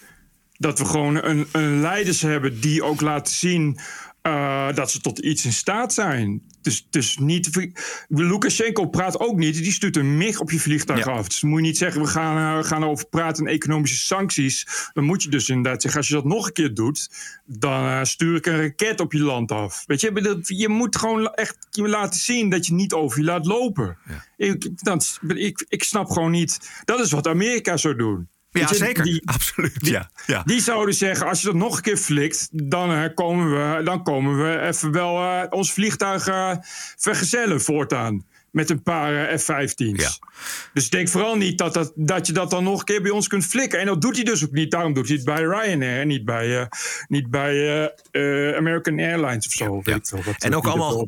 Dat 0.57 0.79
we 0.79 0.85
gewoon 0.85 1.23
een, 1.23 1.47
een 1.51 1.79
leiders 1.81 2.21
hebben 2.21 2.59
die 2.61 2.83
ook 2.83 3.01
laten 3.01 3.33
zien 3.33 3.79
eh, 4.27 4.73
dat 4.75 4.91
ze 4.91 4.99
tot 5.01 5.19
iets 5.19 5.45
in 5.45 5.53
staat 5.53 5.93
zijn. 5.93 6.41
Dus, 6.61 6.87
dus 6.89 7.17
niet. 7.17 7.69
Lukashenko 8.07 8.85
praat 8.87 9.19
ook 9.19 9.37
niet. 9.37 9.55
Die 9.55 9.71
stuurt 9.71 9.95
een 9.97 10.17
mig 10.17 10.39
op 10.39 10.51
je 10.51 10.59
vliegtuig 10.59 11.05
Ja. 11.05 11.11
af. 11.11 11.27
Dus 11.27 11.41
moet 11.41 11.59
je 11.59 11.65
niet 11.65 11.77
zeggen: 11.77 12.01
we 12.01 12.07
gaan, 12.07 12.57
we 12.57 12.63
gaan 12.63 12.83
over 12.83 13.07
praten 13.07 13.45
en 13.45 13.51
economische 13.53 13.97
sancties. 14.05 14.67
Dan 14.93 15.03
moet 15.03 15.23
je 15.23 15.29
dus 15.29 15.49
inderdaad 15.49 15.81
zeggen: 15.81 15.99
als 15.99 16.09
je 16.09 16.15
dat 16.15 16.25
nog 16.25 16.47
een 16.47 16.53
keer 16.53 16.73
doet, 16.73 17.09
dan 17.45 17.85
eh, 17.85 18.03
stuur 18.03 18.35
ik 18.35 18.45
een 18.45 18.57
raket 18.61 18.99
op 18.99 19.13
je 19.13 19.19
land 19.19 19.51
af. 19.51 19.83
Weet 19.85 20.01
je, 20.01 20.11
dat- 20.11 20.47
je 20.47 20.69
moet 20.69 20.95
gewoon 20.95 21.27
echt 21.33 21.57
laten 21.71 22.19
zien 22.19 22.49
dat 22.49 22.65
je 22.67 22.73
niet 22.73 22.93
over 22.93 23.19
je 23.19 23.25
laat 23.25 23.45
lopen. 23.45 23.97
Ik, 24.37 24.69
dat, 24.83 25.19
ik, 25.27 25.65
ik 25.69 25.83
snap 25.83 26.09
gewoon 26.09 26.31
niet. 26.31 26.59
Dat 26.85 26.99
is 26.99 27.11
wat 27.11 27.27
Amerika 27.27 27.77
zou 27.77 27.95
doen. 27.95 28.27
Ja, 28.49 28.73
zeker. 28.73 29.03
die- 29.03 29.21
Absoluut. 29.25 29.87
ja. 29.87 30.09
Ja. 30.25 30.41
die 30.45 30.61
zouden 30.61 30.93
zeggen, 30.95 31.27
als 31.27 31.41
je 31.41 31.47
dat 31.47 31.55
nog 31.55 31.75
een 31.75 31.81
keer 31.81 31.97
flikt, 31.97 32.47
dan, 32.51 32.91
eh, 32.93 33.13
komen, 33.13 33.49
we, 33.49 33.83
dan 33.83 34.03
komen 34.03 34.43
we 34.43 34.59
even 34.61 34.91
wel 34.91 35.17
eh, 35.23 35.43
ons 35.49 35.73
vliegtuig 35.73 36.27
eh, 36.27 36.55
vergezellen 36.97 37.61
voortaan. 37.61 38.25
Met 38.57 38.69
een 38.69 38.83
paar 38.83 39.27
eh, 39.27 39.37
F-15's. 39.37 40.03
Ja. 40.03 40.27
Dus 40.73 40.89
denk 40.89 41.09
vooral 41.09 41.35
niet 41.35 41.57
dat, 41.57 41.73
dat, 41.73 41.91
dat 41.95 42.27
je 42.27 42.33
dat 42.33 42.49
dan 42.49 42.63
nog 42.63 42.79
een 42.79 42.85
keer 42.85 43.01
bij 43.01 43.11
ons 43.11 43.27
kunt 43.27 43.45
flikken. 43.45 43.79
En 43.79 43.85
dat 43.85 44.01
doet 44.01 44.15
hij 44.15 44.23
dus 44.23 44.43
ook 44.43 44.51
niet. 44.51 44.71
Daarom 44.71 44.93
doet 44.93 45.07
hij 45.07 45.15
het 45.15 45.25
bij 45.25 45.41
Ryanair 45.41 46.01
en 46.01 46.07
niet 46.07 46.25
bij, 46.25 46.59
eh, 46.59 46.65
niet 47.07 47.29
bij 47.29 47.83
eh, 48.11 48.55
American 48.55 48.99
Airlines 48.99 49.45
of 49.45 49.51
zo. 49.51 49.81
Ja. 49.83 49.99
En 50.37 50.55
ook 50.55 50.65
allemaal. 50.67 51.07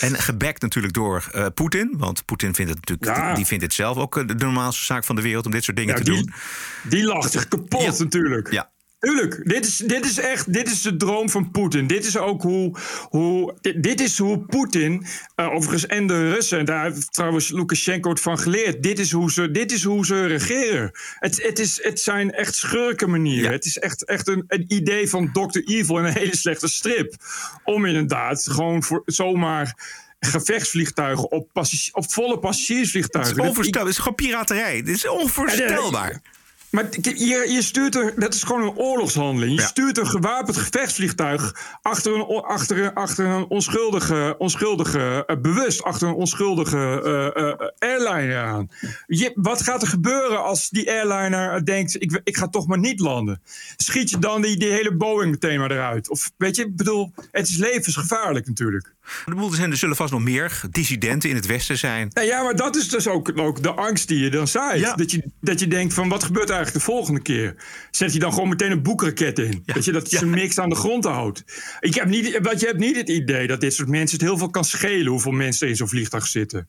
En 0.00 0.14
gebackt 0.14 0.62
natuurlijk 0.62 0.94
door 0.94 1.50
Poetin. 1.54 1.94
Want 1.96 2.24
Poetin 2.24 2.54
vindt 2.54 2.70
het 2.70 2.88
natuurlijk. 2.88 3.36
Die 3.36 3.46
vindt 3.46 3.64
het 3.64 3.74
zelf 3.74 3.96
ook 3.96 4.28
de 4.28 4.34
normaalste 4.34 4.84
zaak 4.84 5.04
van 5.04 5.16
de 5.16 5.22
wereld 5.22 5.46
om 5.46 5.52
dit 5.52 5.64
soort 5.64 5.76
dingen 5.76 5.94
te 5.94 6.04
die, 6.04 6.14
doen. 6.14 6.32
die 6.82 7.04
lacht 7.04 7.32
zich 7.32 7.48
kapot 7.48 7.98
natuurlijk. 7.98 8.52
Ja. 8.52 8.70
Tuurlijk, 9.00 9.48
dit 9.48 9.66
is, 9.66 9.76
dit 9.76 10.04
is 10.04 10.18
echt 10.18 10.52
dit 10.52 10.70
is 10.70 10.82
de 10.82 10.96
droom 10.96 11.30
van 11.30 11.50
Poetin. 11.50 11.86
Dit 11.86 12.06
is 12.06 12.16
ook 12.16 12.42
hoe, 12.42 12.76
hoe, 13.08 13.54
dit, 13.60 13.82
dit 13.82 14.00
is 14.00 14.18
hoe 14.18 14.38
Poetin, 14.38 15.06
eh, 15.34 15.52
overigens 15.52 15.86
en 15.86 16.06
de 16.06 16.30
Russen, 16.30 16.58
en 16.58 16.64
daar 16.64 16.84
heeft 16.84 17.12
trouwens 17.12 17.50
Lukashenko 17.50 18.10
het 18.10 18.20
van 18.20 18.38
geleerd. 18.38 18.82
Dit 18.82 18.98
is 18.98 19.12
hoe 19.12 19.32
ze, 19.32 19.50
dit 19.50 19.72
is 19.72 19.84
hoe 19.84 20.06
ze 20.06 20.26
regeren. 20.26 20.90
Het, 21.18 21.42
het, 21.42 21.58
is, 21.58 21.82
het 21.82 22.00
zijn 22.00 22.32
echt 22.32 22.54
schurkenmanieren. 22.54 23.44
Ja. 23.44 23.50
Het 23.50 23.64
is 23.64 23.78
echt, 23.78 24.04
echt 24.04 24.28
een, 24.28 24.44
een 24.48 24.64
idee 24.68 25.08
van 25.08 25.32
Dr. 25.32 25.58
Evil 25.64 25.98
en 25.98 26.04
een 26.04 26.12
hele 26.12 26.36
slechte 26.36 26.68
strip. 26.68 27.14
Om 27.64 27.84
inderdaad 27.86 28.46
gewoon 28.50 28.82
voor, 28.82 29.02
zomaar 29.06 29.74
gevechtsvliegtuigen 30.20 31.30
op, 31.30 31.48
op 31.92 32.12
volle 32.12 32.30
Het 32.30 32.40
passagiersvliegtuigen. 32.40 33.32
is 33.32 33.38
Dat- 33.38 33.48
onvoorstelbaar. 33.48 33.88
Het 33.88 33.96
is 33.96 34.02
gewoon 34.02 34.14
piraterij. 34.14 34.82
Dit 34.82 34.94
is 34.96 35.08
onvoorstelbaar. 35.08 36.22
Maar 36.70 36.88
je, 37.00 37.46
je 37.52 37.62
stuurt 37.62 37.94
er, 37.94 38.12
dat 38.16 38.34
is 38.34 38.42
gewoon 38.42 38.62
een 38.62 38.76
oorlogshandeling. 38.76 39.54
Je 39.54 39.60
Ja. 39.60 39.66
stuurt 39.66 39.98
een 39.98 40.06
gewapend 40.06 40.56
gevechtsvliegtuig 40.56 41.54
achter 41.82 42.14
een, 42.14 42.26
achter, 42.42 42.84
een- 42.84 42.94
achter 42.94 43.26
een 43.26 43.44
onschuldige, 43.48 44.34
onschuldige 44.38 45.24
eh, 45.26 45.36
bewust 45.40 45.82
achter 45.82 46.08
een 46.08 46.14
onschuldige 46.14 46.76
eh, 47.34 47.48
eh, 47.48 47.68
airliner 47.78 48.38
aan. 48.42 48.68
Je, 49.06 49.32
wat 49.34 49.62
gaat 49.62 49.82
er 49.82 49.88
gebeuren 49.88 50.44
als 50.44 50.68
die 50.68 50.90
airliner 50.90 51.64
denkt: 51.64 52.02
ik, 52.02 52.20
ik 52.24 52.36
ga 52.36 52.48
toch 52.48 52.66
maar 52.66 52.78
niet 52.78 53.00
landen? 53.00 53.42
Schiet 53.76 54.10
je 54.10 54.18
dan 54.18 54.42
die, 54.42 54.56
die 54.56 54.70
hele 54.70 54.94
Boeing 54.96 55.30
meteen 55.30 55.58
maar 55.58 55.70
eruit? 55.70 56.08
Of 56.10 56.30
weet 56.36 56.56
je, 56.56 56.62
ik 56.64 56.76
bedoel, 56.76 57.12
het 57.30 57.48
is 57.48 57.56
levensgevaarlijk 57.56 58.46
natuurlijk. 58.46 58.94
Er 59.26 59.62
er 59.70 59.76
zullen 59.76 59.96
vast 59.96 60.12
nog 60.12 60.22
meer 60.22 60.60
dissidenten 60.70 61.28
in 61.30 61.36
het 61.36 61.46
Westen 61.46 61.78
zijn. 61.78 62.10
Nou 62.12 62.26
ja, 62.26 62.42
maar 62.42 62.56
dat 62.56 62.76
is 62.76 62.88
dus 62.88 63.06
ook, 63.08 63.32
ook 63.38 63.62
de 63.62 63.70
angst 63.72 64.08
die 64.08 64.18
je 64.18 64.30
dan 64.30 64.48
zaait. 64.48 64.80
Ja. 64.80 64.94
Dat, 64.94 65.10
je, 65.10 65.22
dat 65.40 65.60
je 65.60 65.66
denkt 65.68 65.94
van, 65.94 66.08
wat 66.08 66.24
gebeurt 66.24 66.50
de 66.68 66.80
volgende 66.80 67.22
keer? 67.22 67.54
Zet 67.90 68.12
je 68.12 68.18
dan 68.18 68.32
gewoon 68.32 68.48
meteen 68.48 68.70
een 68.70 68.82
boekraket 68.82 69.38
in? 69.38 69.62
Dat 69.64 69.84
je 69.84 69.92
dat 69.92 70.10
Ja. 70.10 70.18
ze 70.18 70.26
niks 70.26 70.58
aan 70.58 70.68
de 70.68 70.74
grond 70.74 71.04
houdt. 71.04 71.44
Ik 71.80 71.94
heb 71.94 72.06
niet, 72.08 72.38
want 72.42 72.60
je 72.60 72.66
hebt 72.66 72.78
niet 72.78 72.96
het 72.96 73.08
idee 73.08 73.46
dat 73.46 73.60
dit 73.60 73.74
soort 73.74 73.88
mensen 73.88 74.18
het 74.18 74.26
heel 74.26 74.38
veel 74.38 74.50
kan 74.50 74.64
schelen... 74.64 75.06
hoeveel 75.12 75.32
mensen 75.32 75.68
in 75.68 75.76
zo'n 75.76 75.88
vliegtuig 75.88 76.26
zitten. 76.26 76.68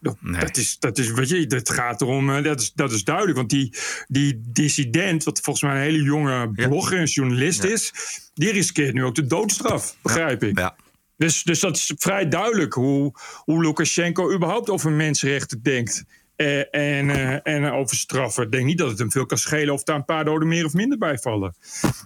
Dat, 0.00 0.16
Nee. 0.20 0.40
dat 0.40 0.56
is, 0.56 0.76
dat 0.78 0.98
is, 0.98 1.10
weet 1.10 1.28
je, 1.28 1.46
dat 1.46 1.70
gaat 1.70 2.00
erom, 2.00 2.30
eh, 2.30 2.42
dat 2.42 2.60
is, 2.60 2.72
dat 2.74 2.92
is 2.92 3.04
duidelijk. 3.04 3.36
Want 3.36 3.50
die, 3.50 3.74
die 4.08 4.40
dissident, 4.52 5.24
wat 5.24 5.40
volgens 5.40 5.64
mij 5.64 5.74
een 5.76 5.82
hele 5.82 6.02
jonge 6.02 6.50
Ja. 6.54 6.68
blogger 6.68 6.98
en 6.98 7.04
journalist 7.04 7.64
is... 7.64 7.92
die 8.34 8.52
riskeert 8.52 8.94
nu 8.94 9.04
ook 9.04 9.14
de 9.14 9.26
doodstraf, 9.26 9.96
begrijp 10.02 10.42
ik. 10.42 10.58
Ja. 10.58 10.76
Dus, 11.16 11.42
dus 11.42 11.60
dat 11.60 11.76
is 11.76 11.92
vrij 11.96 12.28
duidelijk 12.28 12.72
hoe, 12.74 13.12
hoe 13.44 13.62
Lukashenko 13.62 14.32
überhaupt 14.34 14.70
over 14.70 14.90
mensenrechten 14.90 15.62
denkt. 15.62 16.04
En, 16.38 16.70
en, 16.70 17.10
eh, 17.10 17.54
en 17.54 17.72
over 17.72 17.96
straffen. 17.96 18.44
Ik 18.44 18.52
denk 18.52 18.64
niet 18.64 18.78
dat 18.78 18.88
het 18.90 18.98
hem 18.98 19.10
veel 19.10 19.26
kan 19.26 19.38
schelen 19.38 19.74
of 19.74 19.82
daar 19.82 19.96
een 19.96 20.04
paar 20.04 20.24
doden 20.24 20.48
meer 20.48 20.64
of 20.64 20.72
minder 20.72 20.98
bij 20.98 21.18
vallen. 21.18 21.54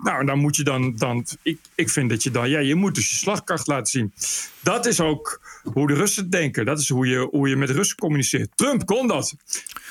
Nou, 0.02 0.20
en 0.20 0.26
dan 0.26 0.38
moet 0.38 0.56
je 0.56 0.64
dan. 0.64 0.96
dan 0.96 1.26
ik, 1.42 1.58
ik 1.74 1.90
vind 1.90 2.10
dat 2.10 2.22
je 2.22 2.30
dan. 2.30 2.48
Ja, 2.48 2.58
je 2.58 2.74
moet 2.74 2.94
dus 2.94 3.10
je 3.10 3.16
slagkracht 3.16 3.66
laten 3.66 3.86
zien. 3.86 4.14
Dat 4.60 4.86
is 4.86 5.00
ook 5.00 5.40
hoe 5.62 5.86
de 5.86 5.94
Russen 5.94 6.30
denken. 6.30 6.64
Dat 6.64 6.80
is 6.80 6.88
hoe 6.88 7.06
je, 7.06 7.18
hoe 7.18 7.48
je 7.48 7.56
met 7.56 7.70
Russen 7.70 7.96
communiceert. 7.96 8.50
Trump 8.54 8.86
kon 8.86 9.06
dat. 9.06 9.34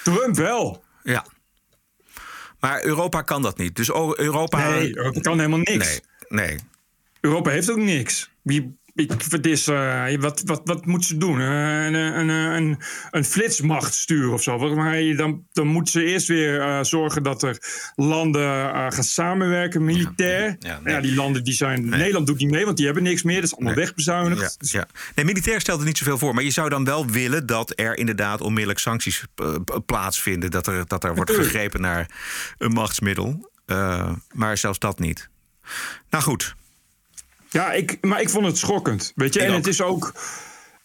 Trump 0.04 0.36
wel. 0.36 0.84
Ja. 1.04 1.26
Maar 2.60 2.84
Europa 2.84 3.22
kan 3.22 3.42
dat 3.42 3.58
niet. 3.58 3.76
Dus 3.76 3.90
Europa. 4.16 4.70
Nee, 4.70 4.98
Europa 4.98 5.20
kan 5.20 5.38
helemaal 5.38 5.60
niks. 5.60 6.02
Nee, 6.28 6.48
nee. 6.48 6.58
Europa 7.20 7.50
heeft 7.50 7.72
ook 7.72 7.78
niks. 7.78 8.30
Wie, 8.42 8.78
ik, 8.96 9.12
het 9.30 9.46
is, 9.46 9.68
eh, 9.68 10.16
wat, 10.20 10.42
wat, 10.46 10.62
wat 10.64 10.86
moet 10.86 11.06
ze 11.06 11.18
doen? 11.18 11.40
Eh, 11.40 11.86
Een, 11.86 11.94
een, 11.94 12.30
een, 12.30 12.78
een 13.12 13.26
flitsmacht 13.26 13.94
sturen 13.94 14.34
of 14.34 14.44
zo. 14.44 14.76
Mij, 14.76 15.16
dan, 15.16 15.46
dan 15.52 15.68
moeten 15.68 15.92
ze 15.92 16.04
eerst 16.04 16.28
weer 16.28 16.62
eh, 16.62 16.84
zorgen 16.84 17.24
dat 17.24 17.44
er 17.44 17.58
landen 17.96 18.42
eh, 18.42 18.86
gaan 18.90 19.04
samenwerken 19.04 19.84
militair. 19.86 20.56
Ja, 20.86 21.02
die 21.02 21.16
landen 21.16 21.44
die 21.44 21.54
zijn. 21.54 21.90
Nederland 21.90 22.28
doet 22.28 22.38
niet 22.38 22.52
mee, 22.52 22.66
want 22.66 22.78
die 22.78 22.86
hebben 22.86 23.04
niks 23.04 23.24
meer. 23.24 23.36
Dat 23.36 23.44
is 23.44 23.56
allemaal 23.56 23.74
wegbezuinigd. 23.74 24.58
Ja, 24.60 24.80
ja. 24.80 24.88
Nee, 25.16 25.26
militair 25.26 25.62
stelt 25.62 25.80
er 25.80 25.86
niet 25.86 25.98
zoveel 25.98 26.18
voor. 26.18 26.34
Maar 26.34 26.44
je 26.44 26.52
zou 26.52 26.70
dan 26.70 26.86
wel 26.86 27.08
willen 27.08 27.46
dat 27.46 27.74
er 27.76 27.98
inderdaad 27.98 28.42
onmiddellijk 28.42 28.80
sancties 28.80 29.26
eh, 29.36 29.56
plaatsvinden. 29.86 30.52
Dat 30.52 30.68
er, 30.68 30.88
dat 30.88 31.04
er 31.04 31.16
wordt 31.16 31.32
gegrepen 31.32 31.82
naar 31.82 32.10
een 32.58 32.72
machtsmiddel. 32.72 33.52
Eh, 33.66 34.12
maar 34.32 34.58
zelfs 34.58 34.80
dat 34.80 35.00
niet. 35.00 35.30
Nou 36.10 36.24
goed. 36.24 36.56
Ja, 37.52 37.72
ik, 37.72 37.98
maar 38.02 38.22
ik 38.22 38.30
vond 38.30 38.46
het 38.46 38.58
schokkend. 38.58 39.12
Weet 39.16 39.34
je, 39.34 39.42
en 39.42 39.50
ook. 39.50 39.56
het 39.56 39.68
is 39.68 39.82
ook. 39.82 40.14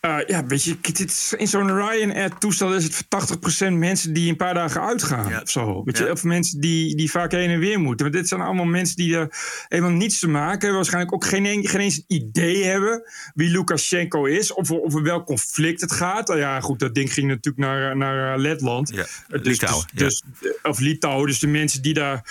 Eh, 0.01 0.17
ja, 0.27 0.47
weet 0.47 0.63
je, 0.63 0.77
dit 0.81 1.01
is, 1.01 1.35
in 1.37 1.47
zo'n 1.47 1.77
Ryanair-toestel 1.77 2.75
is 2.75 2.85
het 2.85 2.95
voor 2.95 3.69
80% 3.69 3.73
mensen 3.73 4.13
die 4.13 4.29
een 4.31 4.37
paar 4.37 4.55
dagen 4.55 4.81
uitgaan 4.83 5.41
of 5.43 5.51
zo. 5.51 5.83
Weet 5.85 5.99
je, 5.99 6.05
Ja. 6.05 6.11
of 6.11 6.25
mensen 6.25 6.61
die, 6.61 6.97
die 6.97 7.11
vaak 7.11 7.33
heen 7.33 7.51
en 7.51 7.59
weer 7.59 7.81
moeten. 7.81 8.07
Want 8.07 8.19
dit 8.19 8.29
zijn 8.29 8.41
allemaal 8.41 8.65
mensen 8.65 8.97
die 8.97 9.17
er 9.17 9.29
helemaal 9.69 9.91
niets 9.97 10.19
te 10.19 10.29
maken 10.29 10.59
hebben. 10.59 10.75
Waarschijnlijk 10.77 11.15
ook 11.15 11.25
geen, 11.25 11.45
een- 11.45 11.67
geen 11.69 11.81
eens 11.81 11.97
een 11.97 12.05
idee 12.17 12.65
hebben 12.65 13.03
wie 13.35 13.51
Lukashenko 13.51 14.25
is. 14.25 14.53
Of 14.53 14.73
over 14.73 15.03
welk 15.03 15.27
conflict 15.27 15.81
het 15.81 15.93
gaat. 15.93 16.29
Nou 16.29 16.39
ja, 16.41 16.61
goed, 16.61 16.79
dat 16.79 16.95
ding 16.95 17.13
ging 17.13 17.27
natuurlijk 17.29 17.65
naar, 17.67 17.97
naar 17.97 18.33
eh, 18.35 18.41
Letland. 18.41 18.89
Ja, 18.95 19.07
Dus- 19.29 19.43
Litouwen, 19.43 19.87
Dus, 19.95 20.23
dus, 20.41 20.53
of 20.63 20.79
Litouwen. 20.79 21.27
Dus 21.27 21.39
de 21.39 21.47
mensen 21.47 21.83
die 21.83 21.95
daar, 21.95 22.25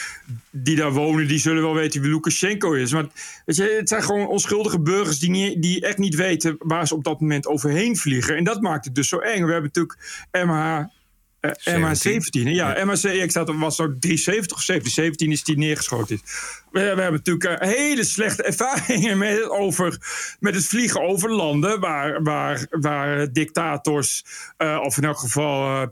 die 0.52 0.76
daar 0.76 0.92
wonen, 0.92 1.28
die 1.28 1.40
zullen 1.40 1.62
wel 1.62 1.74
weten 1.74 2.02
wie 2.02 2.10
Lukashenko 2.12 2.74
is. 2.74 2.92
Maar 2.94 3.06
weet 3.46 3.56
je, 3.56 3.76
het 3.80 3.90
zijn 3.90 4.04
gewoon 4.04 4.28
onschuldige 4.28 4.80
burgers 4.80 5.20
die, 5.20 5.30
niet, 5.30 5.62
die 5.62 5.82
echt 5.86 5.98
niet 5.98 6.16
weten 6.16 6.56
waar 6.60 6.88
ze 6.88 6.96
op 6.96 7.04
dat 7.04 7.20
moment 7.22 7.48
overheen 7.66 7.98
vliegen. 7.98 8.36
En 8.36 8.44
dat 8.44 8.62
maakt 8.62 8.86
het 8.86 8.96
dus 8.96 9.08
zo 9.08 9.18
eng. 9.18 9.46
We 9.46 9.52
hebben 9.52 9.72
natuurlijk 9.74 9.98
MH. 10.32 10.84
eh, 11.40 11.76
MH17. 11.76 12.50
Ja, 12.50 12.86
MH17 12.86 13.12
ik 13.12 13.32
zat, 13.32 13.56
was 13.56 13.76
zo 13.76 13.98
370 14.00 14.58
of 14.58 14.64
17. 14.64 15.32
is 15.32 15.44
die 15.44 15.58
neergeschoten. 15.58 16.20
We, 16.72 16.80
we 16.80 17.02
hebben 17.02 17.12
natuurlijk 17.12 17.46
eh, 17.46 17.70
hele 17.70 18.04
slechte 18.04 18.44
ervaringen 18.44 19.18
met, 19.18 19.38
het 19.38 19.50
over, 19.50 19.98
met 20.40 20.56
het 20.56 20.66
vliegen 20.66 21.02
over 21.02 21.32
landen 21.32 21.80
waar, 21.80 22.24
waar, 22.24 22.68
waar 22.70 23.32
dictators, 23.32 24.26
eh, 24.58 24.80
of 24.84 24.98
in 24.98 25.04
elk 25.04 25.20
geval 25.20 25.88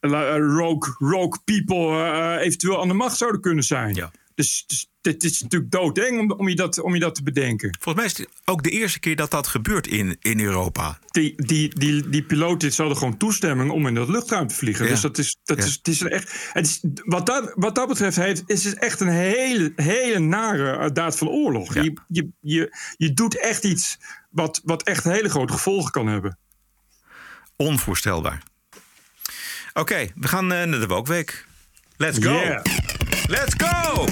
rogue, 0.00 0.94
rogue 0.98 1.40
people, 1.44 2.38
eventueel 2.38 2.80
aan 2.80 2.88
de 2.88 2.94
macht 2.94 3.16
zouden 3.16 3.40
kunnen 3.40 3.64
zijn. 3.64 4.10
Dus, 4.34 4.64
dus 4.66 4.91
dit 5.02 5.24
is 5.24 5.42
natuurlijk 5.42 5.70
doodeng 5.70 6.18
om, 6.18 6.30
om, 6.32 6.48
je 6.48 6.54
dat, 6.54 6.80
om 6.80 6.94
je 6.94 7.00
dat 7.00 7.14
te 7.14 7.22
bedenken. 7.22 7.76
Volgens 7.80 8.04
mij 8.04 8.04
is 8.04 8.18
het 8.18 8.28
ook 8.44 8.62
de 8.62 8.70
eerste 8.70 8.98
keer 9.00 9.16
dat 9.16 9.30
dat 9.30 9.46
gebeurt 9.46 9.86
in, 9.86 10.16
in 10.20 10.40
Europa. 10.40 10.98
Die, 11.10 11.42
die, 11.46 11.78
die, 11.78 12.08
die 12.08 12.22
piloot 12.22 12.60
dit 12.60 12.76
hadden 12.76 12.96
gewoon 12.96 13.16
toestemming 13.16 13.70
om 13.70 13.86
in 13.86 13.94
dat 13.94 14.08
luchtruim 14.08 14.46
te 14.46 14.54
vliegen. 14.54 14.84
Ja. 14.84 14.90
Dus 14.90 15.00
dat 15.00 15.18
is, 15.18 15.36
dat 15.44 15.58
Ja. 15.58 15.64
is, 15.64 15.72
het 15.72 15.88
is 15.88 16.02
echt. 16.02 16.50
Het 16.52 16.66
is, 16.66 16.80
wat, 17.04 17.26
dat, 17.26 17.52
wat 17.54 17.74
dat 17.74 17.88
betreft 17.88 18.16
heeft, 18.16 18.42
is 18.46 18.64
het 18.64 18.78
echt 18.78 19.00
een 19.00 19.08
hele, 19.08 19.72
hele 19.76 20.18
nare 20.18 20.70
eh, 20.76 20.90
daad 20.92 21.18
van 21.18 21.28
oorlog. 21.28 21.74
Je, 21.74 21.92
je, 22.08 22.28
je, 22.40 22.76
je 22.96 23.12
doet 23.12 23.38
echt 23.38 23.64
iets 23.64 23.98
wat, 24.30 24.60
wat 24.64 24.82
echt 24.82 25.04
hele 25.04 25.28
grote 25.28 25.52
gevolgen 25.52 25.90
kan 25.90 26.06
hebben. 26.06 26.38
Onvoorstelbaar. 27.56 28.42
Oké, 29.74 30.08
we 30.14 30.28
gaan 30.28 30.52
eh, 30.52 30.66
naar 30.66 30.80
de 30.80 30.86
Wokweek. 30.86 31.46
Let's 31.96 32.18
go. 32.24 32.32
Yeah. 32.32 32.64
Let's 33.26 33.54
go! 33.56 34.06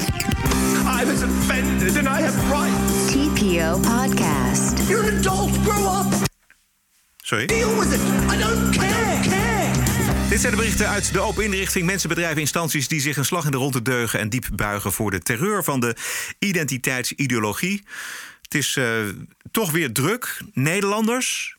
I 0.91 1.05
was 1.05 1.23
offended 1.23 1.97
and 1.97 2.09
I 2.09 2.21
have 2.21 2.51
rights. 2.51 3.15
TPO 3.15 3.81
Podcast. 3.83 4.89
You're 4.89 5.09
an 5.09 5.19
adult. 5.19 5.51
Grow 5.63 5.87
up. 5.87 6.13
Sorry? 7.17 7.47
Deal 7.47 7.79
with 7.79 7.93
it. 7.95 8.01
I 8.31 8.39
don't 8.39 8.77
care. 8.77 9.21
care. 9.23 10.29
Dit 10.29 10.41
zijn 10.41 10.53
de 10.53 10.59
berichten 10.59 10.89
uit 10.89 11.13
de 11.13 11.21
open 11.21 11.45
inrichting. 11.45 11.87
Mensen, 11.87 12.09
bedrijven, 12.09 12.41
instanties 12.41 12.89
die 12.89 13.01
zich 13.01 13.17
een 13.17 13.25
slag 13.25 13.45
in 13.45 13.51
de 13.51 13.57
ronde 13.57 13.83
deugen... 13.83 14.21
en 14.21 14.29
diep 14.29 14.49
buigen 14.53 14.93
voor 14.93 15.11
de 15.11 15.19
terreur 15.19 15.65
van 15.65 15.81
de 15.81 15.97
identiteitsideologie. 16.39 17.85
Het 18.43 18.55
is 18.55 18.77
eh, 18.77 18.87
toch 19.51 19.71
weer 19.71 19.93
druk. 19.93 20.41
Nederlanders 20.53 21.57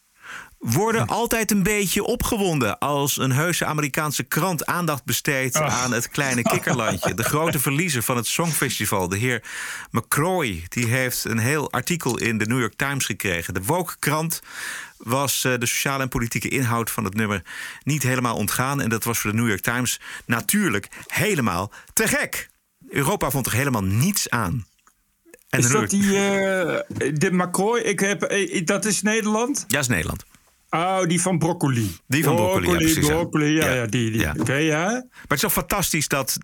worden 0.62 1.08
altijd 1.08 1.52
een 1.52 1.64
beetje 1.64 2.04
opgewonden... 2.04 2.80
als 2.80 3.18
een 3.18 3.32
heuse 3.32 3.66
Amerikaanse 3.66 4.24
krant 4.24 4.66
aandacht 4.66 5.04
besteedt 5.04 5.56
aan 5.56 5.94
het 5.94 6.10
kleine 6.10 6.42
kikkerlandje. 6.42 7.14
De 7.14 7.24
grote 7.24 7.60
verliezer 7.60 8.04
van 8.04 8.16
het 8.16 8.28
Songfestival, 8.28 9.08
de 9.08 9.18
heer 9.18 9.44
McCroy... 9.92 10.64
die 10.70 10.88
heeft 10.88 11.24
een 11.24 11.38
heel 11.38 11.72
artikel 11.72 12.18
in 12.18 12.38
de 12.38 12.46
New 12.46 12.60
York 12.60 12.74
Times 12.76 13.06
gekregen. 13.06 13.54
De 13.54 13.64
Woke-krant 13.64 14.42
was 14.98 15.44
eh, 15.44 15.54
de 15.58 15.66
sociale 15.66 16.04
en 16.04 16.10
politieke 16.10 16.50
inhoud 16.50 16.92
van 16.92 17.04
het 17.04 17.14
nummer 17.14 17.44
niet 17.84 18.04
helemaal 18.04 18.36
ontgaan. 18.36 18.82
En 18.82 18.90
dat 18.90 19.04
was 19.04 19.20
voor 19.20 19.32
de 19.32 19.38
New 19.38 19.48
York 19.48 19.62
Times 19.62 20.00
natuurlijk 20.26 20.88
helemaal 21.08 21.72
te 21.94 22.08
gek. 22.08 22.50
Europa 22.90 23.30
vond 23.30 23.46
er 23.46 23.54
helemaal 23.54 23.84
niets 23.84 24.30
aan. 24.30 24.66
En 25.50 25.60
is 25.60 25.70
dat 25.70 25.90
die. 25.90 26.18
eh 26.18 26.80
de 27.14 27.32
Macroy? 27.32 27.80
Ik 27.80 28.00
heb, 28.00 28.24
eh, 28.24 28.66
dat 28.66 28.86
is 28.86 29.02
Nederland? 29.02 29.66
Ja, 29.68 29.80
is 29.80 29.88
Nederland. 29.88 30.26
Oh, 30.74 31.04
die 31.04 31.22
van 31.22 31.38
broccoli. 31.38 31.98
Die 32.08 32.24
van 32.24 32.36
broccoli, 32.36 32.70
ja, 32.70 32.76
precies, 32.76 33.08
ja. 33.08 33.14
broccoli, 33.14 33.46
ja, 33.56 33.66
Ja. 33.66 33.74
ja, 33.74 33.86
die. 33.86 34.12
die. 34.12 34.20
Ja. 34.20 34.34
Oké, 34.40 34.54
ja. 34.54 34.84
Maar 34.86 35.04
het 35.22 35.32
is 35.32 35.40
toch 35.40 35.52
fantastisch 35.54 36.08
dat, 36.08 36.38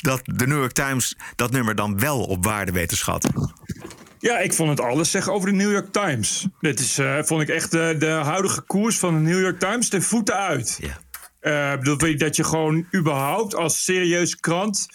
dat 0.00 0.20
de 0.24 0.46
New 0.46 0.58
York 0.58 0.72
Times 0.72 1.16
dat 1.36 1.50
nummer 1.50 1.74
dan 1.74 1.98
wel 1.98 2.20
op 2.22 2.44
waarde 2.44 2.72
weet 2.72 2.88
te 2.88 2.96
schatten. 2.96 3.52
Ja, 4.18 4.38
ik 4.38 4.52
vond 4.52 4.70
het 4.70 4.80
alles 4.80 5.10
zeggen 5.10 5.32
over 5.32 5.48
de 5.50 5.54
New 5.56 5.72
York 5.72 5.92
Times. 5.92 6.46
Dit 6.60 6.80
is, 6.80 6.98
eh, 6.98 7.18
vond 7.22 7.42
ik 7.42 7.48
echt 7.48 7.74
eh, 7.74 7.98
de 7.98 8.06
huidige 8.06 8.60
koers 8.60 8.98
van 8.98 9.14
de 9.14 9.20
New 9.30 9.40
York 9.40 9.58
Times 9.58 9.88
ten 9.88 10.02
voeten 10.02 10.36
uit. 10.36 10.80
Eh, 11.40 11.72
ik 11.72 11.78
bedoel, 11.78 12.16
dat 12.16 12.36
je 12.36 12.44
gewoon 12.44 12.86
überhaupt 12.94 13.54
als 13.54 13.84
serieuze 13.84 14.40
krant... 14.40 14.86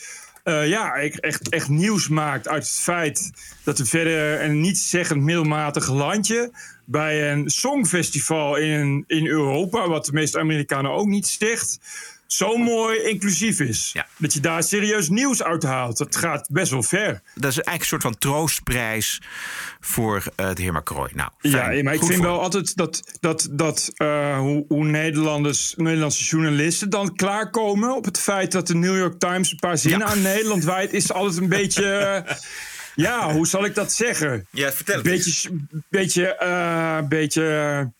eh, 0.43 0.67
ja, 0.67 0.93
echt, 0.93 1.49
echt 1.49 1.69
nieuws 1.69 2.07
maakt 2.07 2.47
uit 2.47 2.63
het 2.63 2.79
feit 2.79 3.31
dat 3.63 3.77
we 3.77 3.85
verder 3.85 4.43
een 4.43 4.61
nietszeggend 4.61 5.21
middelmatig 5.21 5.89
landje... 5.89 6.51
bij 6.89 7.31
een 7.31 7.49
songfestival 7.49 8.55
in, 8.55 9.03
in 9.07 9.27
Europa, 9.27 9.87
wat 9.87 10.05
de 10.05 10.11
meeste 10.11 10.39
Amerikanen 10.39 10.91
ook 10.91 11.07
niet 11.07 11.27
zegt... 11.27 11.79
zo 12.27 12.57
mooi 12.57 12.99
inclusief 13.01 13.59
is. 13.59 13.95
Dat 14.17 14.33
je 14.33 14.39
daar 14.39 14.63
serieus 14.63 15.09
nieuws 15.09 15.43
uit 15.43 15.63
haalt. 15.63 15.97
Dat 15.97 16.15
gaat 16.15 16.47
best 16.51 16.71
wel 16.71 16.83
ver. 16.83 17.21
Dat 17.35 17.51
is 17.51 17.59
eigenlijk 17.59 17.79
een 17.79 17.85
soort 17.85 18.01
van 18.01 18.17
troostprijs 18.17 19.21
voor 19.79 20.23
eh, 20.35 20.53
de 20.53 20.61
heer 20.61 20.71
Macroy. 20.71 21.09
Nou, 21.13 21.29
Ja, 21.41 21.65
maar 21.83 21.93
ik 21.93 21.99
Goed 21.99 22.09
vind 22.09 22.21
voor 22.21 22.31
wel 22.31 22.41
altijd 22.41 22.75
dat, 22.75 23.17
dat, 23.19 23.47
dat 23.51 23.91
eh, 23.95 24.37
hoe, 24.37 24.65
hoe 24.67 24.85
Nederlanders, 24.85 25.73
Nederlandse 25.77 26.23
journalisten 26.23 26.89
dan 26.89 27.15
klaarkomen 27.15 27.95
op 27.95 28.05
het 28.05 28.19
feit 28.19 28.51
dat 28.51 28.67
de 28.67 28.75
New 28.75 28.97
York 28.97 29.19
Times 29.19 29.51
een 29.51 29.59
paar 29.59 29.77
zinnen 29.77 30.07
aan 30.07 30.21
Nederland 30.21 30.63
wijdt, 30.63 30.93
is 30.93 31.11
altijd 31.11 31.37
een 31.37 31.49
beetje. 31.59 32.23
Ja, 32.99 33.33
hoe 33.33 33.47
zal 33.47 33.65
ik 33.65 33.75
dat 33.75 33.93
zeggen? 33.93 34.47
Ja, 34.51 34.71
vertel 34.71 34.95
het 34.95 35.03
beetje, 35.03 35.49
beetje, 35.89 36.35
eh, 36.35 37.07
beetje, 37.07 37.91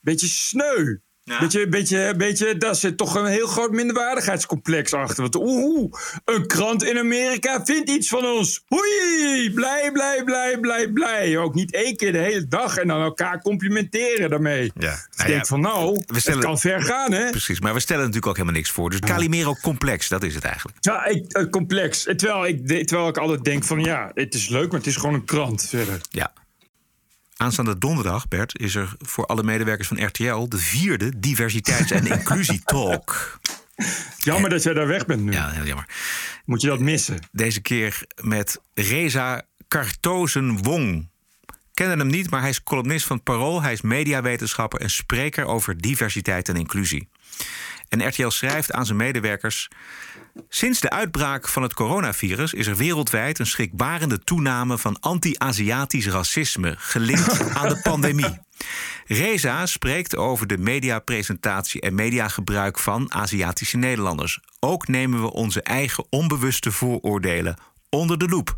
beetje 0.00 0.26
sneu. 0.26 0.96
Beetje, 1.24 1.68
beetje, 1.68 2.14
beetje, 2.16 2.56
daar 2.56 2.74
zit 2.74 2.96
toch 2.96 3.14
een 3.14 3.26
heel 3.26 3.46
groot 3.46 3.70
minderwaardigheidscomplex 3.70 4.92
achter. 4.92 5.22
Want 5.22 5.36
oeh, 5.36 5.92
een 6.24 6.46
krant 6.46 6.82
in 6.84 6.98
Amerika 6.98 7.64
vindt 7.64 7.90
iets 7.90 8.08
van 8.08 8.24
ons. 8.24 8.62
Hoei, 8.66 9.50
blij, 9.54 9.90
blij, 9.92 10.22
blij, 10.24 10.58
blij, 10.60 10.88
blij. 10.92 11.38
Ook 11.38 11.54
niet 11.54 11.72
één 11.74 11.96
keer 11.96 12.12
de 12.12 12.18
hele 12.18 12.48
dag 12.48 12.76
en 12.76 12.88
dan 12.88 13.02
elkaar 13.02 13.40
complimenteren 13.42 14.30
daarmee. 14.30 14.72
Ja. 14.78 14.90
Dus 14.90 14.98
ik 15.00 15.16
Nou 15.16 15.28
denk 15.28 15.40
ja, 15.40 15.46
van 15.46 15.60
nou, 15.60 16.02
we 16.06 16.20
stellen- 16.20 16.38
het 16.38 16.46
kan 16.46 16.58
ver 16.58 16.82
gaan 16.82 17.12
hè. 17.12 17.30
Precies, 17.30 17.60
maar 17.60 17.74
we 17.74 17.80
stellen 17.80 18.00
natuurlijk 18.02 18.26
ook 18.28 18.36
helemaal 18.36 18.56
niks 18.56 18.70
voor. 18.70 18.90
Dus 18.90 19.00
Calimero 19.00 19.54
complex, 19.62 20.08
dat 20.08 20.22
is 20.22 20.34
het 20.34 20.44
eigenlijk. 20.44 20.76
Ja, 20.80 21.04
ik, 21.04 21.32
eh, 21.32 21.44
complex. 21.50 22.02
Terwijl 22.02 22.46
ik, 22.46 22.66
terwijl 22.86 23.08
ik 23.08 23.18
altijd 23.18 23.44
denk 23.44 23.64
van 23.64 23.80
ja, 23.80 24.10
het 24.14 24.34
is 24.34 24.48
leuk, 24.48 24.70
maar 24.70 24.78
het 24.80 24.88
is 24.88 24.96
gewoon 24.96 25.14
een 25.14 25.24
krant 25.24 25.66
verder. 25.68 26.00
Ja. 26.10 26.32
Aanstaande 27.36 27.78
donderdag, 27.78 28.28
Bert, 28.28 28.58
is 28.58 28.74
er 28.74 28.94
voor 28.98 29.26
alle 29.26 29.42
medewerkers 29.42 29.88
van 29.88 30.04
RTL 30.04 30.48
de 30.48 30.58
vierde 30.58 31.18
diversiteits- 31.18 31.90
en 31.90 32.06
inclusietalk. 32.18 33.38
Jammer 34.18 34.50
dat 34.50 34.62
jij 34.62 34.74
daar 34.74 34.86
weg 34.86 35.06
bent 35.06 35.22
nu. 35.22 35.32
Ja, 35.32 35.50
heel 35.50 35.64
jammer. 35.64 35.88
Moet 36.44 36.60
je 36.60 36.68
dat 36.68 36.80
missen? 36.80 37.18
Deze 37.32 37.60
keer 37.60 38.02
met 38.22 38.60
Reza 38.74 39.42
Kartozen-Wong. 39.68 41.08
Kennen 41.74 41.98
hem 41.98 42.08
niet, 42.08 42.30
maar 42.30 42.40
hij 42.40 42.50
is 42.50 42.62
columnist 42.62 43.06
van 43.06 43.22
Parool. 43.22 43.62
Hij 43.62 43.72
is 43.72 43.80
mediawetenschapper 43.80 44.80
en 44.80 44.90
spreker 44.90 45.44
over 45.44 45.80
diversiteit 45.80 46.48
en 46.48 46.56
inclusie. 46.56 47.08
En 47.88 48.08
RTL 48.08 48.28
schrijft 48.28 48.72
aan 48.72 48.86
zijn 48.86 48.98
medewerkers. 48.98 49.68
Sinds 50.48 50.80
de 50.80 50.90
uitbraak 50.90 51.48
van 51.48 51.62
het 51.62 51.74
coronavirus 51.74 52.54
is 52.54 52.66
er 52.66 52.76
wereldwijd 52.76 53.38
een 53.38 53.46
schrikbarende 53.46 54.18
toename 54.18 54.78
van 54.78 55.00
anti-Aziatisch 55.00 56.06
racisme 56.06 56.74
gelinkt 56.78 57.48
aan 57.58 57.68
de 57.68 57.80
pandemie. 57.82 58.38
Reza 59.06 59.66
spreekt 59.66 60.16
over 60.16 60.46
de 60.46 60.58
mediapresentatie 60.58 61.80
en 61.80 61.94
mediagebruik 61.94 62.78
van 62.78 63.12
Aziatische 63.12 63.76
Nederlanders. 63.76 64.40
Ook 64.60 64.88
nemen 64.88 65.20
we 65.20 65.32
onze 65.32 65.62
eigen 65.62 66.06
onbewuste 66.10 66.72
vooroordelen 66.72 67.56
onder 67.90 68.18
de 68.18 68.28
loep. 68.28 68.54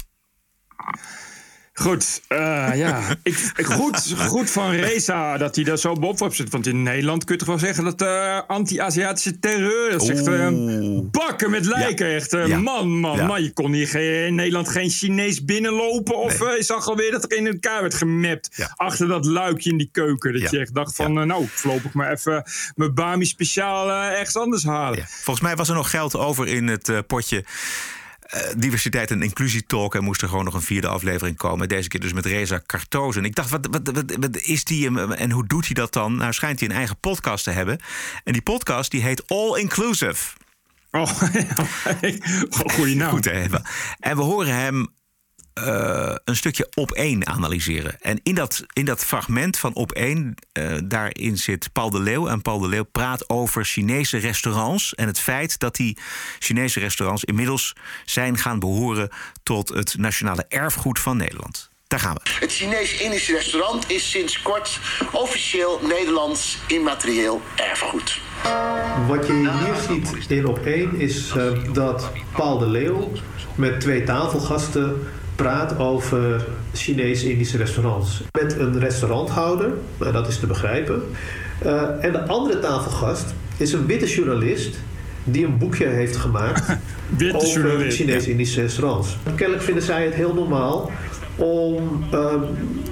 Goed, 1.78 2.22
uh, 2.28 2.38
ja. 2.74 3.00
Ik, 3.22 3.36
goed, 3.64 4.14
goed 4.18 4.50
van 4.50 4.70
Reza 4.70 5.36
dat 5.36 5.54
hij 5.54 5.64
daar 5.64 5.78
zo 5.78 5.92
bovenop 5.92 6.34
zit. 6.34 6.50
Want 6.50 6.66
in 6.66 6.82
Nederland 6.82 7.24
kun 7.24 7.34
je 7.34 7.40
toch 7.40 7.48
wel 7.48 7.58
zeggen 7.58 7.84
dat 7.84 8.02
uh, 8.02 8.40
anti-Aziatische 8.46 9.38
terreur... 9.38 9.90
dat 9.90 10.08
echt 10.08 10.28
uh, 10.28 10.48
bakken 11.02 11.50
met 11.50 11.66
lijken. 11.66 12.08
Ja. 12.08 12.14
Echt, 12.14 12.32
man, 12.58 12.88
man, 12.88 13.16
ja. 13.16 13.26
man. 13.26 13.42
Je 13.42 13.52
kon 13.52 13.72
hier 13.72 13.88
geen, 13.88 14.26
in 14.26 14.34
Nederland 14.34 14.68
geen 14.68 14.90
Chinees 14.90 15.44
binnenlopen... 15.44 16.16
of 16.16 16.40
nee. 16.40 16.56
je 16.56 16.62
zag 16.62 16.88
alweer 16.88 17.10
dat 17.10 17.24
er 17.24 17.36
in 17.36 17.46
elkaar 17.46 17.80
werd 17.80 17.94
gemapt... 17.94 18.72
achter 18.76 19.08
dat 19.08 19.24
luikje 19.24 19.70
in 19.70 19.76
die 19.76 19.88
keuken. 19.92 20.40
Dat 20.40 20.50
je 20.50 20.58
echt 20.58 20.74
dacht 20.74 20.94
van, 20.94 21.26
nou, 21.26 21.46
voorlopig 21.48 21.92
maar 21.92 22.12
even... 22.12 22.44
mijn 22.74 22.94
Bami 22.94 23.24
speciaal 23.24 23.90
ergens 23.90 24.36
anders 24.36 24.64
halen. 24.64 25.06
Volgens 25.08 25.46
mij 25.46 25.56
was 25.56 25.68
er 25.68 25.74
nog 25.74 25.90
geld 25.90 26.16
over 26.16 26.48
in 26.48 26.68
het 26.68 27.06
potje... 27.06 27.44
Uh, 28.34 28.40
diversiteit 28.56 29.10
en 29.10 29.22
inclusie 29.22 29.66
talk. 29.66 29.94
En 29.94 30.04
moest 30.04 30.22
er 30.22 30.28
gewoon 30.28 30.44
nog 30.44 30.54
een 30.54 30.62
vierde 30.62 30.88
aflevering 30.88 31.36
komen. 31.36 31.68
Deze 31.68 31.88
keer 31.88 32.00
dus 32.00 32.12
met 32.12 32.26
Reza 32.26 32.58
Kartozen. 32.58 33.24
Ik 33.24 33.34
dacht, 33.34 33.50
wat, 33.50 33.66
wat, 33.70 33.90
wat, 33.90 34.16
wat, 34.20 34.36
is 34.36 34.64
die 34.64 35.00
en 35.00 35.30
hoe 35.30 35.46
doet 35.46 35.64
hij 35.64 35.74
dat 35.74 35.92
dan? 35.92 36.16
Nou, 36.16 36.32
schijnt 36.32 36.60
hij 36.60 36.68
een 36.68 36.74
eigen 36.74 36.98
podcast 37.00 37.44
te 37.44 37.50
hebben. 37.50 37.78
En 38.24 38.32
die 38.32 38.42
podcast 38.42 38.90
die 38.90 39.02
heet 39.02 39.28
All 39.28 39.58
Inclusive. 39.58 40.36
Oh, 40.90 41.06
goeie 42.74 42.96
naam. 42.96 43.10
Goed, 43.10 43.24
hè? 43.24 43.46
En 44.00 44.16
we 44.16 44.22
horen 44.22 44.54
hem 44.54 44.88
uh, 45.58 46.14
een 46.24 46.36
stukje 46.36 46.68
op 46.74 46.92
één 46.92 47.26
analyseren. 47.26 48.00
En 48.00 48.20
in 48.22 48.34
dat, 48.34 48.64
in 48.72 48.84
dat 48.84 49.04
fragment 49.04 49.58
van 49.58 49.74
op 49.74 49.92
één, 49.92 50.34
uh, 50.52 50.78
daarin 50.84 51.38
zit 51.38 51.72
Paul 51.72 51.90
de 51.90 52.00
Leeuw. 52.00 52.28
En 52.28 52.42
Paul 52.42 52.58
de 52.58 52.68
Leeuw 52.68 52.84
praat 52.84 53.28
over 53.28 53.64
Chinese 53.64 54.18
restaurants. 54.18 54.94
En 54.94 55.06
het 55.06 55.20
feit 55.20 55.58
dat 55.58 55.76
die 55.76 55.98
Chinese 56.38 56.80
restaurants 56.80 57.24
inmiddels 57.24 57.72
zijn 58.04 58.38
gaan 58.38 58.58
behoren 58.58 59.08
tot 59.42 59.68
het 59.68 59.94
nationale 59.98 60.44
erfgoed 60.48 60.98
van 60.98 61.16
Nederland. 61.16 61.70
Daar 61.86 62.00
gaan 62.00 62.14
we. 62.14 62.20
Het 62.40 62.52
Chinees-Indische 62.52 63.32
restaurant 63.32 63.90
is 63.90 64.10
sinds 64.10 64.42
kort 64.42 64.80
officieel 65.12 65.80
Nederlands 65.82 66.58
immaterieel 66.66 67.42
erfgoed. 67.56 68.20
Wat 69.06 69.26
je 69.26 69.32
hier 69.32 69.74
ziet 69.88 70.30
in 70.30 70.46
op 70.46 70.58
één 70.58 71.00
is 71.00 71.34
uh, 71.36 71.72
dat 71.72 72.10
Paul 72.32 72.58
de 72.58 72.66
Leeuw 72.66 73.12
met 73.54 73.80
twee 73.80 74.04
tafelgasten 74.04 75.08
praat 75.36 75.78
over 75.78 76.46
Chinees-Indische 76.72 77.56
restaurants. 77.56 78.22
Met 78.32 78.58
een 78.58 78.78
restauranthouder, 78.78 79.72
nou, 79.98 80.12
dat 80.12 80.28
is 80.28 80.38
te 80.38 80.46
begrijpen. 80.46 81.02
Uh, 81.64 82.04
en 82.04 82.12
de 82.12 82.26
andere 82.26 82.58
tafelgast 82.58 83.34
is 83.56 83.72
een 83.72 83.86
witte 83.86 84.06
journalist 84.06 84.76
die 85.24 85.44
een 85.44 85.58
boekje 85.58 85.86
heeft 85.86 86.16
gemaakt 86.16 86.76
over 87.32 87.90
Chinees-Indische 87.90 88.60
restaurants. 88.60 89.16
Kennelijk 89.34 89.62
vinden 89.64 89.82
zij 89.82 90.04
het 90.04 90.14
heel 90.14 90.34
normaal 90.34 90.90
om 91.36 92.04
uh, 92.12 92.34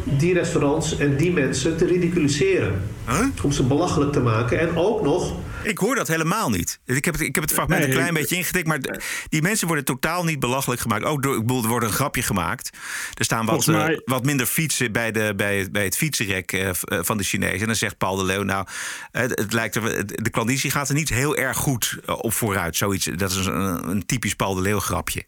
die 0.05 0.35
restaurants 0.35 0.97
en 0.99 1.17
die 1.17 1.33
mensen 1.33 1.77
te 1.77 1.87
ridiculiseren. 1.87 2.73
Huh? 3.09 3.27
Om 3.43 3.53
ze 3.53 3.63
belachelijk 3.63 4.13
te 4.13 4.21
maken 4.21 4.61
en 4.61 4.77
ook 4.77 5.03
nog 5.03 5.33
ik 5.65 5.79
hoor 5.79 5.95
dat 5.95 6.09
helemaal 6.09 6.51
niet. 6.51 6.81
Ik 6.85 7.05
heb 7.05 7.15
het, 7.15 7.23
ik 7.23 7.35
heb 7.35 7.45
het 7.45 7.53
fragment 7.53 7.81
nee, 7.81 7.89
een 7.89 7.97
klein 7.97 8.15
beetje 8.15 8.37
ingetikt, 8.37 8.67
maar 8.67 8.81
die 9.29 9.43
mensen 9.43 9.67
worden 9.67 9.85
totaal 9.85 10.25
niet 10.25 10.41
belachelijk 10.41 10.81
gemaakt. 10.81 11.05
Ook 11.05 11.23
door, 11.23 11.35
ik 11.35 11.41
bedoel, 11.41 11.63
er 11.63 11.69
wordt 11.69 11.87
een 11.87 11.93
grapje 11.93 12.23
gemaakt. 12.23 12.71
Er 13.15 13.25
staan 13.25 13.47
wat, 13.47 13.67
mij... 13.67 13.93
uh, 13.93 13.99
wat 14.05 14.25
minder 14.25 14.47
fietsen 14.47 14.93
bij, 14.93 15.13
de, 15.13 15.33
bij, 15.37 15.69
bij 15.71 15.85
het 15.85 15.97
fietsenrek 15.97 16.53
uh, 16.53 16.71
van 16.89 17.17
de 17.17 17.25
Chinezen. 17.25 17.61
En 17.61 17.67
dan 17.67 17.77
zegt 17.77 17.99
Paul 17.99 18.17
de 18.17 18.25
Leeuw, 18.25 18.43
nou, 18.43 18.67
het, 19.11 19.39
het 19.39 19.53
lijkt 19.53 19.75
er, 19.75 20.07
de 20.07 20.31
klanditie 20.31 20.71
gaat 20.71 20.89
er 20.89 20.95
niet 20.95 21.09
heel 21.09 21.37
erg 21.37 21.57
goed 21.57 21.99
op 22.07 22.33
vooruit. 22.33 22.77
Zoiets, 22.77 23.05
dat 23.05 23.31
is 23.31 23.47
een, 23.47 23.89
een 23.89 24.07
typisch 24.07 24.35
Paul 24.35 24.55
de 24.55 24.61
Leeuw 24.61 24.81
grapje. 24.81 25.25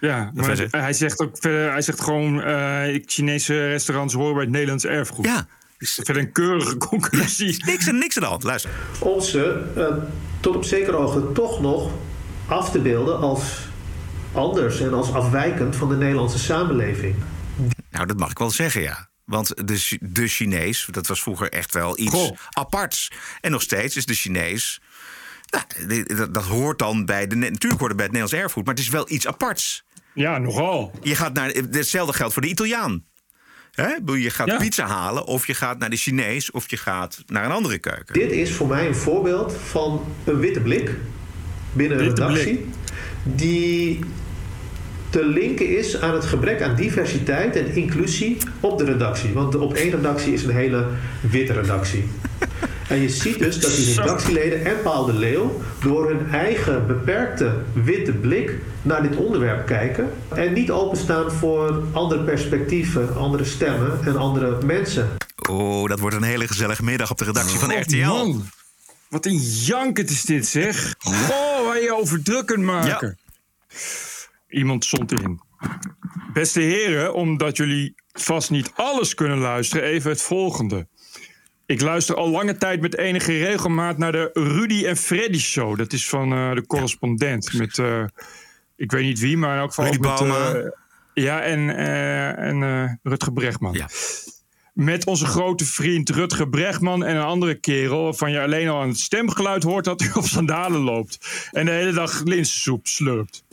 Ja, 0.00 0.30
maar 0.34 0.66
hij 0.70 0.92
zegt 0.92 1.20
ook 1.20 1.36
verder, 1.40 1.70
hij 1.70 1.82
zegt 1.82 2.00
gewoon, 2.00 2.48
uh, 2.48 3.02
Chinese 3.06 3.68
restaurants 3.68 4.14
horen 4.14 4.34
bij 4.34 4.42
het 4.42 4.52
Nederlands 4.52 4.84
erfgoed. 4.84 5.24
Ja. 5.24 5.46
Verder 5.92 6.16
een 6.16 6.32
keurige 6.32 6.76
conclusie. 6.90 7.62
niks, 7.66 7.86
en 7.86 7.98
niks 7.98 8.16
aan 8.16 8.22
de 8.22 8.28
hand, 8.28 8.42
luister. 8.42 8.70
Om 8.98 9.20
ze 9.20 9.72
uh, 9.76 9.86
tot 10.40 10.56
op 10.56 10.64
zekere 10.64 10.96
hoogte 10.96 11.32
toch 11.32 11.60
nog 11.60 11.90
af 12.46 12.70
te 12.70 12.78
beelden 12.78 13.18
als 13.18 13.42
anders 14.32 14.80
en 14.80 14.94
als 14.94 15.12
afwijkend 15.12 15.76
van 15.76 15.88
de 15.88 15.96
Nederlandse 15.96 16.38
samenleving. 16.38 17.14
Nou, 17.90 18.06
dat 18.06 18.18
mag 18.18 18.30
ik 18.30 18.38
wel 18.38 18.50
zeggen, 18.50 18.82
ja. 18.82 19.08
Want 19.24 19.68
de, 19.68 19.98
de 20.00 20.26
Chinees, 20.28 20.88
dat 20.90 21.06
was 21.06 21.22
vroeger 21.22 21.48
echt 21.48 21.74
wel 21.74 21.98
iets 21.98 22.10
Goh. 22.10 22.36
aparts. 22.50 23.10
En 23.40 23.50
nog 23.50 23.62
steeds 23.62 23.96
is 23.96 24.06
de 24.06 24.14
Chinees. 24.14 24.80
Nou, 25.50 26.06
dat, 26.06 26.34
dat, 26.34 26.44
hoort 26.44 26.78
dan 26.78 27.04
bij 27.04 27.26
de. 27.26 27.36
Natuurlijk 27.36 27.80
hoort 27.80 27.92
het 27.92 27.96
bij 27.96 28.06
het 28.06 28.14
Nederlands 28.14 28.32
erfgoed, 28.32 28.64
maar 28.64 28.74
het 28.74 28.82
is 28.82 28.88
wel 28.88 29.10
iets 29.10 29.26
aparts. 29.26 29.84
Ja, 30.14 30.38
nogal. 30.38 30.92
Je 31.02 31.14
gaat 31.14 31.32
naar. 31.32 31.48
Hetzelfde 31.48 32.12
geldt 32.12 32.32
voor 32.32 32.42
de 32.42 32.48
Italiaan. 32.48 33.04
He? 33.74 34.14
Je 34.14 34.30
gaat 34.30 34.46
ja. 34.46 34.56
pizza 34.56 34.86
halen, 34.86 35.24
of 35.26 35.46
je 35.46 35.54
gaat 35.54 35.78
naar 35.78 35.90
de 35.90 35.96
Chinees, 35.96 36.50
of 36.50 36.70
je 36.70 36.76
gaat 36.76 37.22
naar 37.26 37.44
een 37.44 37.50
andere 37.50 37.78
keuken. 37.78 38.14
Dit 38.14 38.30
is 38.30 38.52
voor 38.52 38.66
mij 38.66 38.86
een 38.86 38.94
voorbeeld 38.94 39.54
van 39.64 40.04
een 40.24 40.38
witte 40.38 40.60
blik 40.60 40.90
binnen 41.72 41.98
een 41.98 42.04
redactie. 42.08 42.56
Blik. 42.56 42.66
Die 43.22 43.98
te 45.10 45.26
linken 45.26 45.76
is 45.76 46.00
aan 46.00 46.14
het 46.14 46.24
gebrek 46.24 46.62
aan 46.62 46.74
diversiteit 46.74 47.56
en 47.56 47.74
inclusie 47.74 48.36
op 48.60 48.78
de 48.78 48.84
redactie. 48.84 49.32
Want 49.32 49.52
de 49.52 49.58
op 49.58 49.74
één 49.74 49.90
redactie 49.90 50.32
is 50.32 50.44
een 50.44 50.54
hele 50.54 50.86
witte 51.20 51.52
redactie. 51.52 52.04
En 52.88 53.00
je 53.00 53.08
ziet 53.08 53.38
dus 53.38 53.60
dat 53.60 53.76
die 53.76 53.94
redactieleden 53.94 54.64
en 54.64 54.82
Paul 54.82 55.04
de 55.04 55.12
Leeuw 55.12 55.62
door 55.80 56.08
hun 56.08 56.30
eigen 56.30 56.86
beperkte 56.86 57.62
witte 57.72 58.12
blik 58.12 58.58
naar 58.82 59.02
dit 59.02 59.16
onderwerp 59.16 59.66
kijken. 59.66 60.10
En 60.34 60.52
niet 60.52 60.70
openstaan 60.70 61.32
voor 61.32 61.82
andere 61.92 62.24
perspectieven, 62.24 63.16
andere 63.16 63.44
stemmen 63.44 63.98
en 64.04 64.16
andere 64.16 64.64
mensen. 64.64 65.08
Oh, 65.48 65.88
dat 65.88 66.00
wordt 66.00 66.16
een 66.16 66.22
hele 66.22 66.46
gezellige 66.46 66.82
middag 66.82 67.10
op 67.10 67.18
de 67.18 67.24
redactie 67.24 67.58
van 67.58 67.72
oh, 67.72 67.80
RTL. 67.80 67.96
Man. 67.96 68.48
Wat 69.08 69.26
een 69.26 69.38
jankend 69.40 70.10
is 70.10 70.22
dit, 70.22 70.46
zeg. 70.46 70.94
Oh, 71.04 71.66
waar 71.66 71.80
je 71.82 71.94
over 71.94 72.22
druk 72.22 72.46
kunt 72.46 72.64
maken. 72.64 73.18
Ja. 73.68 73.76
Iemand 74.48 74.84
stond 74.84 75.12
erin. 75.12 75.40
Beste 76.32 76.60
heren, 76.60 77.14
omdat 77.14 77.56
jullie 77.56 77.94
vast 78.12 78.50
niet 78.50 78.70
alles 78.74 79.14
kunnen 79.14 79.38
luisteren, 79.38 79.84
even 79.84 80.10
het 80.10 80.22
volgende. 80.22 80.86
Ik 81.66 81.80
luister 81.80 82.14
al 82.14 82.28
lange 82.28 82.56
tijd 82.56 82.80
met 82.80 82.96
enige 82.96 83.38
regelmaat 83.38 83.98
naar 83.98 84.12
de 84.12 84.30
Rudy 84.32 84.84
en 84.84 84.96
Freddy 84.96 85.38
show. 85.38 85.78
Dat 85.78 85.92
is 85.92 86.08
van 86.08 86.32
uh, 86.32 86.54
de 86.54 86.66
correspondent. 86.66 87.48
Ja, 87.52 87.58
met, 87.58 87.78
uh, 87.78 88.04
ik 88.76 88.92
weet 88.92 89.04
niet 89.04 89.18
wie, 89.18 89.36
maar 89.36 89.54
in 89.54 89.60
elk 89.60 89.74
geval 89.74 89.84
Rudy 89.84 89.98
met... 89.98 90.20
Uh, 90.20 90.70
ja, 91.14 91.42
en, 91.42 91.76
en 92.36 93.00
Rutger 93.02 93.32
Bregman. 93.32 93.72
Ja. 93.72 93.88
Met 94.72 95.06
onze 95.06 95.26
grote 95.26 95.64
vriend 95.64 96.10
Rutger 96.10 96.48
Bregman 96.48 97.04
en 97.04 97.16
een 97.16 97.22
andere 97.22 97.54
kerel... 97.54 98.02
waarvan 98.02 98.30
je 98.30 98.40
alleen 98.40 98.68
al 98.68 98.80
aan 98.80 98.88
het 98.88 98.98
stemgeluid 98.98 99.62
hoort 99.62 99.84
dat 99.84 100.00
hij 100.00 100.14
op 100.14 100.24
sandalen 100.24 100.80
loopt. 100.80 101.48
En 101.52 101.64
de 101.64 101.70
hele 101.70 101.92
dag 101.92 102.22
linzensoep 102.24 102.86
slurpt. 102.86 103.44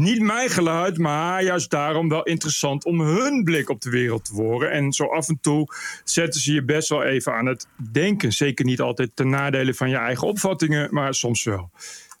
Niet 0.00 0.20
mijn 0.20 0.50
geluid, 0.50 0.98
maar 0.98 1.42
juist 1.42 1.70
daarom 1.70 2.08
wel 2.08 2.22
interessant 2.22 2.84
om 2.84 3.00
hun 3.00 3.44
blik 3.44 3.68
op 3.68 3.80
de 3.80 3.90
wereld 3.90 4.24
te 4.24 4.34
horen. 4.34 4.70
En 4.70 4.92
zo 4.92 5.04
af 5.04 5.28
en 5.28 5.38
toe 5.40 5.66
zetten 6.04 6.40
ze 6.40 6.52
je 6.52 6.64
best 6.64 6.88
wel 6.88 7.02
even 7.02 7.32
aan 7.32 7.46
het 7.46 7.66
denken. 7.92 8.32
Zeker 8.32 8.64
niet 8.64 8.80
altijd 8.80 9.10
ten 9.14 9.28
nadele 9.28 9.74
van 9.74 9.90
je 9.90 9.96
eigen 9.96 10.26
opvattingen, 10.26 10.88
maar 10.90 11.14
soms 11.14 11.44
wel. 11.44 11.70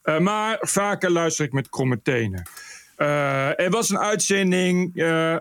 Uh, 0.04 0.18
maar 0.18 0.58
vaker 0.60 1.10
luister 1.10 1.44
ik 1.44 1.52
met 1.52 1.68
kromme 1.68 2.02
tenen. 2.02 2.48
Uh, 2.96 3.60
er 3.60 3.70
was 3.70 3.90
een 3.90 3.98
uitzending. 3.98 4.90
Uh, 4.94 5.36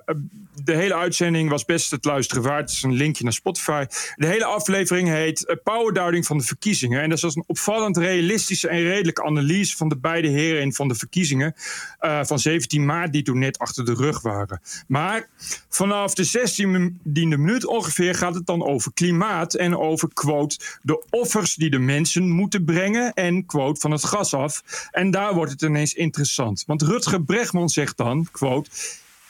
de 0.64 0.76
hele 0.76 0.96
uitzending 0.96 1.50
was 1.50 1.66
best 1.66 1.92
het 1.92 2.06
luisteren 2.06 2.44
waard. 2.44 2.62
Het 2.62 2.72
is 2.72 2.84
een 2.84 2.94
linkje 2.94 3.24
naar 3.24 3.34
Spotify. 3.34 3.86
De 4.16 4.28
hele 4.28 4.46
aflevering 4.46 5.08
heet 5.08 5.60
Powerduiding 5.64 6.26
van 6.26 6.38
de 6.38 6.44
verkiezingen. 6.44 7.02
En 7.02 7.10
dat 7.10 7.24
is 7.24 7.36
een 7.36 7.44
opvallend 7.48 7.98
realistische 7.98 8.68
en 8.68 8.82
redelijke 8.82 9.24
analyse 9.24 9.78
van 9.78 9.90
de 9.90 9.98
beide 9.98 10.28
heren 10.28 10.74
van 10.74 10.88
de 10.88 10.96
verkiezingen 10.96 11.54
uh, 12.02 12.24
van 12.24 12.40
17 12.40 12.86
maart, 12.86 13.14
die 13.14 13.24
toen 13.24 13.40
net 13.40 13.60
achter 13.60 13.86
de 13.86 13.94
rug 13.94 14.22
waren. 14.22 14.62
Maar 14.88 15.28
vanaf 15.70 16.14
de 16.14 16.28
16e 16.28 16.68
minuut 17.04 17.66
ongeveer 17.66 18.16
gaat 18.16 18.36
het 18.36 18.46
dan 18.46 18.64
over 18.64 18.94
klimaat 18.94 19.54
en 19.54 19.78
over, 19.78 20.10
quote, 20.14 20.60
de 20.82 21.06
offers 21.10 21.56
die 21.56 21.70
de 21.70 21.80
mensen 21.80 22.30
moeten 22.30 22.66
brengen 22.66 23.14
en, 23.14 23.46
quote, 23.46 23.80
van 23.80 23.92
het 23.92 24.06
gas 24.06 24.34
af. 24.34 24.64
En 24.92 25.12
daar 25.12 25.34
wordt 25.34 25.52
het 25.52 25.62
ineens 25.62 25.94
interessant. 25.94 26.64
Want 26.68 26.82
Rutger 26.82 27.24
Bregman 27.24 27.70
zegt 27.70 27.98
dan, 27.98 28.28
quote, 28.32 28.70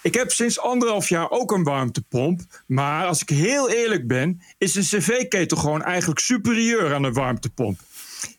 ik 0.01 0.13
heb 0.13 0.31
sinds 0.31 0.59
anderhalf 0.59 1.09
jaar 1.09 1.29
ook 1.29 1.51
een 1.51 1.63
warmtepomp. 1.63 2.41
Maar 2.67 3.05
als 3.05 3.21
ik 3.21 3.29
heel 3.29 3.69
eerlijk 3.69 4.07
ben, 4.07 4.41
is 4.57 4.75
een 4.75 4.83
cv-ketel 4.83 5.57
gewoon 5.57 5.83
eigenlijk 5.83 6.19
superieur 6.19 6.93
aan 6.93 7.03
een 7.03 7.13
warmtepomp. 7.13 7.79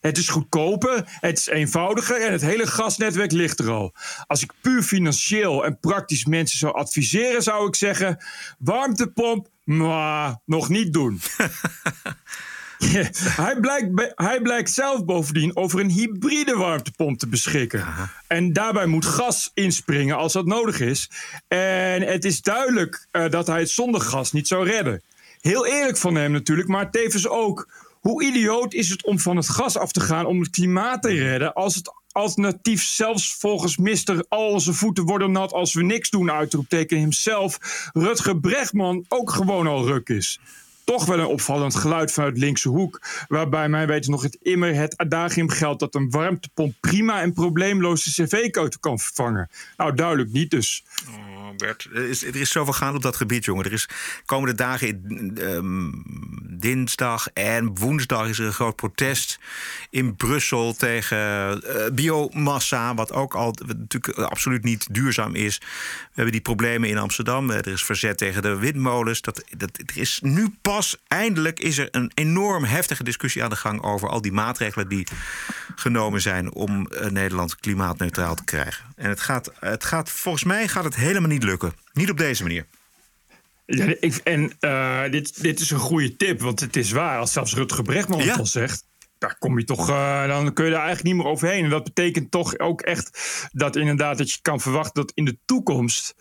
Het 0.01 0.19
is 0.19 0.29
goedkoper, 0.29 1.03
het 1.07 1.39
is 1.39 1.47
eenvoudiger 1.47 2.21
en 2.21 2.33
het 2.33 2.41
hele 2.41 2.67
gasnetwerk 2.67 3.33
ligt 3.33 3.59
er 3.59 3.71
al. 3.71 3.93
Als 4.27 4.43
ik 4.43 4.53
puur 4.61 4.83
financieel 4.83 5.65
en 5.65 5.79
praktisch 5.81 6.25
mensen 6.25 6.59
zou 6.59 6.75
adviseren, 6.75 7.43
zou 7.43 7.69
ik 7.69 7.75
zeggen: 7.75 8.25
warmtepomp, 8.59 9.49
maar 9.65 10.41
nog 10.45 10.69
niet 10.69 10.93
doen. 10.93 11.21
hij, 13.45 13.57
blijkt, 13.61 14.13
hij 14.15 14.41
blijkt 14.41 14.71
zelf 14.71 15.05
bovendien 15.05 15.57
over 15.57 15.81
een 15.81 15.91
hybride 15.91 16.57
warmtepomp 16.57 17.19
te 17.19 17.29
beschikken. 17.29 17.85
En 18.27 18.53
daarbij 18.53 18.87
moet 18.87 19.05
gas 19.05 19.51
inspringen 19.55 20.17
als 20.17 20.33
dat 20.33 20.47
nodig 20.47 20.81
is. 20.81 21.11
En 21.49 22.03
het 22.03 22.25
is 22.25 22.43
duidelijk 22.43 23.07
uh, 23.13 23.29
dat 23.31 23.47
hij 23.47 23.61
het 23.61 23.71
zonder 23.71 24.01
gas 24.01 24.33
niet 24.33 24.49
zou 24.49 24.67
redden. 24.69 25.03
Heel 25.41 25.67
eerlijk 25.67 25.97
van 25.97 26.15
hem 26.15 26.33
natuurlijk, 26.33 26.69
maar 26.69 26.91
tevens 26.91 27.29
ook. 27.29 27.69
Hoe 28.01 28.25
idioot 28.25 28.75
is 28.75 28.89
het 28.89 29.05
om 29.05 29.19
van 29.19 29.37
het 29.37 29.49
gas 29.49 29.77
af 29.77 29.93
te 29.93 30.01
gaan 30.01 30.27
om 30.27 30.41
het 30.41 30.51
klimaat 30.51 31.03
te 31.03 31.09
redden 31.09 31.53
als 31.53 31.75
het 31.75 31.93
alternatief 32.13 32.83
zelfs 32.83 33.35
volgens 33.35 33.77
Mister 33.77 34.25
al 34.29 34.49
onze 34.49 34.73
voeten 34.73 35.05
worden 35.05 35.33
nat 35.33 35.53
als 35.53 35.75
we 35.75 35.83
niks 35.83 36.11
doen 36.11 36.31
uitroepteken 36.31 37.01
hemzelf 37.01 37.59
Rutger 37.93 38.41
Brechtman 38.41 39.05
ook 39.09 39.31
gewoon 39.31 39.67
al 39.67 39.87
ruk 39.87 40.09
is 40.09 40.41
toch 40.91 41.05
wel 41.05 41.19
een 41.19 41.27
opvallend 41.27 41.75
geluid 41.75 42.13
vanuit 42.13 42.39
linkse 42.39 42.69
hoek. 42.69 43.01
Waarbij 43.29 43.69
mij 43.69 43.87
weten 43.87 44.11
nog 44.11 44.23
het 44.23 44.39
immer 44.43 44.75
het 44.75 44.97
adagium 44.97 45.49
geldt 45.49 45.81
dat 45.81 45.95
een 45.95 46.11
warmtepomp 46.11 46.75
prima 46.81 47.21
en 47.21 47.33
probleemloos 47.33 48.05
de 48.05 48.11
cv-keutel 48.11 48.81
kan 48.81 48.99
vervangen. 48.99 49.51
Nou, 49.77 49.95
duidelijk 49.95 50.33
niet 50.33 50.51
dus. 50.51 50.85
Oh. 51.09 51.41
Bert. 51.57 51.89
Er 51.95 52.09
is, 52.09 52.25
er 52.25 52.37
is 52.37 52.51
zoveel 52.51 52.73
gaan 52.73 52.95
op 52.95 53.03
dat 53.03 53.17
gebied, 53.17 53.45
jongen. 53.45 53.65
Er 53.65 53.73
is 53.73 53.89
komende 54.25 54.55
dagen, 54.55 55.03
um, 55.39 56.05
dinsdag 56.51 57.29
en 57.33 57.79
woensdag, 57.79 58.29
is 58.29 58.39
er 58.39 58.47
een 58.47 58.53
groot 58.53 58.77
protest 58.77 59.39
in 59.91 60.17
Brussel 60.17 60.75
tegen 60.75 61.63
uh, 61.65 61.87
biomassa. 61.93 62.95
Wat 62.95 63.13
ook 63.13 63.35
al 63.35 63.55
natuurlijk 63.77 64.19
absoluut 64.19 64.65
niet 64.65 64.95
duurzaam 64.95 65.35
is. 65.35 65.59
We 65.59 65.67
hebben 66.15 66.33
die 66.33 66.41
problemen 66.41 66.89
in 66.89 66.99
Amsterdam. 66.99 67.51
Er 67.51 67.67
is 67.67 67.85
verzet 67.85 68.19
tegen 68.19 68.43
de 68.43 68.57
windmolens. 68.57 69.21
Dat, 69.21 69.45
dat, 69.57 69.79
er 69.87 69.99
is 69.99 70.21
nu 70.23 70.55
pas, 70.63 70.80
eindelijk, 71.09 71.61
is 71.61 71.79
er 71.79 71.89
een 71.91 72.11
enorm 72.15 72.65
heftige 72.65 73.05
discussie 73.05 73.45
aan 73.45 73.51
de 73.51 73.57
gang 73.57 73.83
over 73.83 74.09
al 74.09 74.21
die 74.21 74.33
maatregelen 74.33 74.89
die 74.89 75.07
genomen 75.75 76.21
zijn 76.21 76.55
om 76.55 76.89
uh, 76.91 77.07
Nederland 77.07 77.57
klimaatneutraal 77.57 78.35
te 78.35 78.45
krijgen. 78.45 78.85
En 78.97 79.09
het 79.09 79.21
gaat, 79.21 79.53
het 79.59 79.85
gaat, 79.85 80.11
volgens 80.11 80.45
mij 80.45 80.69
gaat 80.69 80.85
het 80.85 80.97
helemaal 80.97 81.29
niet 81.29 81.43
lukken. 81.43 81.73
Niet 81.93 82.11
op 82.11 82.19
deze 82.19 82.43
manier. 82.43 82.67
Ja, 83.67 83.95
ik, 84.01 84.17
en 84.17 84.53
uh, 84.61 85.03
dit, 85.11 85.43
dit 85.43 85.61
is 85.61 85.71
een 85.71 85.79
goede 85.79 86.17
tip, 86.17 86.41
want 86.41 86.61
het 86.61 86.77
is 86.77 86.91
waar. 86.91 87.19
Als 87.19 87.33
zelfs 87.33 87.55
Rutger 87.55 87.83
Brechtman 87.83 88.21
het 88.21 88.39
al 88.39 88.47
zegt, 88.47 88.85
daar 89.19 89.39
kom 89.39 89.59
je 89.59 89.65
toch, 89.65 89.91
uh, 89.91 90.27
dan 90.27 90.53
kun 90.53 90.65
je 90.65 90.71
daar 90.71 90.85
eigenlijk 90.85 91.15
niet 91.15 91.25
meer 91.25 91.33
overheen. 91.33 91.65
En 91.65 91.71
dat 91.71 91.85
betekent 91.85 92.31
toch 92.31 92.59
ook 92.59 92.81
echt 92.81 93.21
dat 93.53 93.77
inderdaad 93.77 94.19
dat 94.19 94.33
je 94.33 94.39
kan 94.43 94.61
verwachten 94.61 95.03
dat 95.03 95.13
in 95.15 95.25
de 95.25 95.39
toekomst. 95.45 96.15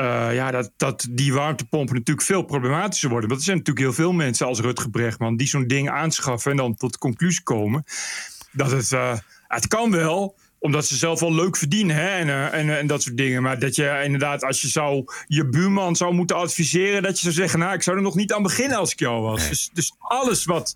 Uh, 0.00 0.34
ja, 0.34 0.50
dat, 0.50 0.72
dat 0.76 1.06
die 1.10 1.32
warmtepompen 1.32 1.94
natuurlijk 1.94 2.26
veel 2.26 2.42
problematischer 2.42 3.08
worden. 3.08 3.28
Want 3.28 3.40
er 3.40 3.46
zijn 3.46 3.58
natuurlijk 3.58 3.86
heel 3.86 3.94
veel 3.94 4.12
mensen 4.12 4.46
als 4.46 4.60
Rutger 4.60 4.90
Brechtman 4.90 5.36
die 5.36 5.46
zo'n 5.46 5.66
ding 5.66 5.90
aanschaffen 5.90 6.50
en 6.50 6.56
dan 6.56 6.74
tot 6.74 6.92
de 6.92 6.98
conclusie 6.98 7.42
komen 7.42 7.84
dat 8.52 8.70
het, 8.70 8.90
het 9.46 9.66
kan 9.66 9.90
wel, 9.90 10.36
omdat 10.60 10.86
ze 10.86 10.96
zelf 10.96 11.20
wel 11.20 11.34
leuk 11.34 11.56
verdienen 11.56 11.96
hè? 11.96 12.08
En, 12.08 12.26
uh, 12.26 12.54
en, 12.54 12.78
en, 12.78 12.86
dat 12.86 13.02
soort 13.02 13.16
dingen. 13.16 13.42
Maar 13.42 13.58
dat 13.58 13.74
je 13.74 14.00
inderdaad, 14.04 14.44
als 14.44 14.60
je 14.60 14.68
zou, 14.68 15.04
je 15.26 15.48
buurman 15.48 15.96
zou 15.96 16.14
moeten 16.14 16.36
adviseren, 16.36 17.02
dat 17.02 17.16
je 17.16 17.22
zou 17.22 17.34
zeggen: 17.34 17.58
Nou, 17.58 17.74
ik 17.74 17.82
zou 17.82 17.96
er 17.96 18.02
nog 18.02 18.14
niet 18.14 18.32
aan 18.32 18.42
beginnen 18.42 18.78
als 18.78 18.92
ik 18.92 18.98
jou 18.98 19.22
was. 19.22 19.48
Dus, 19.48 19.70
dus, 19.72 19.94
alles 19.98 20.44
wat 20.44 20.74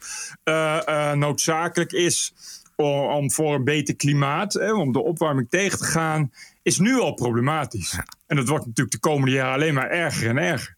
noodzakelijk 1.15 1.93
is 1.93 2.33
om, 2.77 3.01
om, 3.01 3.31
voor 3.31 3.55
een 3.55 3.65
beter 3.65 3.97
klimaat, 3.97 4.53
hè, 4.53 4.73
om 4.73 4.93
de 4.93 5.03
opwarming 5.03 5.51
tegen 5.51 5.79
te 5.79 5.85
gaan, 5.85 6.33
is 6.65 6.79
nu 6.79 7.01
al 7.01 7.15
problematisch. 7.15 7.91
Ja. 7.91 8.07
En 8.27 8.37
dat 8.37 8.49
wordt 8.49 8.67
natuurlijk 8.67 8.95
de 9.03 9.09
komende 9.09 9.35
jaren 9.35 9.55
alleen 9.55 9.75
maar 9.75 9.91
erger 9.91 10.29
en 10.29 10.39
erger 10.39 10.77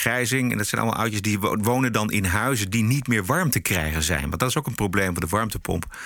vergrijzing. 0.00 0.50
En 0.52 0.58
dat 0.58 0.66
zijn 0.66 0.80
allemaal 0.80 1.00
oudjes 1.00 1.22
die 1.22 1.38
wonen 1.38 1.92
dan 1.92 2.10
in 2.10 2.24
huizen 2.24 2.70
die 2.70 2.82
niet 2.82 3.06
meer 3.06 3.24
warm 3.24 3.50
te 3.50 3.60
krijgen 3.60 4.02
zijn. 4.02 4.20
Want 4.20 4.38
dat 4.38 4.48
is 4.48 4.56
ook 4.56 4.66
een 4.66 4.74
probleem 4.74 5.12
voor 5.12 5.20
de 5.20 5.26
warmtepomp. 5.26 5.96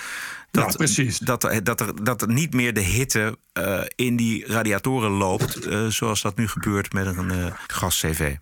Dat, 0.51 0.71
ja, 0.71 0.77
precies. 0.77 1.17
Dat, 1.17 1.41
dat, 1.63 1.79
er, 1.79 2.03
dat 2.03 2.21
er 2.21 2.27
niet 2.27 2.53
meer 2.53 2.73
de 2.73 2.81
hitte 2.81 3.37
uh, 3.53 3.81
in 3.95 4.15
die 4.15 4.45
radiatoren 4.47 5.09
loopt, 5.09 5.67
uh, 5.67 5.87
zoals 5.87 6.21
dat 6.21 6.37
nu 6.37 6.47
gebeurt 6.47 6.93
met 6.93 7.05
een 7.05 7.31
uh, 7.31 7.45
gas-CV. 7.67 8.35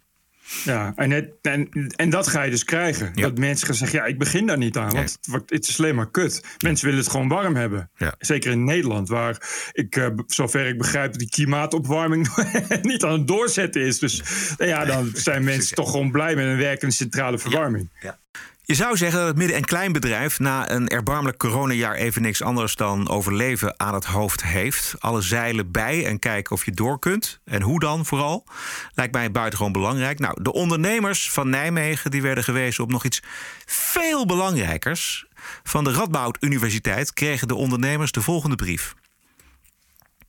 Ja, 0.64 0.94
en, 0.96 1.12
het, 1.12 1.32
en, 1.42 1.70
en 1.96 2.10
dat 2.10 2.28
ga 2.28 2.42
je 2.42 2.50
dus 2.52 2.64
krijgen. 2.64 3.12
Ja. 3.14 3.22
Dat 3.22 3.38
mensen 3.38 3.68
gaan 3.68 3.76
zeggen, 3.76 4.00
ja, 4.00 4.06
ik 4.06 4.18
begin 4.18 4.46
daar 4.46 4.58
niet 4.58 4.78
aan. 4.78 4.92
Want 4.92 5.12
het, 5.12 5.28
wordt, 5.28 5.50
het 5.50 5.68
is 5.68 5.80
alleen 5.80 5.96
maar 5.96 6.12
kut. 6.12 6.44
Mensen 6.64 6.86
willen 6.86 7.02
het 7.02 7.10
gewoon 7.12 7.28
warm 7.28 7.56
hebben. 7.56 7.90
Ja. 7.96 8.16
Zeker 8.18 8.52
in 8.52 8.64
Nederland, 8.64 9.10
waar 9.10 9.38
ik, 9.72 9.96
uh, 9.96 10.08
zover 10.28 10.68
ik 10.68 10.78
begrijp... 10.78 11.18
die 11.18 11.30
klimaatopwarming 11.30 12.28
niet 12.82 13.04
aan 13.04 13.12
het 13.12 13.28
doorzetten 13.28 13.82
is. 13.82 14.00
Dus 14.00 14.22
nou 14.58 14.70
ja, 14.70 14.86
dan 14.86 15.12
zijn 15.14 15.44
mensen 15.54 15.76
toch 15.76 15.92
gewoon 15.92 16.12
blij 16.12 16.36
met 16.36 16.46
een 16.46 16.58
werkende 16.58 16.94
centrale 16.94 17.38
verwarming. 17.38 17.90
Ja. 18.02 18.20
Je 18.66 18.74
zou 18.74 18.98
zeggen 18.98 19.20
dat 19.20 19.28
het 19.28 19.38
midden- 19.38 19.56
en 19.58 19.66
kleinbedrijf 19.66 20.40
na 20.40 20.70
een 20.70 20.88
erbarmelijk 20.88 21.38
coronajaar 21.38 21.96
even 21.96 22.22
niks 22.22 22.42
anders 22.42 22.76
dan 22.76 23.10
overleven 23.10 23.80
aan 23.80 23.94
het 23.94 24.06
hoofd 24.06 24.44
heeft. 24.44 24.96
Alle 25.00 25.22
zeilen 25.22 25.72
bij 25.72 26.06
en 26.06 26.20
kijken 26.20 26.52
of 26.56 26.66
je 26.66 26.72
door 26.72 27.00
kunt. 27.00 27.40
En 27.46 27.62
hoe 27.62 27.80
dan 27.80 28.06
vooral? 28.06 28.48
Lijkt 28.94 29.14
mij 29.14 29.32
buitengewoon 29.32 29.72
belangrijk. 29.72 30.20
Nou, 30.20 30.44
de 30.44 30.54
ondernemers 30.54 31.32
van 31.32 31.50
Nijmegen 31.50 32.12
die 32.12 32.22
werden 32.22 32.44
gewezen 32.44 32.84
op 32.84 32.92
nog 32.92 33.04
iets 33.04 33.22
veel 33.66 34.26
belangrijkers. 34.26 35.26
Van 35.64 35.84
de 35.84 35.92
Radboud 35.92 36.38
Universiteit 36.40 37.14
kregen 37.14 37.48
de 37.48 37.56
ondernemers 37.56 38.12
de 38.12 38.22
volgende 38.22 38.56
brief. 38.56 38.94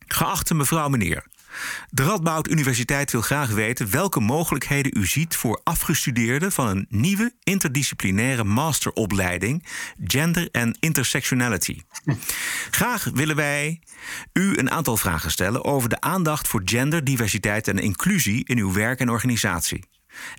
Geachte 0.07 0.53
mevrouw, 0.53 0.87
meneer. 0.89 1.25
De 1.89 2.03
Radboud 2.03 2.49
Universiteit 2.49 3.11
wil 3.11 3.21
graag 3.21 3.49
weten 3.49 3.91
welke 3.91 4.19
mogelijkheden 4.19 4.91
u 4.97 5.05
ziet 5.05 5.35
voor 5.35 5.61
afgestudeerden 5.63 6.51
van 6.51 6.67
een 6.67 6.85
nieuwe 6.89 7.33
interdisciplinaire 7.43 8.43
masteropleiding 8.43 9.65
Gender 10.03 10.49
en 10.51 10.77
Intersectionality. 10.79 11.81
Graag 12.71 13.09
willen 13.13 13.35
wij 13.35 13.79
u 14.33 14.57
een 14.57 14.71
aantal 14.71 14.97
vragen 14.97 15.31
stellen 15.31 15.63
over 15.63 15.89
de 15.89 16.01
aandacht 16.01 16.47
voor 16.47 16.61
gender, 16.65 17.03
diversiteit 17.03 17.67
en 17.67 17.77
inclusie 17.77 18.45
in 18.45 18.57
uw 18.57 18.73
werk 18.73 18.99
en 18.99 19.09
organisatie 19.09 19.83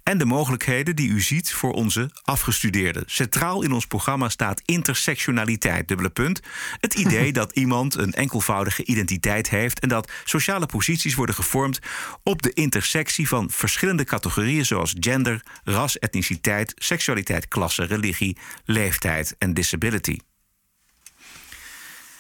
en 0.03 0.19
de 0.19 0.25
mogelijkheden 0.25 0.97
die 0.97 1.09
u 1.09 1.21
ziet 1.21 1.53
voor 1.53 1.73
onze 1.73 2.11
afgestudeerden. 2.23 3.03
Centraal 3.07 3.63
in 3.63 3.73
ons 3.73 3.87
programma 3.87 4.29
staat 4.29 4.63
intersectionaliteit, 4.65 5.89
dubbele 5.89 6.11
punt. 6.11 6.41
Het 6.81 6.95
idee 7.05 7.33
dat 7.33 7.53
iemand 7.53 7.95
een 7.95 8.13
enkelvoudige 8.13 8.85
identiteit 8.85 9.51
heeft 9.51 9.81
en 9.81 9.89
dat 9.89 10.11
sociale 10.25 10.67
posities 10.67 11.15
worden 11.15 11.35
gevormd 11.35 11.79
op 12.23 12.43
de 12.43 12.53
intersectie 12.53 13.29
van 13.29 13.51
verschillende 13.51 14.05
categorieën 14.05 14.67
zoals 14.67 14.95
gender, 15.01 15.43
ras, 15.65 15.99
etniciteit, 15.99 16.73
seksualiteit, 16.77 17.49
klasse, 17.49 17.85
religie, 17.85 18.37
leeftijd 18.65 19.35
en 19.39 19.55
disability. 19.55 20.19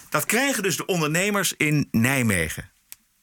Dat 0.08 0.24
krijgen 0.24 0.62
dus 0.62 0.76
de 0.76 0.86
ondernemers 0.86 1.54
in 1.56 1.88
Nijmegen. 1.90 2.70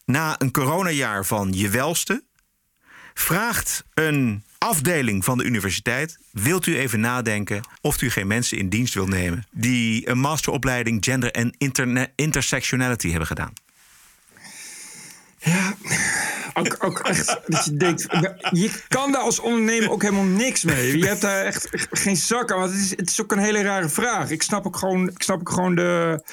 Na 0.05 0.35
een 0.37 0.51
coronajaar 0.51 1.25
van 1.25 1.53
je 1.53 1.69
welste, 1.69 2.23
vraagt 3.13 3.83
een 3.93 4.43
afdeling 4.57 5.23
van 5.23 5.37
de 5.37 5.43
universiteit: 5.43 6.17
wilt 6.31 6.65
u 6.65 6.77
even 6.77 6.99
nadenken 6.99 7.61
of 7.81 8.01
u 8.01 8.09
geen 8.09 8.27
mensen 8.27 8.57
in 8.57 8.69
dienst 8.69 8.93
wil 8.93 9.07
nemen 9.07 9.45
die 9.51 10.09
een 10.09 10.19
masteropleiding 10.19 11.03
gender 11.03 11.31
en 11.31 11.55
intersectionality 12.15 13.09
hebben 13.09 13.27
gedaan? 13.27 13.53
Ja, 15.37 15.75
ook, 16.79 16.99
echt 16.99 17.39
dat 17.47 17.65
je 17.65 17.77
denkt, 17.77 18.07
je 18.51 18.71
kan 18.87 19.11
daar 19.11 19.21
als 19.21 19.39
ondernemer 19.39 19.91
ook 19.91 20.01
helemaal 20.01 20.23
niks 20.23 20.63
mee. 20.63 20.97
Je 20.97 21.07
hebt 21.07 21.21
daar 21.21 21.45
echt 21.45 21.67
geen 21.91 22.15
zak 22.15 22.51
aan. 22.51 22.59
Want 22.59 22.71
het 22.71 22.81
is, 22.81 22.89
het 22.89 23.09
is 23.09 23.21
ook 23.21 23.31
een 23.31 23.37
hele 23.37 23.61
rare 23.61 23.89
vraag. 23.89 24.29
Ik 24.29 24.41
snap 24.43 24.65
ook 24.65 24.77
gewoon, 24.77 25.09
ik 25.09 25.23
snap 25.23 25.39
ook 25.39 25.49
gewoon 25.49 25.75
de, 25.75 26.23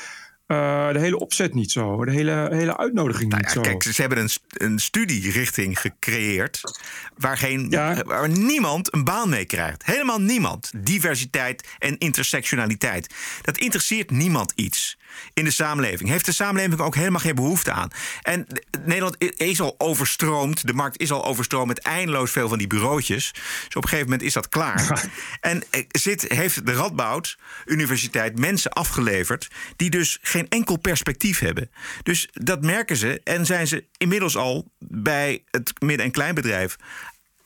de 0.93 0.99
hele 0.99 1.19
opzet 1.19 1.55
niet 1.55 1.71
zo. 1.71 2.05
De 2.05 2.11
hele, 2.11 2.49
hele 2.53 2.77
uitnodiging 2.77 3.31
nou 3.31 3.43
niet 3.43 3.51
zo. 3.51 3.61
Kijk, 3.61 3.83
ze 3.83 4.01
hebben 4.01 4.19
een, 4.19 4.31
een 4.49 4.79
studierichting 4.79 5.81
gecreëerd... 5.81 6.61
Waar, 7.17 7.39
geen, 7.39 7.67
ja. 7.71 8.03
waar 8.05 8.29
niemand 8.29 8.95
een 8.95 9.05
baan 9.05 9.29
mee 9.29 9.45
krijgt. 9.45 9.85
Helemaal 9.85 10.21
niemand. 10.21 10.71
Diversiteit 10.77 11.69
en 11.79 11.99
intersectionaliteit. 11.99 13.15
Dat 13.43 13.59
interesseert 13.59 14.11
niemand 14.11 14.53
iets 14.55 14.99
in 15.35 15.45
de 15.45 15.51
samenleving. 15.51 16.11
Heeft 16.11 16.25
de 16.25 16.33
samenleving 16.33 16.81
ook 16.81 16.95
helemaal 16.95 17.21
geen 17.21 17.35
behoefte 17.35 17.73
aan. 17.73 17.91
En 18.23 18.47
Nederland 18.85 19.17
is 19.41 19.61
al 19.61 19.75
overstroomd. 19.79 20.67
De 20.67 20.73
markt 20.73 21.01
is 21.01 21.13
al 21.13 21.25
overstroomd 21.25 21.67
met 21.67 21.79
eindeloos 21.79 22.31
veel 22.31 22.49
van 22.49 22.59
die 22.59 22.67
bureautjes. 22.67 23.33
Dus 23.33 23.77
op 23.77 23.83
een 23.83 23.89
gegeven 23.89 24.11
moment 24.11 24.23
is 24.23 24.33
dat 24.33 24.49
klaar. 24.49 25.11
en 25.41 25.63
zit, 25.89 26.25
heeft 26.29 26.67
de 26.67 26.73
Radboud 26.73 27.39
Universiteit 27.65 28.39
mensen 28.39 28.71
afgeleverd... 28.71 29.49
die 29.77 29.91
dus 29.91 30.19
geen 30.23 30.49
enkel 30.49 30.77
perspectief 30.77 31.39
hebben. 31.39 31.71
Dus 32.03 32.29
dat 32.33 32.63
merken 32.63 32.97
ze 32.97 33.21
en 33.25 33.47
zijn 33.47 33.67
ze 33.67 33.85
inmiddels 33.97 34.37
al 34.37 34.73
bij 34.79 35.45
het 35.51 35.73
midden- 35.81 36.07
en 36.07 36.13
kleinbedrijf 36.13 36.77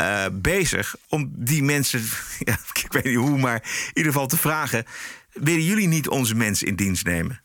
uh, 0.02 0.24
bezig 0.32 0.96
om 1.08 1.30
die 1.36 1.62
mensen, 1.62 2.00
ja, 2.38 2.58
ik 2.72 2.92
weet 2.92 3.04
niet 3.04 3.16
hoe, 3.16 3.38
maar 3.38 3.62
in 3.62 3.90
ieder 3.94 4.12
geval 4.12 4.26
te 4.26 4.36
vragen: 4.36 4.84
willen 5.32 5.64
jullie 5.64 5.88
niet 5.88 6.08
onze 6.08 6.34
mensen 6.34 6.66
in 6.66 6.76
dienst 6.76 7.04
nemen? 7.04 7.43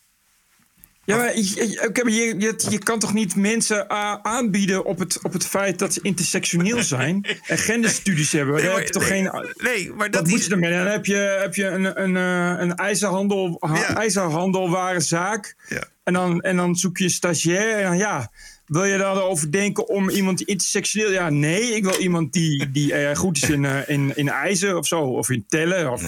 Ja, 1.09 1.17
maar 1.17 1.35
je, 1.35 2.35
je, 2.37 2.55
je, 2.69 2.77
kan 2.77 2.99
toch 2.99 3.13
niet 3.13 3.35
mensen 3.35 3.85
uh, 3.91 4.13
aanbieden 4.21 4.85
op 4.85 4.99
het, 4.99 5.19
op 5.23 5.33
het 5.33 5.45
feit 5.45 5.79
dat 5.79 5.93
ze 5.93 5.99
intersectioneel 6.01 6.83
zijn 6.83 7.25
en 7.47 7.57
genderstudies 7.57 8.31
hebben? 8.31 8.55
Nee, 8.55 8.63
maar- 8.63 8.73
heb 8.75 8.85
je 8.85 8.89
toch 8.93 9.09
nee, 9.09 9.29
geen. 9.29 9.53
nee, 9.57 9.91
maar 9.93 10.11
dat 10.11 10.21
Wat 10.21 10.29
moet 10.29 10.45
je 10.45 10.51
ermee? 10.51 10.71
Dan 10.71 10.85
heb 10.85 11.05
je, 11.05 11.15
heb 11.15 11.55
je 11.55 11.65
een, 11.65 12.01
een, 12.03 12.17
eh, 12.17 12.61
een 12.61 12.75
ijzerhandel, 12.75 13.57
ha- 13.59 13.95
ijzerhandelwarenzaak. 13.95 15.55
En, 16.03 16.13
dan, 16.13 16.41
en 16.41 16.55
dan 16.55 16.75
zoek 16.75 16.97
je 16.97 17.03
een 17.03 17.09
stagiair. 17.09 17.77
En 17.77 17.83
dan, 17.83 17.97
ja, 17.97 18.31
wil 18.69 18.83
je 18.83 18.97
daarover 18.97 19.51
denken 19.51 19.87
om 19.87 20.09
iemand 20.09 20.41
intersectioneel? 20.41 21.11
Ja, 21.11 21.29
nee, 21.29 21.75
ik 21.75 21.83
wil 21.83 21.99
iemand 21.99 22.33
die, 22.33 22.71
die 22.71 22.93
eh, 22.93 23.15
goed 23.15 23.37
is 23.37 23.49
in, 23.49 23.65
eh, 23.65 23.89
in, 23.89 24.15
in 24.15 24.29
ijzer 24.29 24.77
of 24.77 24.87
zo. 24.87 24.99
Of 25.01 25.29
in 25.29 25.45
tellen 25.47 25.91
of, 25.91 26.03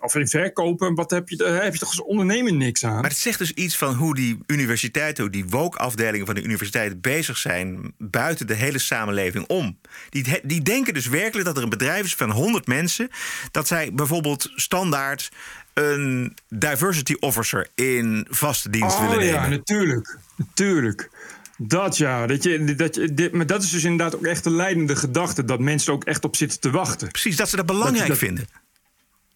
of 0.00 0.14
in 0.14 0.28
verkopen. 0.28 0.94
Wat 0.94 1.10
heb 1.10 1.28
je, 1.28 1.36
daar 1.36 1.62
heb 1.62 1.72
je 1.72 1.78
toch 1.78 1.88
als 1.88 2.02
ondernemer 2.02 2.52
niks 2.52 2.84
aan? 2.84 3.00
Maar 3.00 3.10
het 3.10 3.18
zegt 3.18 3.38
dus 3.38 3.52
iets 3.52 3.76
van 3.76 3.94
hoe 3.94 4.14
die 4.14 4.38
universiteiten, 4.46 5.22
hoe 5.22 5.32
die 5.32 5.48
woke-afdelingen 5.48 6.26
van 6.26 6.34
de 6.34 6.42
universiteit 6.42 7.00
bezig 7.00 7.36
zijn 7.36 7.94
buiten 7.98 8.46
de 8.46 8.54
hele 8.54 8.78
samenleving 8.78 9.46
om. 9.46 9.78
Die, 10.10 10.40
die 10.42 10.62
denken 10.62 10.94
dus 10.94 11.06
werkelijk 11.06 11.46
dat 11.46 11.56
er 11.56 11.62
een 11.62 11.68
bedrijf 11.68 12.04
is 12.04 12.14
van 12.14 12.30
100 12.30 12.66
mensen, 12.66 13.08
dat 13.50 13.66
zij 13.66 13.92
bijvoorbeeld 13.92 14.50
standaard 14.54 15.30
een 15.74 16.36
diversity 16.48 17.16
officer 17.20 17.68
in 17.74 18.26
vaste 18.30 18.70
dienst 18.70 18.96
oh, 18.96 19.08
willen 19.08 19.24
ja, 19.24 19.32
nemen. 19.32 19.50
natuurlijk. 19.50 20.18
Natuurlijk. 20.36 21.10
Dat 21.56 21.96
ja, 21.96 22.26
dat 22.26 22.42
je, 22.42 22.74
dat 22.74 22.94
je, 22.94 23.14
dit, 23.14 23.32
maar 23.32 23.46
dat 23.46 23.62
is 23.62 23.70
dus 23.70 23.84
inderdaad 23.84 24.14
ook 24.14 24.26
echt 24.26 24.44
de 24.44 24.50
leidende 24.50 24.96
gedachte. 24.96 25.44
Dat 25.44 25.60
mensen 25.60 25.92
ook 25.92 26.04
echt 26.04 26.24
op 26.24 26.36
zitten 26.36 26.60
te 26.60 26.70
wachten. 26.70 27.08
Precies, 27.08 27.36
dat 27.36 27.48
ze 27.48 27.56
dat 27.56 27.66
belangrijk 27.66 28.16
vinden. 28.16 28.44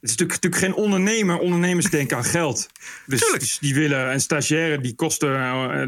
Het 0.01 0.11
is 0.11 0.17
natuurlijk, 0.17 0.43
natuurlijk 0.43 0.63
geen 0.75 0.85
ondernemer. 0.85 1.39
Ondernemers 1.39 1.91
denken 1.91 2.17
aan 2.17 2.25
geld. 2.25 2.69
Dus, 3.07 3.33
dus 3.39 3.59
die 3.59 3.75
willen 3.75 4.13
een 4.13 4.21
stagiaire 4.21 4.81
die 4.81 4.95
kosten 4.95 5.37
eh, 5.37 5.83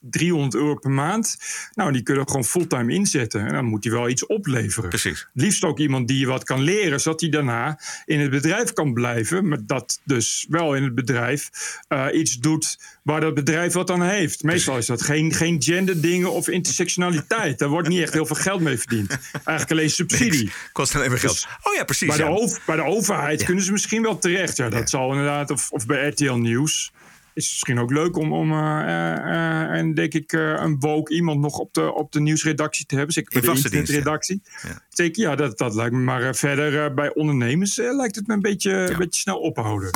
300 0.00 0.54
euro 0.54 0.74
per 0.74 0.90
maand. 0.90 1.36
Nou, 1.74 1.92
die 1.92 2.02
kunnen 2.02 2.26
gewoon 2.26 2.44
fulltime 2.44 2.92
inzetten. 2.92 3.46
En 3.46 3.52
dan 3.52 3.64
moet 3.64 3.84
hij 3.84 3.92
wel 3.92 4.08
iets 4.08 4.26
opleveren. 4.26 4.88
Precies. 4.88 5.26
Liefst 5.32 5.64
ook 5.64 5.78
iemand 5.78 6.08
die 6.08 6.18
je 6.18 6.26
wat 6.26 6.44
kan 6.44 6.60
leren, 6.60 7.00
zodat 7.00 7.20
hij 7.20 7.30
daarna 7.30 7.80
in 8.04 8.20
het 8.20 8.30
bedrijf 8.30 8.72
kan 8.72 8.92
blijven. 8.92 9.48
Maar 9.48 9.58
dat 9.66 10.00
dus 10.04 10.46
wel 10.48 10.74
in 10.74 10.82
het 10.82 10.94
bedrijf 10.94 11.50
eh, 11.88 12.06
iets 12.12 12.38
doet 12.38 12.78
waar 13.02 13.20
dat 13.20 13.34
bedrijf 13.34 13.72
wat 13.72 13.90
aan 13.90 14.02
heeft. 14.02 14.42
Meestal 14.42 14.78
is 14.78 14.86
dat 14.86 15.02
geen, 15.02 15.32
geen 15.32 15.62
genderdingen 15.62 16.32
of 16.32 16.48
intersectionaliteit. 16.48 17.58
Daar 17.58 17.68
wordt 17.68 17.88
niet 17.88 18.02
echt 18.02 18.12
heel 18.12 18.26
veel 18.26 18.36
geld 18.36 18.60
mee 18.60 18.78
verdiend. 18.78 19.10
Eigenlijk 19.32 19.70
alleen 19.70 19.90
subsidie. 19.90 20.50
Kost 20.72 20.94
alleen 20.94 21.10
maar 21.10 21.18
geld. 21.18 21.46
oh 21.62 21.74
ja, 21.74 21.84
precies. 21.84 22.08
Bij, 22.08 22.18
ja. 22.18 22.34
de, 22.34 22.58
bij 22.66 22.76
de 22.76 22.84
overheid 22.84 23.44
kunnen 23.44 23.64
ze 23.64 23.72
misschien 23.72 24.02
wel 24.02 24.18
terecht. 24.18 24.56
Ja, 24.56 24.68
dat 24.68 24.90
zal 24.90 25.10
inderdaad. 25.10 25.50
Of, 25.50 25.70
of 25.70 25.86
bij 25.86 26.08
RTL 26.08 26.32
Nieuws. 26.32 26.92
Is 27.36 27.50
misschien 27.50 27.78
ook 27.78 27.90
leuk 27.90 28.16
om, 28.16 28.32
om 28.32 28.52
eh, 28.52 28.80
eh, 28.80 29.16
eh, 29.16 29.78
en 29.78 29.94
denk 29.94 30.14
ik, 30.14 30.32
een 30.32 30.76
woke 30.78 31.14
iemand 31.14 31.40
nog 31.40 31.58
op 31.58 31.74
de, 31.74 31.94
op 31.94 32.12
de 32.12 32.20
nieuwsredactie 32.20 32.86
te 32.86 32.94
hebben. 32.94 33.12
Zeker 33.12 33.40
bij 33.40 33.40
In 33.40 33.46
de 33.46 33.52
dienst, 33.54 33.72
ja. 33.72 33.78
internetredactie. 33.78 34.42
Zeker, 34.88 35.22
ja, 35.22 35.36
dat, 35.36 35.58
dat 35.58 35.74
lijkt 35.74 35.92
me. 35.92 35.98
Maar 35.98 36.34
verder 36.34 36.94
bij 36.94 37.14
ondernemers 37.14 37.76
lijkt 37.76 38.16
het 38.16 38.26
me 38.26 38.34
een 38.34 38.40
beetje, 38.40 38.70
een 38.72 38.98
beetje 38.98 39.20
snel 39.20 39.38
ophouden. 39.38 39.90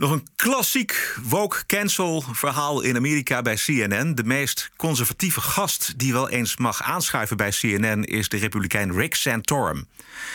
Nog 0.00 0.10
een 0.10 0.26
klassiek 0.36 1.16
woke 1.22 1.66
cancel 1.66 2.24
verhaal 2.32 2.80
in 2.80 2.96
Amerika 2.96 3.42
bij 3.42 3.54
CNN. 3.54 4.14
De 4.14 4.24
meest 4.24 4.70
conservatieve 4.76 5.40
gast 5.40 5.98
die 5.98 6.12
wel 6.12 6.28
eens 6.28 6.56
mag 6.56 6.82
aanschuiven 6.82 7.36
bij 7.36 7.50
CNN 7.50 8.04
is 8.04 8.28
de 8.28 8.36
republikein 8.36 8.92
Rick 8.92 9.14
Santorum. 9.14 9.86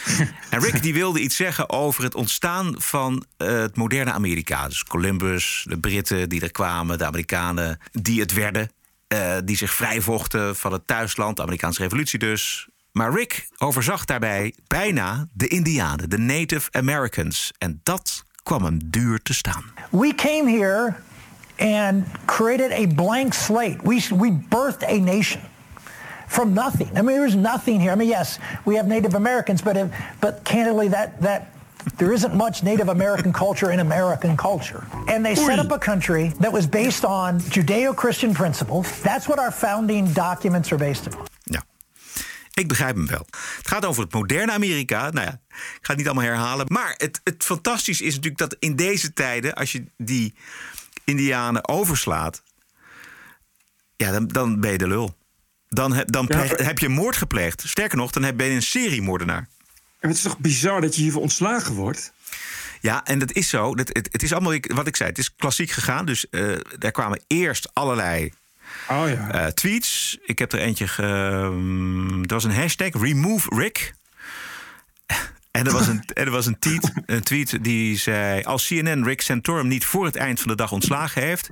en 0.49 0.59
Rick 0.59 0.81
die 0.81 0.93
wilde 0.93 1.19
iets 1.19 1.35
zeggen 1.35 1.69
over 1.69 2.03
het 2.03 2.15
ontstaan 2.15 2.75
van 2.77 3.25
eh, 3.37 3.47
het 3.47 3.75
moderne 3.75 4.11
Amerika. 4.11 4.67
Dus 4.67 4.83
Columbus, 4.83 5.65
de 5.69 5.79
Britten 5.79 6.29
die 6.29 6.41
er 6.41 6.51
kwamen, 6.51 6.97
de 6.97 7.05
Amerikanen 7.05 7.79
die 7.91 8.19
het 8.19 8.33
werden. 8.33 8.69
eh, 9.07 9.37
die 9.43 9.57
zich 9.57 9.73
vrijvochten 9.73 10.55
van 10.55 10.71
het 10.71 10.87
thuisland, 10.87 11.35
de 11.35 11.41
Amerikaanse 11.41 11.81
revolutie 11.81 12.19
dus. 12.19 12.67
Maar 12.91 13.13
Rick 13.13 13.47
overzag 13.57 14.05
daarbij 14.05 14.55
bijna 14.67 15.27
de 15.33 15.47
Indianen, 15.47 16.09
de 16.09 16.17
Native 16.17 16.71
Americans. 16.71 17.51
En 17.57 17.79
dat 17.83 18.25
kwam 18.45 18.63
hem 18.63 18.79
duur 18.89 19.19
te 19.23 19.33
staan. 19.33 19.63
We 19.91 20.13
came 20.13 20.47
here 20.47 21.01
and 21.57 22.05
created 22.27 22.71
a 22.71 22.85
blank 22.85 23.33
slate. 23.33 23.81
We, 23.83 24.03
we 24.11 24.29
birthed 24.29 24.83
a 24.87 24.99
nation 24.99 25.41
from 26.27 26.53
nothing. 26.53 26.89
I 26.95 27.01
mean, 27.01 27.17
there's 27.17 27.35
nothing 27.35 27.79
here. 27.79 27.91
I 27.91 27.95
mean, 27.95 28.09
yes, 28.09 28.39
we 28.65 28.75
have 28.75 28.87
Native 28.87 29.15
Americans, 29.15 29.61
but, 29.61 29.77
if, 29.77 29.91
but 30.21 30.43
candidly, 30.43 30.89
that, 30.89 31.19
that 31.21 31.53
there 31.97 32.13
isn't 32.13 32.35
much 32.35 32.61
Native 32.61 32.89
American 32.89 33.33
culture 33.33 33.71
in 33.71 33.79
American 33.79 34.37
culture. 34.37 34.85
And 35.07 35.25
they 35.25 35.35
set 35.35 35.59
up 35.59 35.71
a 35.71 35.79
country 35.79 36.29
that 36.39 36.51
was 36.51 36.67
based 36.67 37.05
on 37.05 37.39
Judeo-Christian 37.39 38.33
principles. 38.33 39.01
That's 39.01 39.27
what 39.27 39.39
our 39.39 39.51
founding 39.51 40.11
documents 40.13 40.71
are 40.71 40.77
based 40.77 41.07
upon. 41.07 41.27
Ik 42.55 42.67
begrijp 42.67 42.95
hem 42.95 43.07
wel. 43.07 43.25
Het 43.57 43.67
gaat 43.67 43.85
over 43.85 44.03
het 44.03 44.13
moderne 44.13 44.51
Amerika. 44.51 45.09
Nou 45.09 45.25
ja, 45.25 45.41
ik 45.49 45.79
ga 45.81 45.87
het 45.87 45.97
niet 45.97 46.05
allemaal 46.05 46.23
herhalen. 46.25 46.65
Maar 46.69 46.93
het, 46.97 47.21
het 47.23 47.43
fantastisch 47.43 48.01
is 48.01 48.13
natuurlijk 48.15 48.37
dat 48.37 48.55
in 48.59 48.75
deze 48.75 49.13
tijden, 49.13 49.53
als 49.53 49.71
je 49.71 49.85
die 49.97 50.33
Indianen 51.03 51.67
overslaat, 51.67 52.43
ja, 53.95 54.11
dan, 54.11 54.27
dan 54.27 54.59
ben 54.59 54.71
je 54.71 54.77
de 54.77 54.87
lul. 54.87 55.17
Dan, 55.69 55.93
heb, 55.93 56.11
dan 56.11 56.25
Ja, 56.29 56.37
pleeg- 56.41 56.57
heb 56.65 56.79
je 56.79 56.89
moord 56.89 57.15
gepleegd. 57.17 57.63
Sterker 57.67 57.97
nog, 57.97 58.11
dan 58.11 58.23
heb- 58.23 58.37
ben 58.37 58.47
je 58.47 58.53
een 58.55 58.61
seriemoordenaar. 58.61 59.47
En 59.99 60.07
het 60.09 60.17
is 60.17 60.23
toch 60.23 60.37
bizar 60.39 60.81
dat 60.81 60.95
je 60.95 61.01
hiervoor 61.01 61.21
ontslagen 61.21 61.73
wordt? 61.73 62.13
Ja, 62.81 63.03
en 63.05 63.19
dat 63.19 63.31
is 63.31 63.49
zo. 63.49 63.75
Dat, 63.75 63.87
het, 63.87 64.09
het 64.11 64.23
is 64.23 64.33
allemaal, 64.33 64.57
wat 64.61 64.87
ik 64.87 64.95
zei, 64.95 65.09
het 65.09 65.17
is 65.17 65.35
klassiek 65.35 65.71
gegaan. 65.71 66.05
Dus 66.05 66.29
eh 66.29 66.55
daar 66.77 66.91
kwamen 66.91 67.21
eerst 67.27 67.69
allerlei 67.73 68.33
Oh 68.89 69.09
ja. 69.09 69.31
eh, 69.31 69.47
tweets. 69.47 70.17
Ik 70.23 70.39
heb 70.39 70.51
er 70.51 70.59
eentje. 70.59 70.87
Ge, 70.87 71.03
er 72.21 72.33
was 72.33 72.43
een 72.43 72.55
hashtag 72.55 73.01
Remove 73.01 73.55
Rick. 73.55 73.93
En 75.55 75.65
er 75.65 75.71
was 75.71 75.87
een, 75.87 76.03
en 76.13 76.25
er 76.25 76.31
was 76.31 76.45
een, 76.45 76.59
tweet, 76.59 76.91
een 77.05 77.23
tweet 77.23 77.63
die 77.63 77.97
zei... 77.97 78.43
als 78.43 78.67
CNN 78.67 79.03
Rick 79.03 79.21
Santorum 79.21 79.67
niet 79.67 79.85
voor 79.85 80.05
het 80.05 80.15
eind 80.15 80.39
van 80.39 80.47
de 80.47 80.55
dag 80.55 80.71
ontslagen 80.71 81.21
heeft... 81.21 81.49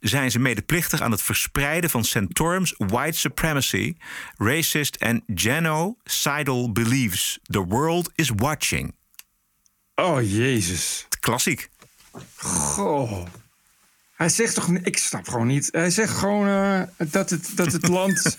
zijn 0.00 0.30
ze 0.30 0.38
medeplichtig 0.38 1.00
aan 1.00 1.10
het 1.10 1.22
verspreiden 1.22 1.90
van 1.90 2.04
Santorum's 2.04 2.74
white 2.76 3.18
supremacy... 3.18 3.94
racist 4.36 4.96
en 4.96 5.24
genocidal 5.34 6.72
beliefs. 6.72 7.38
The 7.42 7.64
world 7.64 8.10
is 8.14 8.30
watching. 8.36 8.94
Oh, 9.94 10.22
jezus. 10.22 11.06
Klassiek. 11.20 11.70
Goh. 12.36 13.26
Hij 14.14 14.28
zegt 14.28 14.54
toch... 14.54 14.68
Ik 14.68 14.98
snap 14.98 15.28
gewoon 15.28 15.46
niet. 15.46 15.68
Hij 15.70 15.90
zegt 15.90 16.12
gewoon 16.12 16.48
eh, 16.48 16.82
dat, 17.10 17.30
het, 17.30 17.50
dat 17.54 17.72
het 17.72 17.88
land... 17.88 18.38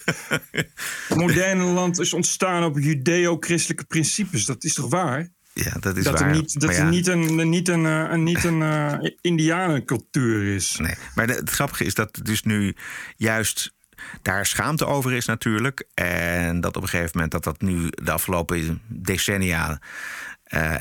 het 0.52 0.70
moderne 1.16 1.64
land 1.64 2.00
is 2.00 2.14
ontstaan 2.14 2.64
op 2.64 2.80
judeo-christelijke 2.80 3.86
principes. 3.86 4.46
Dat 4.46 4.64
is 4.64 4.74
toch 4.74 4.90
waar? 4.90 5.30
Ja, 5.54 5.72
dat 5.80 5.98
is 5.98 6.04
dat 6.04 6.20
waar. 6.20 6.30
Er 6.30 6.36
niet, 6.36 6.60
dat 6.60 6.70
er 6.70 6.76
ja. 6.76 6.90
niet 6.90 7.08
een, 7.08 7.50
niet 7.50 7.68
een, 7.68 7.86
eh, 7.86 8.12
een, 8.12 8.24
niet 8.24 8.44
een 8.44 8.62
eh, 8.62 9.10
indianencultuur 9.22 10.56
is. 10.56 10.78
Nee, 10.78 10.96
maar 11.16 11.28
de- 11.28 11.34
het 11.34 11.50
grappige 11.50 11.84
is 11.86 11.94
dat 11.94 12.20
dus 12.24 12.44
nu 12.44 12.76
juist 13.16 13.74
daar 14.22 14.46
schaamte 14.46 14.86
over 14.86 15.14
is 15.14 15.26
natuurlijk. 15.26 15.88
En 15.94 16.62
dat 16.62 16.76
op 16.76 16.82
een 16.82 16.90
gegeven 16.90 17.12
moment 17.14 17.32
dat 17.32 17.44
dat 17.44 17.62
nu 17.62 17.88
de 17.90 18.12
afgelopen 18.12 18.82
decennia 18.88 19.80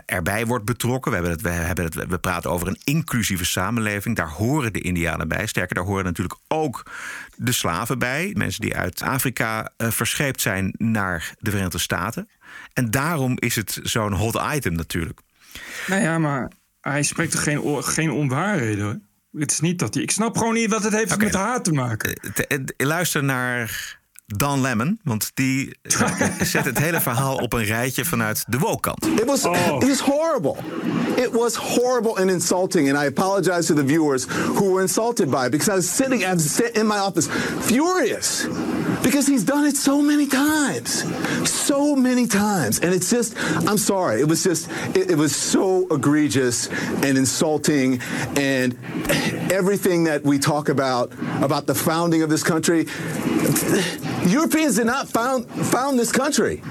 erbij 0.06 0.46
wordt 0.46 0.64
betrokken. 0.64 1.10
We, 1.10 1.16
hebben 1.16 1.34
het, 1.34 1.42
we, 1.42 1.50
hebben 1.50 1.84
het, 1.84 1.94
we 1.94 2.18
praten 2.18 2.50
over 2.50 2.68
een 2.68 2.80
inclusieve 2.84 3.44
samenleving. 3.44 4.16
Daar 4.16 4.30
horen 4.30 4.72
de 4.72 4.80
Indianen 4.80 5.28
bij. 5.28 5.46
Sterker, 5.46 5.74
daar 5.74 5.84
horen 5.84 6.04
natuurlijk 6.04 6.38
ook 6.48 6.82
de 7.36 7.52
slaven 7.52 7.98
bij. 7.98 8.30
Mensen 8.36 8.60
die 8.60 8.76
uit 8.76 9.02
Afrika 9.02 9.72
eh, 9.76 9.90
verscheept 9.90 10.40
zijn 10.40 10.74
naar 10.78 11.34
de 11.38 11.50
Verenigde 11.50 11.78
Staten. 11.78 12.28
En 12.72 12.90
daarom 12.90 13.36
is 13.38 13.56
het 13.56 13.80
zo'n 13.82 14.12
hot 14.12 14.40
item 14.54 14.72
natuurlijk. 14.72 15.20
Nou 15.86 16.02
ja, 16.02 16.18
maar 16.18 16.50
hij 16.80 17.02
spreekt 17.02 17.32
toch 17.32 17.42
geen, 17.42 17.82
geen 17.82 18.10
onwaarheden 18.10 18.84
hoor? 18.84 18.98
Het 19.40 19.50
is 19.50 19.60
niet 19.60 19.78
dat 19.78 19.94
hij. 19.94 20.02
Ik 20.02 20.10
snap 20.10 20.36
gewoon 20.36 20.54
niet 20.54 20.70
wat 20.70 20.82
het 20.82 20.92
heeft 20.92 21.18
met 21.18 21.34
haar 21.34 21.62
te 21.62 21.72
maken. 21.72 22.14
Te- 22.34 22.46
eh, 22.46 22.58
Luister 22.76 23.24
naar 23.24 23.98
Dan 24.26 24.60
Lemon, 24.60 25.00
want 25.02 25.30
die 25.34 25.76
zet 26.42 26.64
het 26.64 26.78
hele 26.78 27.00
verhaal 27.00 27.36
op 27.36 27.52
een 27.52 27.64
rijtje 27.64 28.04
vanuit 28.04 28.44
de 28.48 28.58
woke-kant. 28.58 29.06
It 29.06 29.24
was 29.24 29.44
it 29.78 29.88
was 29.88 30.00
horrible. 30.00 30.56
It 31.16 31.32
was 31.32 31.54
horrible 31.54 32.16
and 32.16 32.30
insulting, 32.30 32.88
and 32.88 32.98
I 32.98 33.06
apologize 33.06 33.66
to 33.66 33.74
the 33.74 33.84
viewers 33.84 34.26
who 34.28 34.72
were 34.72 34.82
insulted 34.82 35.30
by 35.30 35.44
it 35.44 35.50
because 35.50 35.72
I 35.72 35.74
was 35.74 35.96
sitting, 35.96 36.24
I 36.24 36.32
was 36.32 36.54
sit 36.54 36.76
in 36.76 36.86
my 36.86 36.98
office 36.98 37.28
furious 37.60 38.46
because 39.02 39.32
he's 39.32 39.44
done 39.44 39.66
it 39.68 39.76
so 39.76 40.00
many 40.02 40.26
times, 40.26 41.04
so 41.50 41.94
many 41.94 42.26
times, 42.26 42.80
and 42.80 42.94
it's 42.94 43.10
just 43.10 43.36
I'm 43.68 43.78
sorry. 43.78 44.20
It 44.20 44.28
was 44.28 44.42
just 44.42 44.70
it, 44.94 45.10
it 45.10 45.16
was 45.16 45.36
so 45.36 45.86
egregious 45.90 46.68
and 47.02 47.18
insulting, 47.18 48.00
and 48.36 48.74
everything 49.52 50.04
that 50.04 50.22
we 50.24 50.38
talk 50.38 50.68
about 50.68 51.12
about 51.42 51.66
the 51.66 51.74
founding 51.74 52.22
of 52.22 52.28
this 52.28 52.42
country. 52.42 52.86
Europeans 54.26 54.76
did 54.76 54.86
not 54.86 55.08
found 55.08 55.46
found 55.50 55.98
this 55.98 56.10
country. 56.10 56.62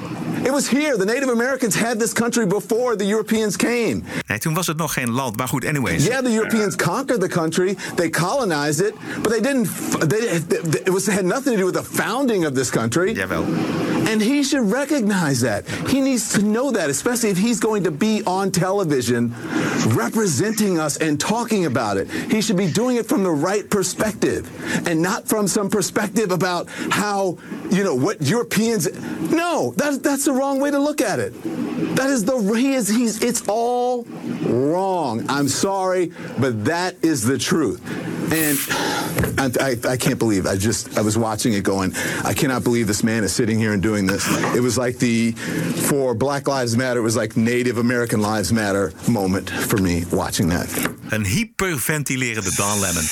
It 0.45 0.51
was 0.51 0.67
here. 0.67 0.97
The 0.97 1.05
Native 1.05 1.29
Americans 1.29 1.75
had 1.75 1.99
this 1.99 2.13
country 2.13 2.45
before 2.45 2.95
the 2.97 3.05
Europeans 3.05 3.55
came. 3.55 4.03
Nee, 4.27 4.39
toen 4.39 4.53
was 4.53 4.67
het 4.67 4.77
nog 4.77 4.93
geen 4.93 5.11
land. 5.11 5.37
Maar 5.37 5.47
goed, 5.47 5.65
anyways. 5.65 6.05
Yeah, 6.05 6.23
the 6.23 6.33
Europeans 6.33 6.75
conquered 6.75 7.21
the 7.21 7.27
country. 7.27 7.77
They 7.95 8.09
colonized 8.09 8.81
it, 8.81 8.93
but 9.21 9.31
they 9.31 9.41
didn't. 9.41 9.67
They, 10.09 10.17
it 10.83 10.89
was 10.89 11.05
had 11.05 11.25
nothing 11.25 11.53
to 11.53 11.57
do 11.57 11.65
with 11.65 11.75
the 11.75 12.03
founding 12.03 12.45
of 12.45 12.53
this 12.53 12.69
country. 12.69 13.13
Jawel. 13.13 13.45
And 14.07 14.21
he 14.21 14.43
should 14.43 14.71
recognize 14.71 15.39
that. 15.41 15.65
He 15.87 16.01
needs 16.01 16.33
to 16.33 16.41
know 16.41 16.71
that, 16.71 16.89
especially 16.89 17.29
if 17.29 17.37
he's 17.37 17.59
going 17.59 17.83
to 17.83 17.91
be 17.91 18.21
on 18.25 18.51
television 18.51 19.33
representing 19.95 20.77
us 20.77 20.97
and 20.97 21.19
talking 21.19 21.65
about 21.65 21.97
it. 21.97 22.09
He 22.31 22.41
should 22.41 22.57
be 22.57 22.71
doing 22.71 22.97
it 22.97 23.05
from 23.05 23.23
the 23.23 23.31
right 23.31 23.69
perspective 23.69 24.49
and 24.87 25.01
not 25.01 25.27
from 25.27 25.47
some 25.47 25.69
perspective 25.69 26.31
about 26.31 26.67
how, 26.91 27.37
you 27.69 27.83
know, 27.83 27.95
what 27.95 28.21
Europeans. 28.21 28.91
No, 29.31 29.73
that, 29.77 30.03
that's 30.03 30.25
the 30.25 30.33
wrong 30.33 30.59
way 30.59 30.71
to 30.71 30.79
look 30.79 31.01
at 31.01 31.19
it. 31.19 31.33
That 31.95 32.09
is 32.09 32.25
the 32.25 32.37
he 32.53 32.73
is 32.73 32.87
he's 32.87 33.21
it's 33.23 33.47
all 33.47 34.03
wrong. 34.43 35.25
I'm 35.29 35.47
sorry, 35.47 36.11
but 36.39 36.65
that 36.65 36.95
is 37.01 37.23
the 37.23 37.37
truth. 37.37 37.81
And 38.31 38.57
I, 39.38 39.51
I, 39.59 39.91
I, 39.93 39.97
can't 39.97 40.20
believe 40.20 40.45
I 40.45 40.55
just 40.55 40.97
I 40.97 41.01
was 41.01 41.18
watching 41.18 41.53
it 41.53 41.64
going. 41.64 41.93
I 42.24 42.34
cannot 42.34 42.64
believe 42.64 42.88
this 42.88 43.01
man 43.01 43.24
is 43.24 43.34
sitting 43.34 43.59
here 43.59 43.74
and 43.74 43.82
doing 43.82 44.07
this. 44.07 44.26
It 44.55 44.61
was 44.61 44.78
like 44.78 44.97
the 44.97 45.32
for 45.88 46.16
Black 46.16 46.47
Lives 46.47 46.76
Matter. 46.76 46.99
It 46.99 47.03
was 47.03 47.16
like 47.16 47.36
Native 47.36 47.80
American 47.80 48.22
Lives 48.22 48.51
Matter 48.51 48.91
moment 49.07 49.49
for 49.49 49.82
me 49.82 50.05
watching 50.11 50.49
that. 50.49 50.68
Een 51.09 51.26
hyperventilerende 51.26 52.55
Don 52.55 52.80
Lemon. 52.80 53.03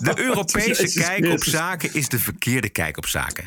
De 0.00 0.12
Europese 0.28 0.92
kijk 1.00 1.26
op 1.26 1.44
zaken 1.44 1.94
is 1.94 2.08
de 2.08 2.18
verkeerde 2.18 2.68
kijk 2.68 2.96
op 2.96 3.06
zaken. 3.06 3.44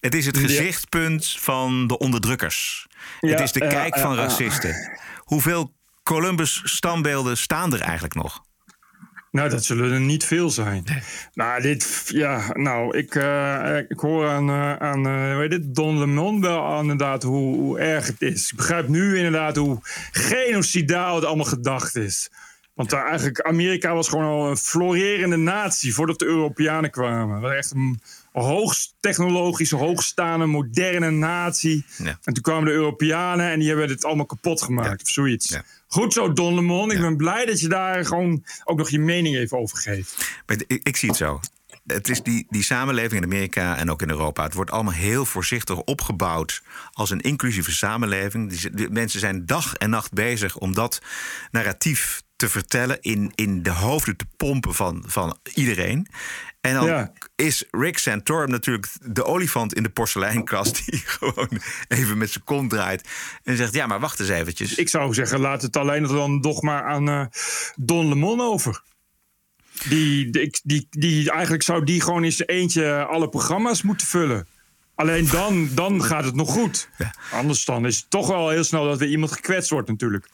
Het 0.00 0.14
is 0.14 0.26
het 0.26 0.38
gezichtspunt 0.38 1.36
van 1.38 1.86
de 1.86 1.98
onderdrukkers. 1.98 2.86
het 3.20 3.40
is 3.40 3.52
de 3.52 3.60
kijk 3.68 3.98
van 3.98 4.14
racisten. 4.14 5.00
Hoeveel 5.18 5.72
Columbus-standbeelden 6.02 7.36
staan 7.36 7.74
er 7.74 7.80
eigenlijk 7.80 8.14
nog? 8.14 8.43
Nou, 9.34 9.48
dat 9.48 9.64
zullen 9.64 9.92
er 9.92 10.00
niet 10.00 10.24
veel 10.24 10.50
zijn. 10.50 10.84
Nou, 11.32 11.62
dit, 11.62 12.04
ja, 12.06 12.50
nou, 12.52 12.96
ik, 12.96 13.14
uh, 13.14 13.78
ik 13.88 13.98
hoor 13.98 14.28
aan, 14.28 14.48
uh, 14.48 14.76
aan 14.76 15.06
uh, 15.06 15.36
weet 15.36 15.52
het, 15.52 15.74
Don 15.74 15.98
Lemon 15.98 16.40
wel 16.40 16.80
inderdaad 16.80 17.22
hoe, 17.22 17.56
hoe 17.56 17.78
erg 17.78 18.06
het 18.06 18.22
is. 18.22 18.50
Ik 18.50 18.56
begrijp 18.56 18.88
nu 18.88 19.16
inderdaad 19.16 19.56
hoe 19.56 19.78
genocidaal 20.10 21.14
het 21.14 21.24
allemaal 21.24 21.44
gedacht 21.44 21.96
is. 21.96 22.30
Want 22.74 22.90
daar 22.90 23.06
eigenlijk, 23.06 23.40
Amerika 23.40 23.94
was 23.94 24.08
gewoon 24.08 24.24
al 24.24 24.50
een 24.50 24.56
florerende 24.56 25.36
natie 25.36 25.94
voordat 25.94 26.18
de 26.18 26.24
Europeanen 26.24 26.90
kwamen. 26.90 27.56
Echt 27.56 27.70
een 27.70 28.00
hoogst 28.42 28.94
technologische, 29.00 29.76
hoogstaande, 29.76 30.46
moderne 30.46 31.10
natie. 31.10 31.84
Ja. 31.98 32.18
En 32.22 32.32
toen 32.32 32.42
kwamen 32.42 32.64
de 32.64 32.70
Europeanen 32.70 33.50
en 33.50 33.58
die 33.58 33.68
hebben 33.68 33.88
het 33.88 34.04
allemaal 34.04 34.26
kapot 34.26 34.62
gemaakt 34.62 35.02
of 35.02 35.08
zoiets. 35.08 35.58
Goed 35.86 36.12
zo, 36.12 36.32
Don 36.32 36.54
Lemon. 36.54 36.90
Ik 36.90 37.00
ben 37.00 37.16
blij 37.16 37.46
dat 37.46 37.60
je 37.60 37.68
daar 37.68 38.06
gewoon 38.06 38.44
ook 38.64 38.78
nog 38.78 38.90
je 38.90 38.98
mening 38.98 39.36
even 39.36 39.58
over 39.58 39.78
geeft. 39.78 40.42
Ik, 40.66 40.80
ik 40.82 40.96
zie 40.96 41.08
het 41.08 41.18
zo. 41.18 41.40
Het 41.86 42.08
is 42.08 42.22
die, 42.22 42.46
die 42.48 42.62
samenleving 42.62 43.12
in 43.12 43.24
Amerika 43.24 43.76
en 43.76 43.90
ook 43.90 44.02
in 44.02 44.10
Europa. 44.10 44.42
Het 44.42 44.54
wordt 44.54 44.70
allemaal 44.70 44.92
heel 44.92 45.24
voorzichtig 45.24 45.82
opgebouwd 45.82 46.62
als 46.92 47.10
een 47.10 47.20
inclusieve 47.20 47.72
samenleving. 47.72 48.50
Die, 48.50 48.70
die 48.70 48.90
mensen 48.90 49.20
zijn 49.20 49.46
dag 49.46 49.74
en 49.74 49.90
nacht 49.90 50.12
bezig 50.12 50.58
om 50.58 50.74
dat 50.74 51.02
narratief 51.50 52.22
te 52.44 52.50
vertellen, 52.50 52.98
in, 53.00 53.32
in 53.34 53.62
de 53.62 53.70
hoofden 53.70 54.16
te 54.16 54.26
pompen 54.36 54.74
van, 54.74 55.04
van 55.06 55.38
iedereen. 55.54 56.06
En 56.60 56.74
dan 56.74 57.10
is 57.36 57.64
Rick 57.70 57.98
Santorum 57.98 58.50
natuurlijk 58.50 58.88
de 59.02 59.24
olifant 59.24 59.74
in 59.74 59.82
de 59.82 59.88
porseleinkast... 59.88 60.86
die 60.86 61.02
gewoon 61.18 61.60
even 61.88 62.18
met 62.18 62.30
zijn 62.30 62.44
kont 62.44 62.70
draait 62.70 63.08
en 63.42 63.56
zegt... 63.56 63.74
ja, 63.74 63.86
maar 63.86 64.00
wacht 64.00 64.20
eens 64.20 64.28
eventjes. 64.28 64.74
Ik 64.74 64.88
zou 64.88 65.14
zeggen, 65.14 65.40
laat 65.40 65.62
het 65.62 65.76
alleen 65.76 66.02
dan 66.02 66.40
toch 66.40 66.62
maar 66.62 66.84
aan 66.84 67.08
uh, 67.08 67.26
Don 67.76 68.08
Lemon 68.08 68.40
over. 68.40 68.82
Die, 69.88 70.30
die, 70.30 70.60
die, 70.62 70.86
die, 70.90 71.30
eigenlijk 71.30 71.62
zou 71.62 71.84
die 71.84 72.00
gewoon 72.00 72.32
zijn 72.32 72.48
eentje 72.48 73.04
alle 73.04 73.28
programma's 73.28 73.82
moeten 73.82 74.06
vullen. 74.06 74.46
Alleen 74.94 75.28
dan, 75.28 75.68
dan 75.72 76.04
gaat 76.04 76.24
het 76.24 76.34
nog 76.34 76.50
goed. 76.50 76.88
Ja. 76.98 77.14
Anders 77.30 77.64
dan 77.64 77.86
is 77.86 77.96
het 77.96 78.10
toch 78.10 78.26
wel 78.26 78.48
heel 78.48 78.64
snel 78.64 78.84
dat 78.84 78.98
weer 78.98 79.08
iemand 79.08 79.32
gekwetst 79.32 79.70
wordt 79.70 79.88
natuurlijk. 79.88 80.28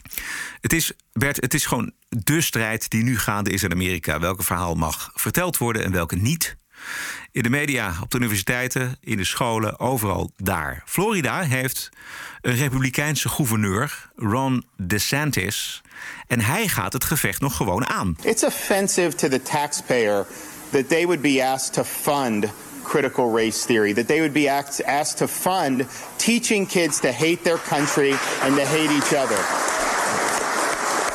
Het 0.60 0.72
is, 0.72 0.92
Bert, 1.12 1.36
het 1.36 1.54
is 1.54 1.66
gewoon 1.66 1.92
de 2.08 2.40
strijd 2.40 2.90
die 2.90 3.02
nu 3.02 3.18
gaande 3.18 3.50
is 3.50 3.62
in 3.62 3.72
Amerika. 3.72 4.20
Welke 4.20 4.42
verhaal 4.42 4.74
mag 4.74 5.10
verteld 5.14 5.58
worden 5.58 5.84
en 5.84 5.92
welke 5.92 6.16
niet. 6.16 6.56
In 7.32 7.42
de 7.42 7.50
media, 7.50 7.94
op 8.02 8.10
de 8.10 8.16
universiteiten, 8.16 8.96
in 9.00 9.16
de 9.16 9.24
scholen, 9.24 9.78
overal 9.78 10.32
daar. 10.36 10.82
Florida 10.86 11.40
heeft 11.40 11.88
een 12.40 12.56
republikeinse 12.56 13.28
gouverneur, 13.28 14.10
Ron 14.16 14.64
DeSantis. 14.76 15.82
En 16.26 16.40
hij 16.40 16.68
gaat 16.68 16.92
het 16.92 17.04
gevecht 17.04 17.40
nog 17.40 17.56
gewoon 17.56 17.86
aan. 17.86 18.16
It's 18.22 18.44
offensive 18.44 19.14
to 19.14 19.28
the 19.28 19.42
taxpayer 19.42 20.26
that 20.70 20.88
they 20.88 21.04
would 21.04 21.20
be 21.20 21.44
asked 21.44 21.72
to 21.72 21.84
fund 21.84 22.46
critical 22.90 23.30
race 23.30 23.64
theory, 23.64 23.92
that 23.92 24.08
they 24.08 24.20
would 24.20 24.34
be 24.34 24.48
asked 24.48 25.18
to 25.18 25.28
fund 25.28 25.86
teaching 26.18 26.66
kids 26.66 26.98
to 26.98 27.12
hate 27.12 27.44
their 27.44 27.56
country 27.56 28.10
and 28.42 28.56
to 28.56 28.66
hate 28.66 28.90
each 28.90 29.14
other. 29.14 29.38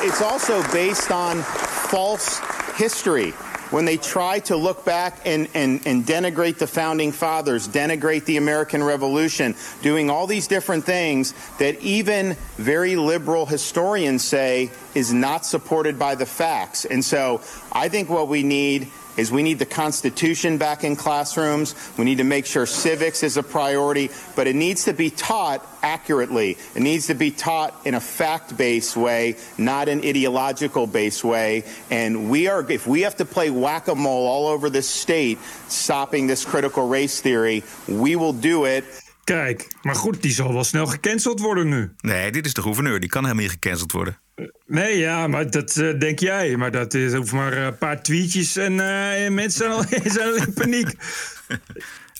It's 0.00 0.22
also 0.22 0.62
based 0.72 1.10
on 1.10 1.42
false 1.42 2.40
history. 2.76 3.32
When 3.70 3.84
they 3.84 3.98
try 3.98 4.38
to 4.40 4.56
look 4.56 4.86
back 4.86 5.20
and, 5.26 5.48
and, 5.52 5.86
and 5.86 6.06
denigrate 6.06 6.56
the 6.56 6.66
founding 6.66 7.12
fathers, 7.12 7.68
denigrate 7.68 8.24
the 8.24 8.38
American 8.38 8.82
Revolution, 8.82 9.54
doing 9.82 10.08
all 10.08 10.26
these 10.26 10.46
different 10.46 10.84
things 10.84 11.34
that 11.58 11.78
even 11.82 12.36
very 12.56 12.96
liberal 12.96 13.44
historians 13.44 14.24
say 14.24 14.70
is 14.94 15.12
not 15.12 15.44
supported 15.44 15.98
by 15.98 16.14
the 16.14 16.26
facts. 16.26 16.86
And 16.86 17.04
so 17.04 17.42
I 17.70 17.90
think 17.90 18.08
what 18.08 18.28
we 18.28 18.44
need 18.44 18.88
is 19.16 19.30
we 19.30 19.42
need 19.42 19.58
the 19.58 19.66
Constitution 19.66 20.58
back 20.58 20.84
in 20.84 20.96
classrooms. 20.96 21.74
We 21.96 22.04
need 22.04 22.18
to 22.18 22.24
make 22.24 22.46
sure 22.46 22.66
civics 22.66 23.22
is 23.22 23.36
a 23.36 23.42
priority, 23.42 24.10
but 24.34 24.46
it 24.46 24.54
needs 24.54 24.84
to 24.84 24.92
be 24.92 25.10
taught 25.10 25.60
accurately. 25.82 26.56
It 26.74 26.82
needs 26.82 27.06
to 27.06 27.14
be 27.14 27.30
taught 27.30 27.72
in 27.84 27.94
a 27.94 28.00
fact-based 28.00 28.96
way, 28.96 29.36
not 29.56 29.88
an 29.88 30.00
ideological-based 30.04 31.24
way. 31.24 31.64
And 31.90 32.30
we 32.30 32.48
are, 32.48 32.64
if 32.72 32.86
we 32.86 33.02
have 33.02 33.16
to 33.16 33.24
play 33.24 33.50
whack-a-mole 33.50 34.26
all 34.26 34.46
over 34.48 34.70
this 34.70 34.88
state, 34.88 35.38
stopping 35.68 36.28
this 36.28 36.44
critical 36.44 36.88
race 36.88 37.20
theory, 37.20 37.62
we 37.86 38.16
will 38.16 38.34
do 38.40 38.66
it. 38.66 38.84
Kijk, 39.24 39.76
maar 39.82 39.94
goed, 39.94 40.22
die 40.22 40.32
zal 40.32 40.52
wel 40.52 40.64
snel 40.64 40.86
gecanceld 40.86 41.40
worden 41.40 41.68
nu. 41.68 41.92
Nee, 41.96 42.30
dit 42.30 42.46
is 42.46 42.54
de 42.54 42.62
gouverneur. 42.62 43.00
Die 43.00 43.08
kan 43.08 43.22
helemaal 43.22 43.42
niet 43.42 43.52
gecanceld 43.52 43.92
worden. 43.92 44.20
Nee, 44.66 44.98
ja, 44.98 45.26
maar 45.26 45.50
dat 45.50 45.76
uh, 45.76 45.98
denk 45.98 46.18
jij. 46.18 46.56
Maar 46.56 46.70
dat 46.70 46.94
is 46.94 47.12
ook 47.12 47.30
maar 47.30 47.52
een 47.52 47.78
paar 47.78 48.02
tweetjes 48.02 48.56
en 48.56 48.72
uh, 48.72 49.28
mensen 49.28 49.50
zijn 49.50 49.70
al, 49.70 49.82
zijn 50.10 50.28
al 50.28 50.36
in 50.36 50.52
paniek. 50.52 50.94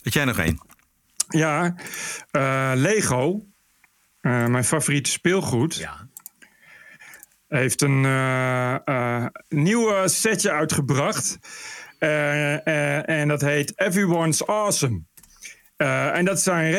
Weet 0.03 0.13
jij 0.13 0.25
nog 0.25 0.37
één? 0.37 0.61
Ja, 1.29 1.75
uh, 2.31 2.71
Lego, 2.75 3.45
mijn 4.21 4.63
favoriete 4.63 5.09
speelgoed, 5.09 5.75
ja. 5.75 6.07
heeft 7.47 7.81
een 7.81 8.01
nieuw 9.49 10.07
setje 10.07 10.51
uitgebracht. 10.51 11.37
en 11.99 13.27
dat 13.27 13.41
heet 13.41 13.79
Everyone's 13.79 14.45
Awesome. 14.45 15.01
en 15.77 16.25
dat 16.25 16.41
zijn 16.41 16.73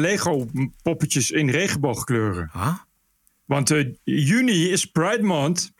Lego-poppetjes 0.00 1.30
in 1.30 1.50
regenboogkleuren. 1.50 2.50
Huh? 2.52 2.74
Want 3.46 3.70
uh, 3.70 3.94
juni 4.04 4.70
is 4.70 4.84
Pride 4.84 5.22
Month. 5.22 5.74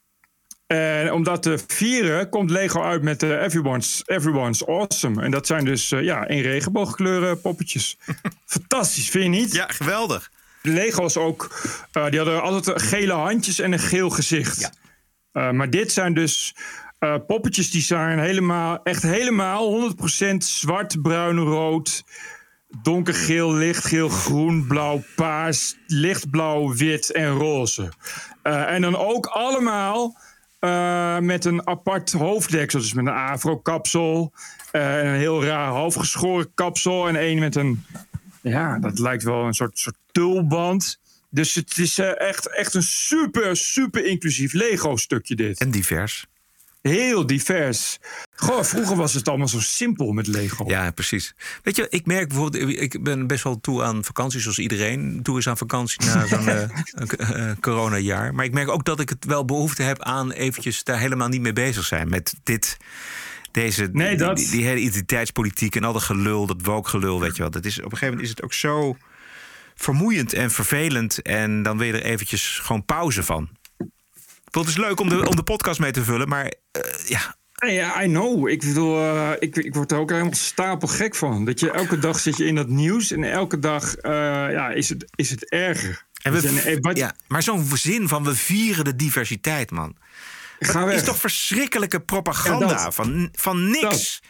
En 0.67 1.13
om 1.13 1.23
dat 1.23 1.43
te 1.43 1.59
vieren 1.67 2.29
komt 2.29 2.51
Lego 2.51 2.83
uit 2.83 3.03
met 3.03 3.23
uh, 3.23 3.43
Everyone's, 3.43 4.03
Everyone's 4.07 4.67
Awesome. 4.67 5.23
En 5.23 5.31
dat 5.31 5.47
zijn 5.47 5.65
dus 5.65 5.91
uh, 5.91 6.03
ja, 6.03 6.27
in 6.27 6.41
regenboogkleuren 6.41 7.41
poppetjes. 7.41 7.97
Fantastisch, 8.47 9.11
vind 9.11 9.25
je 9.25 9.31
niet? 9.31 9.53
Ja, 9.53 9.67
geweldig. 9.69 10.31
De 10.63 10.71
Lego's 10.71 11.17
ook, 11.17 11.61
die 11.93 12.19
hadden 12.19 12.43
altijd 12.43 12.83
gele 12.83 13.13
handjes 13.13 13.59
en 13.59 13.73
een 13.73 13.79
geel 13.79 14.11
gezicht. 14.11 14.73
Ja. 15.33 15.53
maar 15.53 15.71
dit 15.71 15.93
zijn 15.93 16.15
dus 16.15 16.55
poppetjes 17.27 17.71
die 17.71 17.83
zijn 17.83 18.19
helemaal, 18.19 18.83
echt 18.83 19.03
helemaal 19.03 19.93
100% 20.33 20.37
zwart, 20.37 21.03
bruin, 21.03 21.39
rood 21.39 22.05
donkergeel, 22.83 23.53
lichtgeel, 23.55 24.09
groen, 24.09 24.67
blauw, 24.67 25.03
paars, 25.17 25.77
lichtblauw, 25.87 26.75
wit 26.75 27.13
en 27.13 27.29
roze. 27.29 27.93
Uh, 28.43 28.73
en 28.73 28.81
dan 28.83 28.97
ook 28.97 29.27
allemaal 29.27 30.17
uh, 30.61 31.19
met 31.19 31.45
een 31.45 31.67
apart 31.67 32.13
hoofddeksel. 32.13 32.81
Dus 32.81 32.93
met 32.93 33.07
een 33.07 33.13
afro-kapsel, 33.13 34.33
uh, 34.73 35.03
een 35.03 35.15
heel 35.15 35.45
raar 35.45 35.69
halfgeschoren 35.69 36.55
kapsel... 36.55 37.09
en 37.09 37.17
één 37.17 37.39
met 37.39 37.57
een, 37.57 37.85
ja, 38.43 38.79
dat 38.79 38.99
lijkt 38.99 39.23
wel 39.23 39.45
een 39.45 39.55
soort, 39.55 39.79
soort 39.79 39.97
tulband... 40.13 40.99
Dus 41.31 41.55
het 41.55 41.79
is 41.79 41.99
echt, 41.99 42.57
echt 42.57 42.75
een 42.75 42.83
super, 42.83 43.57
super 43.57 44.05
inclusief 44.05 44.53
Lego-stukje 44.53 45.35
dit. 45.35 45.61
En 45.61 45.71
divers. 45.71 46.27
Heel 46.87 47.27
divers. 47.27 47.99
Goh, 48.37 48.63
vroeger 48.63 48.97
was 48.97 49.15
het 49.15 49.29
allemaal 49.29 49.49
zo 49.49 49.61
simpel 49.61 50.13
met 50.13 50.27
Lego. 50.27 50.65
Ja, 50.67 50.91
precies. 50.91 51.35
Weet 51.63 51.77
je, 51.77 51.87
ik 51.89 52.07
merk 52.07 52.29
bijvoorbeeld, 52.29 52.81
ik 52.81 53.03
ben 53.03 53.27
best 53.27 53.45
wel 53.45 53.61
toe 53.61 53.83
aan 53.83 54.05
vakantie, 54.05 54.41
zoals 54.41 54.59
iedereen 54.59 55.21
toe 55.23 55.39
is 55.39 55.49
aan 55.49 55.57
vakantie 55.57 56.05
na 56.05 56.27
zo'n 56.27 56.49
uh, 56.49 56.63
uh, 57.19 57.51
coronajaar. 57.61 58.35
Maar 58.35 58.45
ik 58.45 58.53
merk 58.53 58.69
ook 58.69 58.85
dat 58.85 59.01
ik 59.01 59.09
het 59.09 59.25
wel 59.25 59.45
behoefte 59.45 59.83
heb 59.83 60.03
aan 60.03 60.33
eventjes 60.33 60.85
daar 60.85 60.99
helemaal 60.99 61.29
niet 61.29 61.41
mee 61.41 61.53
bezig 61.53 61.85
zijn 61.85 62.09
met 62.09 62.35
dit. 62.43 62.77
Deze, 63.51 63.89
nee, 63.93 64.17
dat... 64.17 64.37
die, 64.37 64.51
die, 64.51 64.65
hele 64.65 64.81
identiteitspolitiek 64.81 65.77
en 65.77 65.85
al 65.85 65.93
dat 65.93 66.03
gelul, 66.03 66.47
dat 66.47 66.63
woke-gelul, 66.63 67.21
weet 67.21 67.37
je 67.37 67.43
wel. 67.43 67.51
Dat 67.51 67.65
is, 67.65 67.79
op 67.79 67.85
een 67.85 67.91
gegeven 67.91 68.09
moment 68.09 68.25
is 68.25 68.31
het 68.31 68.43
ook 68.43 68.53
zo 68.53 68.97
vermoeiend 69.75 70.33
en 70.33 70.51
vervelend. 70.51 71.23
En 71.23 71.63
dan 71.63 71.79
wil 71.79 71.87
je 71.87 71.93
er 71.93 72.03
eventjes 72.03 72.59
gewoon 72.63 72.85
pauze 72.85 73.23
van. 73.23 73.49
Het 74.63 74.69
is 74.75 74.77
leuk 74.77 75.01
om 75.01 75.09
de, 75.09 75.29
om 75.29 75.37
de 75.37 75.43
podcast 75.43 75.81
mee 75.81 75.91
te 75.91 76.05
vullen, 76.05 76.29
maar 76.29 76.45
uh, 76.45 76.83
ja, 77.07 77.37
ja, 77.53 78.03
I 78.03 78.07
know. 78.07 78.49
Ik 78.49 78.61
bedoel, 78.61 78.99
uh, 78.99 79.31
ik, 79.39 79.57
ik 79.57 79.75
word 79.75 79.93
er 79.93 79.99
ook 79.99 80.11
helemaal 80.11 80.35
stapelgek 80.35 81.15
van. 81.15 81.45
Dat 81.45 81.61
je 81.61 81.71
elke 81.71 81.99
dag 81.99 82.19
zit 82.19 82.37
je 82.37 82.45
in 82.45 82.55
dat 82.55 82.69
nieuws 82.69 83.11
en 83.11 83.25
elke 83.25 83.59
dag 83.59 83.97
uh, 83.97 84.13
ja, 84.53 84.71
is, 84.71 84.89
het, 84.89 85.05
is 85.15 85.31
het 85.31 85.51
erger. 85.51 86.05
En 86.23 86.33
we, 86.33 86.79
wat... 86.81 86.97
ja, 86.97 87.15
maar 87.29 87.43
zo'n 87.43 87.71
zin 87.75 88.09
van 88.09 88.25
we 88.25 88.35
vieren 88.35 88.85
de 88.85 88.97
diversiteit, 88.97 89.71
man. 89.71 89.97
Dat 90.59 90.93
is 90.93 91.05
toch 91.05 91.17
verschrikkelijke 91.17 92.01
propaganda 92.01 92.91
van, 92.91 93.29
van 93.33 93.71
niks. 93.71 93.81
Dat. 93.81 94.21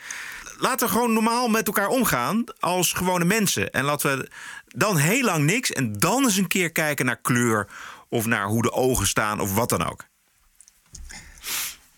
Laten 0.59 0.87
we 0.87 0.93
gewoon 0.93 1.13
normaal 1.13 1.49
met 1.49 1.67
elkaar 1.67 1.89
omgaan 1.89 2.45
als 2.61 2.93
gewone 2.93 3.25
mensen. 3.25 3.71
En 3.71 3.85
laten 3.85 4.19
we 4.19 4.31
dan 4.67 4.97
heel 4.97 5.25
lang 5.25 5.45
niks 5.45 5.73
en 5.73 5.93
dan 5.93 6.25
eens 6.25 6.37
een 6.37 6.47
keer 6.47 6.73
kijken 6.73 7.07
naar 7.07 7.21
kleur 7.21 7.69
of 8.09 8.27
naar 8.27 8.47
hoe 8.47 8.63
de 8.63 8.73
ogen 8.73 9.07
staan 9.07 9.41
of 9.41 9.55
wat 9.55 9.69
dan 9.69 9.91
ook. 9.91 10.05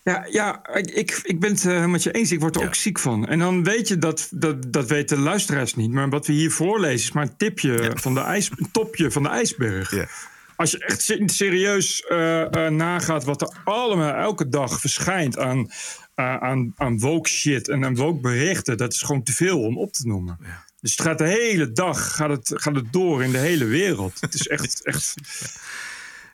Ja, 0.08 0.26
ja 0.30 0.66
ik, 0.74 1.20
ik 1.22 1.40
ben 1.40 1.50
het 1.50 1.64
uh, 1.64 1.86
met 1.86 2.02
je 2.02 2.12
eens. 2.12 2.32
Ik 2.32 2.40
word 2.40 2.56
er 2.56 2.66
ook 2.66 2.74
ziek 2.74 2.98
van. 2.98 3.26
En 3.26 3.38
dan 3.38 3.64
weet 3.64 3.88
je 3.88 3.98
dat, 3.98 4.28
dat, 4.30 4.72
dat 4.72 4.88
weten 4.88 5.16
de 5.16 5.22
luisteraars 5.22 5.74
niet. 5.74 5.90
Maar 5.90 6.08
wat 6.08 6.26
we 6.26 6.32
hier 6.32 6.50
voorlezen 6.50 7.08
is 7.08 7.12
maar 7.12 7.22
een 7.22 7.36
tipje 7.36 7.82
ja. 7.82 7.96
van 7.96 8.14
de 8.14 8.20
ijs, 8.20 8.50
een 8.56 8.70
topje 8.70 9.10
van 9.10 9.22
de 9.22 9.28
ijsberg. 9.28 9.90
Ja. 9.90 10.08
Als 10.56 10.70
je 10.70 10.84
echt 10.84 11.12
serieus 11.26 12.04
uh, 12.08 12.40
uh, 12.50 12.68
nagaat 12.68 13.24
wat 13.24 13.40
er 13.40 13.56
allemaal 13.64 14.14
elke 14.14 14.48
dag 14.48 14.80
verschijnt 14.80 15.38
aan, 15.38 15.70
aan, 16.14 16.72
aan 16.76 16.98
woke 16.98 17.28
shit 17.28 17.68
en 17.68 17.84
aan 17.84 17.96
woke 17.96 18.20
berichten, 18.20 18.76
dat 18.76 18.92
is 18.92 19.02
gewoon 19.02 19.22
te 19.22 19.32
veel 19.32 19.60
om 19.60 19.78
op 19.78 19.92
te 19.92 20.06
noemen. 20.06 20.38
Dus 20.80 20.90
het 20.90 21.00
gaat 21.00 21.18
de 21.18 21.26
hele 21.26 21.72
dag 21.72 22.14
gaat 22.14 22.30
het, 22.30 22.52
gaat 22.54 22.74
het 22.74 22.92
door 22.92 23.22
in 23.22 23.32
de 23.32 23.38
hele 23.38 23.64
wereld. 23.64 24.20
Het 24.20 24.34
is 24.34 24.46
echt. 24.46 24.82
echt... 24.92 25.14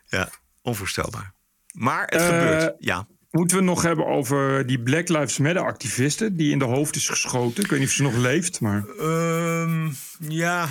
Ja, 0.07 0.29
onvoorstelbaar. 0.61 1.33
Maar 1.71 2.05
het 2.05 2.21
gebeurt, 2.21 2.75
ja. 2.79 3.07
Moeten 3.35 3.57
we 3.57 3.63
het 3.63 3.73
nog 3.73 3.83
hebben 3.83 4.05
over 4.05 4.65
die 4.67 4.79
Black 4.79 5.09
Lives 5.09 5.37
Matter 5.37 5.65
activisten 5.65 6.35
die 6.35 6.51
in 6.51 6.59
de 6.59 6.65
hoofd 6.65 6.95
is 6.95 7.09
geschoten? 7.09 7.63
Ik 7.63 7.69
weet 7.69 7.79
niet 7.79 7.87
of 7.87 7.93
ze 7.93 8.03
nog 8.03 8.15
leeft, 8.15 8.59
maar. 8.59 8.83
Um, 8.99 9.95
ja. 10.19 10.67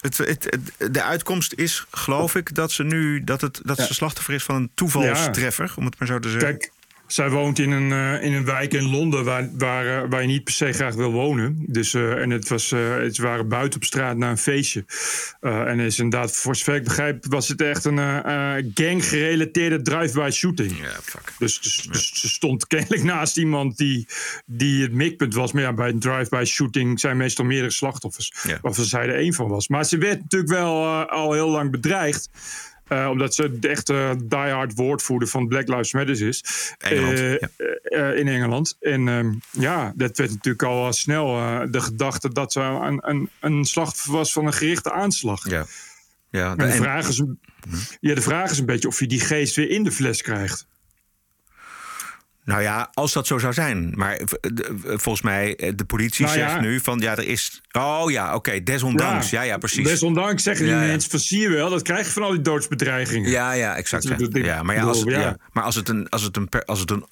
Het, 0.00 0.18
het, 0.18 0.58
het, 0.78 0.94
de 0.94 1.02
uitkomst 1.02 1.52
is, 1.52 1.86
geloof 1.90 2.34
ik, 2.34 2.54
dat 2.54 2.72
ze 2.72 2.84
nu 2.84 3.24
dat, 3.24 3.40
het, 3.40 3.60
dat 3.62 3.76
ja. 3.76 3.84
ze 3.84 3.94
slachtoffer 3.94 4.34
is 4.34 4.42
van 4.42 4.54
een 4.54 4.70
toevalstreffer, 4.74 5.72
om 5.76 5.84
het 5.84 5.98
maar 5.98 6.08
zo 6.08 6.18
te 6.18 6.30
zeggen. 6.30 6.58
Kijk, 6.58 6.72
zij 7.08 7.30
woont 7.30 7.58
in 7.58 7.70
een, 7.70 7.90
uh, 7.90 8.24
in 8.24 8.32
een 8.32 8.44
wijk 8.44 8.74
in 8.74 8.90
Londen 8.90 9.24
waar, 9.24 9.48
waar, 9.52 9.86
uh, 9.86 10.10
waar 10.10 10.20
je 10.20 10.26
niet 10.26 10.44
per 10.44 10.52
se 10.52 10.72
graag 10.72 10.94
wil 10.94 11.12
wonen. 11.12 11.64
Dus, 11.66 11.94
uh, 11.94 12.12
en 12.12 12.30
het, 12.30 12.48
was, 12.48 12.70
het 12.70 13.18
waren 13.18 13.48
buiten 13.48 13.80
op 13.80 13.84
straat 13.84 14.16
naar 14.16 14.30
een 14.30 14.38
feestje. 14.38 14.84
en 15.40 15.80
is 15.80 15.98
inderdaad, 15.98 16.36
voor 16.36 16.56
zover 16.56 16.74
ik 16.74 16.84
begrijp, 16.84 17.24
was 17.28 17.48
het 17.48 17.60
echt 17.60 17.84
een 17.84 17.98
gang-gerelateerde 18.74 19.82
drive-by 19.82 20.30
shooting. 20.32 20.78
Ja, 20.78 20.90
fuck. 21.02 21.32
Dus, 21.38 21.60
dus, 21.60 21.80
ja. 21.82 21.92
dus, 21.92 22.12
ze 22.14 22.28
stond 22.28 22.66
kennelijk 22.66 23.02
naast 23.02 23.36
iemand 23.36 23.76
die, 23.76 24.08
die 24.46 24.82
het 24.82 24.92
mikpunt 24.92 25.34
was. 25.34 25.52
Maar 25.52 25.62
ja, 25.62 25.72
bij 25.72 25.88
een 25.88 25.98
drive-by 25.98 26.44
shooting 26.46 27.00
zijn 27.00 27.16
meestal 27.16 27.44
meerdere 27.44 27.72
slachtoffers. 27.72 28.32
Ja. 28.42 28.58
Waarvan 28.62 28.84
zij 28.84 29.02
er 29.02 29.14
één 29.14 29.34
van 29.34 29.48
was. 29.48 29.68
Maar 29.68 29.84
ze 29.84 29.98
werd 29.98 30.20
natuurlijk 30.20 30.52
wel 30.52 30.86
al 31.06 31.32
heel 31.32 31.48
lang 31.48 31.70
bedreigd. 31.70 32.30
Uh, 32.92 33.08
omdat 33.10 33.34
ze 33.34 33.58
de 33.58 33.68
echte 33.68 34.16
diehard 34.24 34.74
woordvoerder 34.74 35.28
van 35.28 35.48
Black 35.48 35.68
Lives 35.68 35.92
Matter 35.92 36.26
is. 36.26 36.44
Engeland, 36.78 37.18
uh, 37.18 37.38
ja. 37.38 37.48
uh, 37.84 38.18
in 38.18 38.28
Engeland. 38.28 38.76
En 38.80 39.06
um, 39.08 39.40
ja, 39.50 39.92
dat 39.96 40.16
werd 40.16 40.30
natuurlijk 40.30 40.62
al 40.62 40.92
snel 40.92 41.26
de 41.70 41.80
gedachte 41.80 42.32
dat 42.32 42.52
ze 42.52 42.60
een, 42.60 43.08
een, 43.08 43.30
een 43.40 43.64
slachtoffer 43.64 44.12
was 44.12 44.32
van 44.32 44.46
een 44.46 44.52
gerichte 44.52 44.92
aanslag. 44.92 45.50
Ja. 45.50 45.66
Ja, 46.30 46.54
de, 46.54 46.62
en 46.62 46.70
de, 46.70 46.76
vraag 46.76 47.08
is, 47.08 47.22
ja, 48.00 48.14
de 48.14 48.20
vraag 48.20 48.50
is 48.50 48.58
een 48.58 48.66
beetje 48.66 48.88
of 48.88 49.00
je 49.00 49.06
die 49.06 49.20
geest 49.20 49.56
weer 49.56 49.70
in 49.70 49.84
de 49.84 49.92
fles 49.92 50.22
krijgt. 50.22 50.66
Nou 52.48 52.62
ja, 52.62 52.90
als 52.94 53.12
dat 53.12 53.26
zo 53.26 53.38
zou 53.38 53.52
zijn. 53.52 53.92
Maar 53.96 54.20
volgens 54.84 55.22
mij, 55.22 55.72
de 55.76 55.84
politie 55.84 56.24
nou 56.24 56.36
zegt 56.38 56.50
ja. 56.50 56.60
nu 56.60 56.80
van 56.80 56.98
ja, 56.98 57.16
er 57.16 57.28
is. 57.28 57.60
Oh 57.72 58.10
ja, 58.10 58.26
oké, 58.26 58.34
okay, 58.36 58.62
desondanks. 58.62 59.30
Ja. 59.30 59.42
ja, 59.42 59.46
ja, 59.46 59.58
precies. 59.58 59.86
Desondanks 59.86 60.42
zeggen 60.42 60.64
die 60.64 60.74
Ja, 60.74 60.80
mensen 60.80 61.10
van 61.10 61.18
zie 61.20 61.40
je 61.40 61.48
wel, 61.48 61.70
dat 61.70 61.82
krijg 61.82 62.06
je 62.06 62.12
van 62.12 62.22
al 62.22 62.30
die 62.30 62.40
doodsbedreigingen. 62.40 63.30
Ja, 63.30 63.52
ja, 63.52 63.76
exact. 63.76 64.08
Dat- 64.08 64.20
Ja. 64.20 64.26
dat- 64.28 64.44
Ja, 64.44 64.62
maar, 64.62 64.74
ja, 64.74 64.82
als, 64.82 65.04
maar 65.52 65.64
als 65.64 65.74
het 65.74 65.88
een, 65.88 66.08
als 66.08 66.22
het 66.22 66.36
een, 66.36 66.48
als 66.66 66.80
het 66.80 66.90
een 66.90 67.04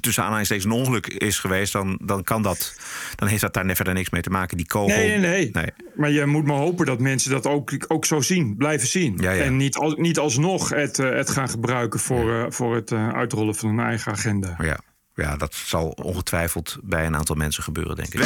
tussen 0.00 0.22
aanhalingstekens 0.22 0.66
een 0.66 0.80
ongeluk 0.80 1.06
is 1.06 1.38
geweest, 1.38 1.72
dan, 1.72 1.98
dan 2.02 2.24
kan 2.24 2.42
dat. 2.42 2.76
Dan 3.14 3.28
heeft 3.28 3.40
dat 3.40 3.54
daar 3.54 3.76
verder 3.76 3.94
niks 3.94 4.10
mee 4.10 4.22
te 4.22 4.30
maken. 4.30 4.56
Die 4.56 4.66
kogel. 4.66 4.96
Nee, 4.96 5.08
nee, 5.08 5.18
nee, 5.18 5.50
Nee. 5.52 5.72
Maar 5.94 6.10
je 6.10 6.26
moet 6.26 6.44
maar 6.44 6.56
hopen 6.56 6.86
dat 6.86 6.98
mensen 6.98 7.30
dat 7.30 7.46
ook, 7.46 7.72
ook 7.88 8.04
zo 8.04 8.20
zien, 8.20 8.56
blijven 8.56 8.88
zien. 8.88 9.16
Ja, 9.20 9.30
ja. 9.30 9.44
En 9.44 9.56
niet, 9.56 9.76
al, 9.76 9.90
niet 9.90 10.18
alsnog 10.18 10.68
het, 10.68 10.98
eh, 10.98 11.10
het 11.10 11.30
gaan 11.30 11.48
gebruiken 11.48 12.00
voor, 12.00 12.34
eh, 12.34 12.44
voor 12.48 12.74
het 12.74 12.92
eh, 12.92 13.08
uitrollen 13.08 13.54
van 13.54 13.68
hun 13.68 13.86
eigen 13.86 14.12
agenda. 14.12 14.56
Ja. 14.58 14.78
ja, 15.14 15.36
dat 15.36 15.54
zal 15.54 15.88
ongetwijfeld 15.88 16.78
bij 16.82 17.06
een 17.06 17.16
aantal 17.16 17.36
mensen 17.36 17.62
gebeuren, 17.62 17.96
denk 17.96 18.14
ik. 18.14 18.20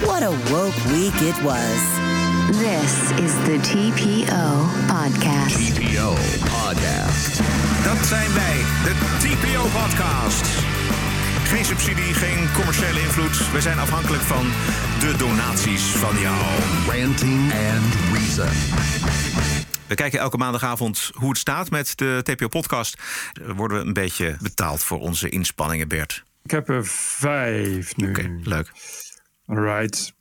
What 0.00 0.22
a 0.22 0.30
woke 0.30 0.88
week 0.88 1.14
it 1.14 1.42
was. 1.42 2.08
This 2.50 3.24
is 3.24 3.32
the 3.44 3.58
TPO 3.60 4.68
podcast. 4.86 5.74
TPO 5.74 6.14
podcast. 6.40 7.40
Dat 7.84 8.06
zijn 8.06 8.34
wij, 8.34 8.56
de 8.84 8.94
TPO-podcast. 9.18 10.69
Geen 11.50 11.64
subsidie, 11.64 12.14
geen 12.14 12.52
commerciële 12.52 13.00
invloed. 13.00 13.52
We 13.52 13.60
zijn 13.60 13.78
afhankelijk 13.78 14.22
van 14.22 14.44
de 15.00 15.14
donaties 15.18 15.82
van 15.82 16.18
jou. 16.18 16.44
Ranting 16.86 17.52
and 17.52 17.94
Reason. 18.12 18.48
We 19.86 19.94
kijken 19.94 20.18
elke 20.18 20.36
maandagavond 20.36 21.10
hoe 21.14 21.28
het 21.28 21.38
staat 21.38 21.70
met 21.70 21.98
de 21.98 22.20
TPO-podcast. 22.22 23.02
Worden 23.46 23.78
we 23.78 23.84
een 23.86 23.92
beetje 23.92 24.36
betaald 24.40 24.82
voor 24.82 25.00
onze 25.00 25.28
inspanningen, 25.28 25.88
Bert. 25.88 26.24
Ik 26.42 26.50
heb 26.50 26.68
er 26.68 26.86
vijf 26.86 27.96
nu. 27.96 28.08
Oké, 28.08 28.38
leuk. 28.42 28.72
Alright. 29.46 30.14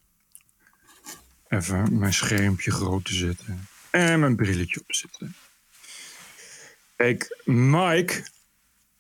Even 1.48 2.00
mijn 2.00 2.14
schermpje 2.14 2.72
groot 2.72 3.06
te 3.06 3.14
zetten. 3.14 3.68
En 3.90 4.20
mijn 4.20 4.36
brilletje 4.36 4.80
opzetten. 4.80 5.36
Kijk, 6.96 7.42
Mike 7.46 8.24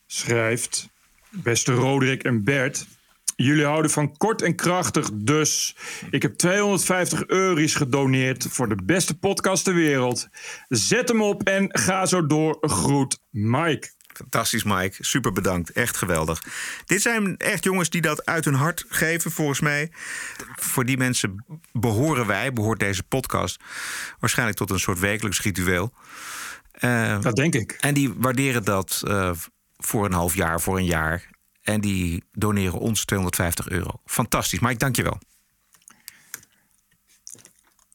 schrijft... 0.08 0.90
Beste 1.30 1.74
Roderick 1.74 2.24
en 2.24 2.44
Bert... 2.44 2.86
Jullie 3.36 3.66
houden 3.66 3.92
van 3.92 4.18
kort 4.18 4.42
en 4.42 4.56
krachtig, 4.56 5.10
dus 5.14 5.76
ik 6.10 6.22
heb 6.22 6.34
250 6.34 7.28
euro's 7.28 7.76
gedoneerd 7.76 8.48
voor 8.50 8.70
de 8.70 8.84
beste 8.84 9.18
podcast 9.18 9.64
ter 9.64 9.74
wereld. 9.74 10.28
Zet 10.68 11.10
hem 11.10 11.22
op 11.22 11.44
en 11.44 11.68
ga 11.80 12.06
zo 12.06 12.26
door. 12.26 12.58
Groet, 12.62 13.20
Mike. 13.30 13.90
Fantastisch, 14.14 14.64
Mike. 14.64 14.96
Super 15.00 15.32
bedankt. 15.32 15.72
Echt 15.72 15.98
geweldig. 15.98 16.44
Dit 16.86 17.02
zijn 17.02 17.38
echt 17.38 17.64
jongens 17.64 17.90
die 17.90 18.02
dat 18.02 18.26
uit 18.26 18.46
hun 18.46 18.54
hart 18.54 18.86
geven, 18.88 19.32
volgens 19.32 19.60
mij. 19.60 19.92
Voor 20.56 20.86
die 20.86 20.98
mensen 20.98 21.46
behoren 21.72 22.28
wij, 22.28 22.54
behoort 22.54 22.80
deze 22.80 23.04
podcast... 23.04 23.60
waarschijnlijk 24.20 24.58
tot 24.58 24.70
een 24.70 24.80
soort 24.80 25.00
wekelijks 25.00 25.42
ritueel. 25.42 25.94
Eh, 26.72 27.22
Dat 27.22 27.36
denk 27.36 27.56
ik. 27.56 27.78
En 27.80 27.94
die 27.94 28.14
waarderen 28.18 28.64
dat 28.64 29.02
eh, 29.08 29.32
voor 29.84 30.06
een 30.06 30.14
half 30.14 30.36
jaar, 30.36 30.62
voor 30.62 30.78
een 30.78 30.86
jaar. 30.86 31.30
En 31.62 31.82
die 31.82 32.24
doneren 32.32 32.80
ons 32.80 33.06
250 33.06 33.70
euro. 33.70 34.02
Fantastisch. 34.06 34.60
Mike, 34.60 34.78
dank 34.78 34.96
je 34.96 35.04
wel. 35.04 35.20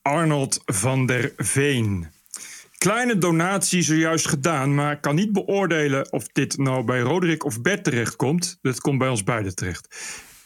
Arnold 0.02 0.62
van 0.64 1.06
der 1.06 1.32
Veen. 1.36 2.12
Kleine 2.78 3.18
donatie 3.18 3.82
zojuist 3.82 4.28
gedaan, 4.28 4.74
maar 4.74 5.00
kan 5.00 5.14
niet 5.14 5.32
beoordelen 5.32 6.12
of 6.12 6.28
dit 6.28 6.56
nou 6.56 6.84
bij 6.84 7.00
Roderick 7.00 7.44
of 7.44 7.60
Bert 7.60 7.84
terechtkomt. 7.84 8.58
Dat 8.62 8.80
komt 8.80 8.98
bij 8.98 9.08
ons 9.08 9.24
beiden 9.24 9.54
terecht. 9.54 9.96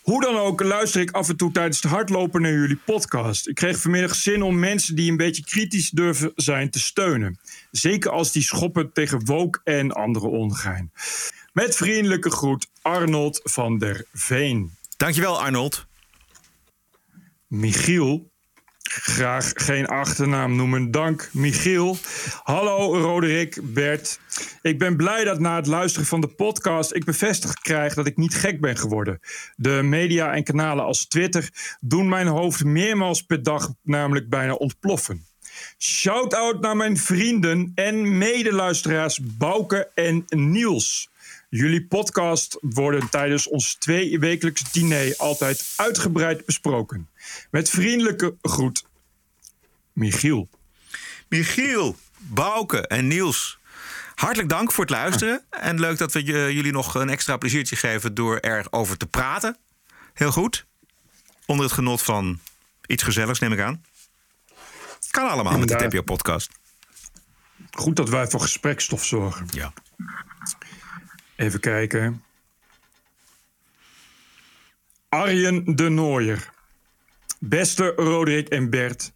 Hoe 0.08 0.20
dan 0.20 0.36
ook 0.36 0.62
luister 0.62 1.00
ik 1.00 1.10
af 1.10 1.28
en 1.28 1.36
toe 1.36 1.52
tijdens 1.52 1.82
het 1.82 1.90
hardlopen 1.90 2.42
naar 2.42 2.52
jullie 2.52 2.80
podcast. 2.84 3.48
Ik 3.48 3.54
kreeg 3.54 3.78
vanmiddag 3.78 4.14
zin 4.14 4.42
om 4.42 4.58
mensen 4.58 4.96
die 4.96 5.10
een 5.10 5.16
beetje 5.16 5.44
kritisch 5.44 5.90
durven 5.90 6.32
zijn 6.34 6.70
te 6.70 6.78
steunen. 6.78 7.38
Zeker 7.70 8.10
als 8.10 8.32
die 8.32 8.42
schoppen 8.42 8.92
tegen 8.92 9.24
woke 9.24 9.60
en 9.64 9.92
andere 9.92 10.26
ongein. 10.26 10.92
Met 11.52 11.76
vriendelijke 11.76 12.30
groet 12.30 12.68
Arnold 12.82 13.40
van 13.44 13.78
der 13.78 14.04
Veen. 14.12 14.70
Dankjewel, 14.96 15.40
Arnold. 15.40 15.86
Michiel 17.46 18.30
Graag 18.90 19.52
geen 19.54 19.86
achternaam 19.86 20.56
noemen. 20.56 20.90
Dank, 20.90 21.28
Michiel. 21.32 21.96
Hallo, 22.42 22.98
Roderick, 23.00 23.60
Bert. 23.62 24.20
Ik 24.62 24.78
ben 24.78 24.96
blij 24.96 25.24
dat 25.24 25.38
na 25.38 25.56
het 25.56 25.66
luisteren 25.66 26.06
van 26.06 26.20
de 26.20 26.26
podcast 26.26 26.94
ik 26.94 27.04
bevestigd 27.04 27.60
krijg 27.60 27.94
dat 27.94 28.06
ik 28.06 28.16
niet 28.16 28.34
gek 28.34 28.60
ben 28.60 28.76
geworden. 28.76 29.20
De 29.56 29.80
media 29.82 30.34
en 30.34 30.44
kanalen 30.44 30.84
als 30.84 31.06
Twitter 31.06 31.76
doen 31.80 32.08
mijn 32.08 32.26
hoofd 32.26 32.64
meermaals 32.64 33.22
per 33.22 33.42
dag 33.42 33.72
namelijk 33.82 34.28
bijna 34.28 34.52
ontploffen. 34.52 35.26
Shout-out 35.78 36.60
naar 36.60 36.76
mijn 36.76 36.96
vrienden 36.96 37.72
en 37.74 38.18
medeluisteraars 38.18 39.20
Bouke 39.22 39.90
en 39.94 40.24
Niels. 40.28 41.10
Jullie 41.50 41.86
podcast 41.86 42.56
worden 42.60 43.10
tijdens 43.10 43.48
ons 43.48 43.74
tweewekelijks 43.74 44.72
diner 44.72 45.14
altijd 45.16 45.72
uitgebreid 45.76 46.44
besproken. 46.44 47.08
Met 47.50 47.70
vriendelijke 47.70 48.36
groet, 48.42 48.86
Michiel. 49.92 50.48
Michiel, 51.28 51.96
Bouke 52.18 52.86
en 52.86 53.06
Niels. 53.06 53.58
Hartelijk 54.14 54.48
dank 54.48 54.72
voor 54.72 54.84
het 54.84 54.92
luisteren. 54.92 55.44
En 55.50 55.80
leuk 55.80 55.98
dat 55.98 56.12
we 56.12 56.22
jullie 56.22 56.72
nog 56.72 56.94
een 56.94 57.10
extra 57.10 57.36
pleziertje 57.36 57.76
geven 57.76 58.14
door 58.14 58.38
erover 58.38 58.96
te 58.96 59.06
praten. 59.06 59.56
Heel 60.14 60.32
goed. 60.32 60.66
Onder 61.46 61.64
het 61.64 61.74
genot 61.74 62.02
van 62.02 62.40
iets 62.86 63.02
gezelligs, 63.02 63.38
neem 63.38 63.52
ik 63.52 63.60
aan. 63.60 63.84
Kan 65.10 65.28
allemaal 65.28 65.58
met 65.58 65.68
de 65.68 65.88
TPO-podcast. 65.88 66.50
Goed 67.70 67.96
dat 67.96 68.08
wij 68.08 68.28
voor 68.28 68.40
gesprekstof 68.40 69.04
zorgen. 69.04 69.46
Ja. 69.50 69.72
Even 71.36 71.60
kijken. 71.60 72.24
Arjen 75.08 75.76
de 75.76 75.88
Nooier. 75.88 76.50
Beste 77.40 77.92
Roderick 77.96 78.48
en 78.48 78.70
Bert. 78.70 79.12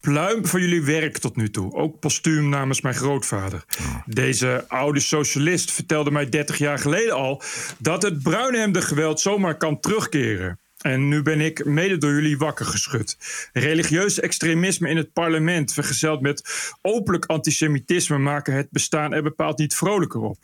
Pluim 0.00 0.46
voor 0.46 0.60
jullie 0.60 0.82
werk 0.82 1.18
tot 1.18 1.36
nu 1.36 1.50
toe. 1.50 1.72
Ook 1.72 2.00
postuum 2.00 2.48
namens 2.48 2.80
mijn 2.80 2.94
grootvader. 2.94 3.64
Deze 4.06 4.64
oude 4.68 5.00
socialist 5.00 5.72
vertelde 5.72 6.10
mij 6.10 6.28
30 6.28 6.58
jaar 6.58 6.78
geleden 6.78 7.14
al 7.14 7.42
dat 7.78 8.02
het 8.02 8.22
bruinhemde 8.22 8.82
geweld 8.82 9.20
zomaar 9.20 9.56
kan 9.56 9.80
terugkeren. 9.80 10.58
En 10.78 11.08
nu 11.08 11.22
ben 11.22 11.40
ik 11.40 11.64
mede 11.64 11.98
door 11.98 12.12
jullie 12.12 12.38
wakker 12.38 12.66
geschud. 12.66 13.16
Religieus 13.52 14.20
extremisme 14.20 14.88
in 14.88 14.96
het 14.96 15.12
parlement, 15.12 15.72
vergezeld 15.72 16.20
met 16.20 16.50
openlijk 16.82 17.24
antisemitisme, 17.26 18.18
maken 18.18 18.54
het 18.54 18.70
bestaan 18.70 19.12
er 19.12 19.22
bepaald 19.22 19.58
niet 19.58 19.76
vrolijker 19.76 20.20
op. 20.20 20.38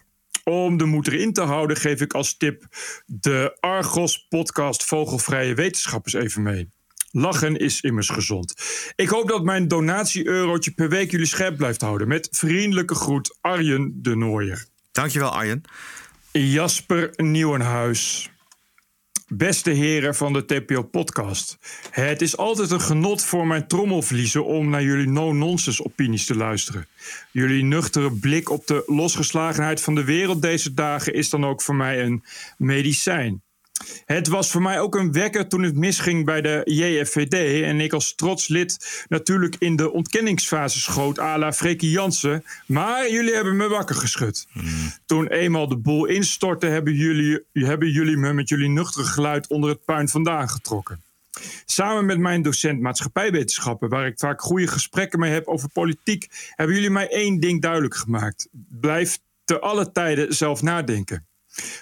Om 0.45 0.77
de 0.77 0.85
moed 0.85 1.07
erin 1.07 1.33
te 1.33 1.43
houden, 1.43 1.77
geef 1.77 2.01
ik 2.01 2.13
als 2.13 2.37
tip 2.37 2.67
de 3.07 3.57
Argos-podcast 3.61 4.85
Vogelvrije 4.85 5.55
Wetenschappers 5.55 6.15
even 6.15 6.43
mee. 6.43 6.69
Lachen 7.17 7.57
is 7.57 7.81
immers 7.81 8.09
gezond. 8.09 8.55
Ik 8.97 9.09
hoop 9.09 9.29
dat 9.29 9.45
mijn 9.45 9.69
donatie-eurotje 9.69 10.71
per 10.71 10.89
week 10.89 11.11
jullie 11.11 11.27
scherp 11.27 11.57
blijft 11.57 11.81
houden. 11.81 12.09
Met 12.09 12.29
vriendelijke 12.31 12.95
groet, 12.95 13.39
Arjen 13.41 13.99
de 14.03 14.17
Nooier. 14.17 14.65
Dankjewel, 14.93 15.31
Arjen. 15.31 15.63
Jasper 16.33 17.11
Nieuwenhuis. 17.17 18.31
Beste 19.29 19.71
heren 19.71 20.15
van 20.15 20.33
de 20.33 20.45
TPO-podcast. 20.45 21.59
Het 21.91 22.23
is 22.23 22.37
altijd 22.37 22.71
een 22.71 22.81
genot 22.81 23.25
voor 23.25 23.47
mijn 23.47 23.67
trommelvliezen 23.67 24.45
om 24.45 24.69
naar 24.69 24.83
jullie 24.83 25.09
no-nonsense 25.09 25.85
opinies 25.85 26.27
te 26.27 26.37
luisteren. 26.37 26.87
Jullie 27.31 27.65
nuchtere 27.65 28.13
blik 28.13 28.51
op 28.51 28.67
de 28.67 28.83
losgeslagenheid 28.87 29.81
van 29.81 29.95
de 29.95 30.05
wereld 30.05 30.43
deze 30.43 30.75
dagen 30.75 31.15
is 31.15 31.31
dan 31.31 31.45
ook 31.45 31.63
voor 31.63 31.75
mij 31.75 32.03
een 32.03 32.25
medicijn. 32.59 33.44
Het 34.05 34.29
was 34.29 34.51
voor 34.51 34.63
mij 34.63 34.81
ook 34.81 34.95
een 34.95 35.13
wekker 35.13 35.49
toen 35.49 35.63
het 35.63 35.77
misging 35.77 36.25
bij 36.25 36.41
de 36.41 36.61
JFVD. 36.65 37.63
En 37.63 37.81
ik 37.81 37.93
als 37.93 38.15
trots 38.15 38.49
lid 38.49 39.05
natuurlijk 39.09 39.57
in 39.59 39.77
de 39.77 39.93
ontkenningsfase 39.93 40.81
schoot 40.81 41.19
à 41.19 41.39
la 41.39 41.53
Freekie 41.53 41.91
Jansen. 41.91 42.45
Maar 42.67 43.11
jullie 43.11 43.35
hebben 43.35 43.57
me 43.57 43.69
wakker 43.69 43.95
geschud. 43.95 44.47
Toen 45.07 45.27
eenmaal 45.27 45.69
de 45.69 45.77
boel 45.77 46.05
instortte, 46.05 46.67
hebben 46.67 46.95
jullie, 46.95 47.43
hebben 47.53 47.91
jullie 47.91 48.17
me 48.17 48.33
met 48.33 48.49
jullie 48.49 48.69
nuchtere 48.69 49.05
geluid 49.05 49.47
onder 49.47 49.71
het 49.71 49.85
puin 49.85 50.09
vandaan 50.09 50.49
getrokken. 50.49 51.03
Samen 51.65 52.07
met 52.07 52.19
mijn 52.19 52.43
docent 52.43 52.81
maatschappijwetenschappen, 52.81 53.89
waar 53.89 54.07
ik 54.07 54.19
vaak 54.19 54.41
goede 54.41 54.67
gesprekken 54.67 55.19
mee 55.19 55.33
heb 55.33 55.47
over 55.47 55.69
politiek, 55.69 56.27
hebben 56.55 56.77
jullie 56.77 56.91
mij 56.91 57.09
één 57.09 57.41
ding 57.41 57.63
duidelijk 57.63 57.95
gemaakt. 57.95 58.49
Blijf 58.69 59.19
te 59.45 59.61
alle 59.61 59.93
tijden 59.93 60.35
zelf 60.35 60.63
nadenken. 60.63 61.27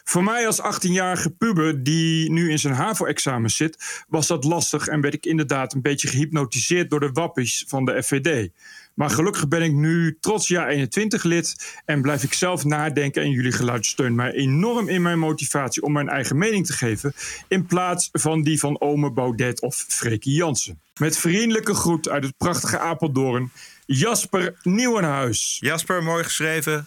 Voor 0.04 0.24
mij 0.24 0.46
als 0.46 0.60
18-jarige 0.60 1.30
puber 1.30 1.82
die 1.82 2.30
nu 2.30 2.50
in 2.50 2.58
zijn 2.58 2.74
HAVO-examen 2.74 3.50
zit, 3.50 4.04
was 4.08 4.26
dat 4.26 4.44
lastig 4.44 4.86
en 4.86 5.00
werd 5.00 5.14
ik 5.14 5.26
inderdaad 5.26 5.74
een 5.74 5.82
beetje 5.82 6.08
gehypnotiseerd 6.08 6.90
door 6.90 7.00
de 7.00 7.10
wappies 7.12 7.64
van 7.68 7.84
de 7.84 8.02
FVD. 8.02 8.50
Maar 8.94 9.10
gelukkig 9.10 9.48
ben 9.48 9.62
ik 9.62 9.72
nu 9.72 10.16
trots 10.20 10.48
jaar 10.48 10.68
21 10.68 11.22
lid 11.22 11.80
en 11.84 12.02
blijf 12.02 12.22
ik 12.22 12.32
zelf 12.32 12.64
nadenken. 12.64 13.22
En 13.22 13.30
jullie 13.30 13.52
geluid 13.52 13.86
steunt 13.86 14.16
mij 14.16 14.32
enorm 14.32 14.88
in 14.88 15.02
mijn 15.02 15.18
motivatie 15.18 15.82
om 15.82 15.92
mijn 15.92 16.08
eigen 16.08 16.38
mening 16.38 16.66
te 16.66 16.72
geven. 16.72 17.12
In 17.48 17.66
plaats 17.66 18.08
van 18.12 18.42
die 18.42 18.58
van 18.58 18.80
Ome 18.80 19.12
Baudet 19.12 19.60
of 19.60 19.84
Freekie 19.88 20.34
Jansen. 20.34 20.80
Met 21.00 21.18
vriendelijke 21.18 21.74
groet 21.74 22.08
uit 22.08 22.24
het 22.24 22.36
prachtige 22.36 22.78
Apeldoorn, 22.78 23.50
Jasper 23.86 24.54
Nieuwenhuis. 24.62 25.56
Jasper, 25.60 26.02
mooi 26.02 26.24
geschreven. 26.24 26.86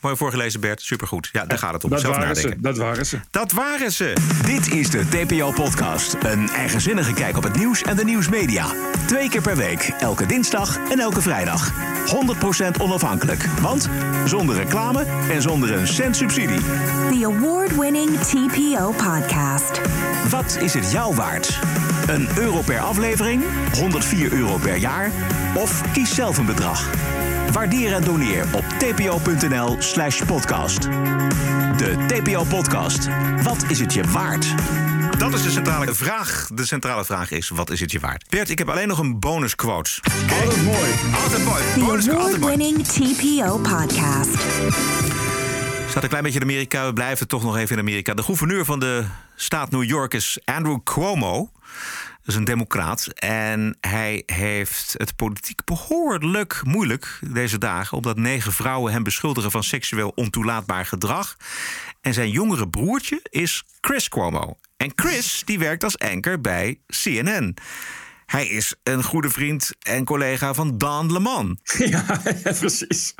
Mooi 0.00 0.16
voorgelezen, 0.16 0.60
Bert. 0.60 0.82
Supergoed. 0.82 1.28
Ja, 1.32 1.44
daar 1.44 1.58
gaat 1.58 1.72
het 1.72 1.84
om. 1.84 1.90
Dat 1.90 2.00
Zelf 2.00 2.14
waren 2.16 2.28
nadenken. 2.28 2.52
ze. 2.56 2.60
Dat 2.62 2.76
waren 2.76 3.06
ze. 3.06 3.18
Dat 3.30 3.52
waren 3.52 3.92
ze. 3.92 4.12
Dit 4.44 4.72
is 4.72 4.90
de 4.90 5.08
TPO-podcast. 5.08 6.16
Een 6.22 6.48
eigenzinnige 6.50 7.12
kijk 7.12 7.36
op 7.36 7.42
het 7.42 7.56
nieuws 7.56 7.82
en 7.82 7.96
de 7.96 8.04
nieuwsmedia. 8.04 8.66
Twee 9.06 9.28
keer 9.28 9.40
per 9.40 9.56
week, 9.56 9.80
elke 9.98 10.26
dinsdag 10.26 10.78
en 10.90 10.98
elke 10.98 11.20
vrijdag. 11.20 11.72
100% 12.06 12.80
onafhankelijk. 12.80 13.44
Want 13.60 13.88
zonder 14.26 14.56
reclame 14.56 15.04
en 15.30 15.42
zonder 15.42 15.72
een 15.72 15.86
cent 15.86 16.16
subsidie. 16.16 16.60
The 17.10 17.20
award-winning 17.24 18.18
TPO 18.18 18.92
podcast. 18.92 19.80
Wat 20.28 20.58
is 20.60 20.74
het 20.74 20.90
jou 20.90 21.14
waard? 21.14 21.58
Een 22.06 22.28
euro 22.38 22.60
per 22.60 22.78
aflevering? 22.80 23.42
104 23.74 24.32
euro 24.32 24.56
per 24.56 24.76
jaar? 24.76 25.10
Of 25.54 25.82
kies 25.92 26.14
zelf 26.14 26.38
een 26.38 26.46
bedrag? 26.46 26.88
Waardeer 27.52 27.92
en 27.92 28.04
doneer 28.04 28.46
op 28.52 28.64
tpo.nl 28.64 29.76
slash 29.78 30.22
podcast. 30.22 30.82
De 31.76 31.96
TPO-podcast. 32.06 33.08
Wat 33.42 33.64
is 33.68 33.80
het 33.80 33.92
je 33.92 34.02
waard? 34.02 34.54
Dat 35.18 35.34
is 35.34 35.42
de 35.42 35.50
centrale 35.50 35.94
vraag. 35.94 36.48
De 36.54 36.66
centrale 36.66 37.04
vraag 37.04 37.30
is: 37.30 37.48
wat 37.48 37.70
is 37.70 37.80
het 37.80 37.90
je 37.92 38.00
waard? 38.00 38.24
Bert, 38.28 38.50
ik 38.50 38.58
heb 38.58 38.68
alleen 38.68 38.88
nog 38.88 38.98
een 38.98 39.18
bonusquote. 39.18 39.90
Altijd 40.42 40.64
mooi. 40.64 40.90
Altijd 41.22 41.44
mooi. 41.44 41.62
The 41.74 41.80
Bonus, 41.80 42.08
altijd 42.08 42.40
mooi. 42.40 42.54
award-winning 42.54 42.86
TPO 42.86 43.58
podcast. 43.58 44.38
Staat 45.88 46.02
een 46.02 46.08
klein 46.08 46.24
beetje 46.24 46.38
in 46.38 46.44
Amerika. 46.44 46.86
We 46.86 46.92
blijven 46.92 47.28
toch 47.28 47.42
nog 47.42 47.56
even 47.56 47.74
in 47.76 47.82
Amerika. 47.82 48.14
De 48.14 48.22
gouverneur 48.22 48.64
van 48.64 48.80
de 48.80 49.04
staat 49.36 49.70
New 49.70 49.84
York 49.84 50.14
is 50.14 50.38
Andrew 50.44 50.78
Cuomo. 50.84 51.50
Dat 52.20 52.28
is 52.28 52.34
een 52.34 52.44
democraat. 52.44 53.06
En 53.06 53.76
hij 53.80 54.22
heeft 54.26 54.94
het 54.96 55.16
politiek 55.16 55.64
behoorlijk 55.64 56.60
moeilijk 56.64 57.18
deze 57.32 57.58
dagen... 57.58 57.96
omdat 57.96 58.16
negen 58.16 58.52
vrouwen 58.52 58.92
hem 58.92 59.02
beschuldigen 59.02 59.50
van 59.50 59.62
seksueel 59.62 60.12
ontoelaatbaar 60.14 60.86
gedrag. 60.86 61.36
En 62.00 62.14
zijn 62.14 62.30
jongere 62.30 62.68
broertje 62.68 63.20
is 63.30 63.64
Chris 63.80 64.08
Cuomo. 64.08 64.58
En 64.76 64.92
Chris 64.94 65.42
die 65.44 65.58
werkt 65.58 65.84
als 65.84 65.98
anker 65.98 66.40
bij 66.40 66.80
CNN. 66.86 67.54
Hij 68.26 68.48
is 68.48 68.74
een 68.82 69.02
goede 69.02 69.30
vriend 69.30 69.70
en 69.78 70.04
collega 70.04 70.54
van 70.54 70.78
Dan 70.78 71.12
Leman. 71.12 71.58
Ja, 71.78 72.22
precies. 72.42 73.14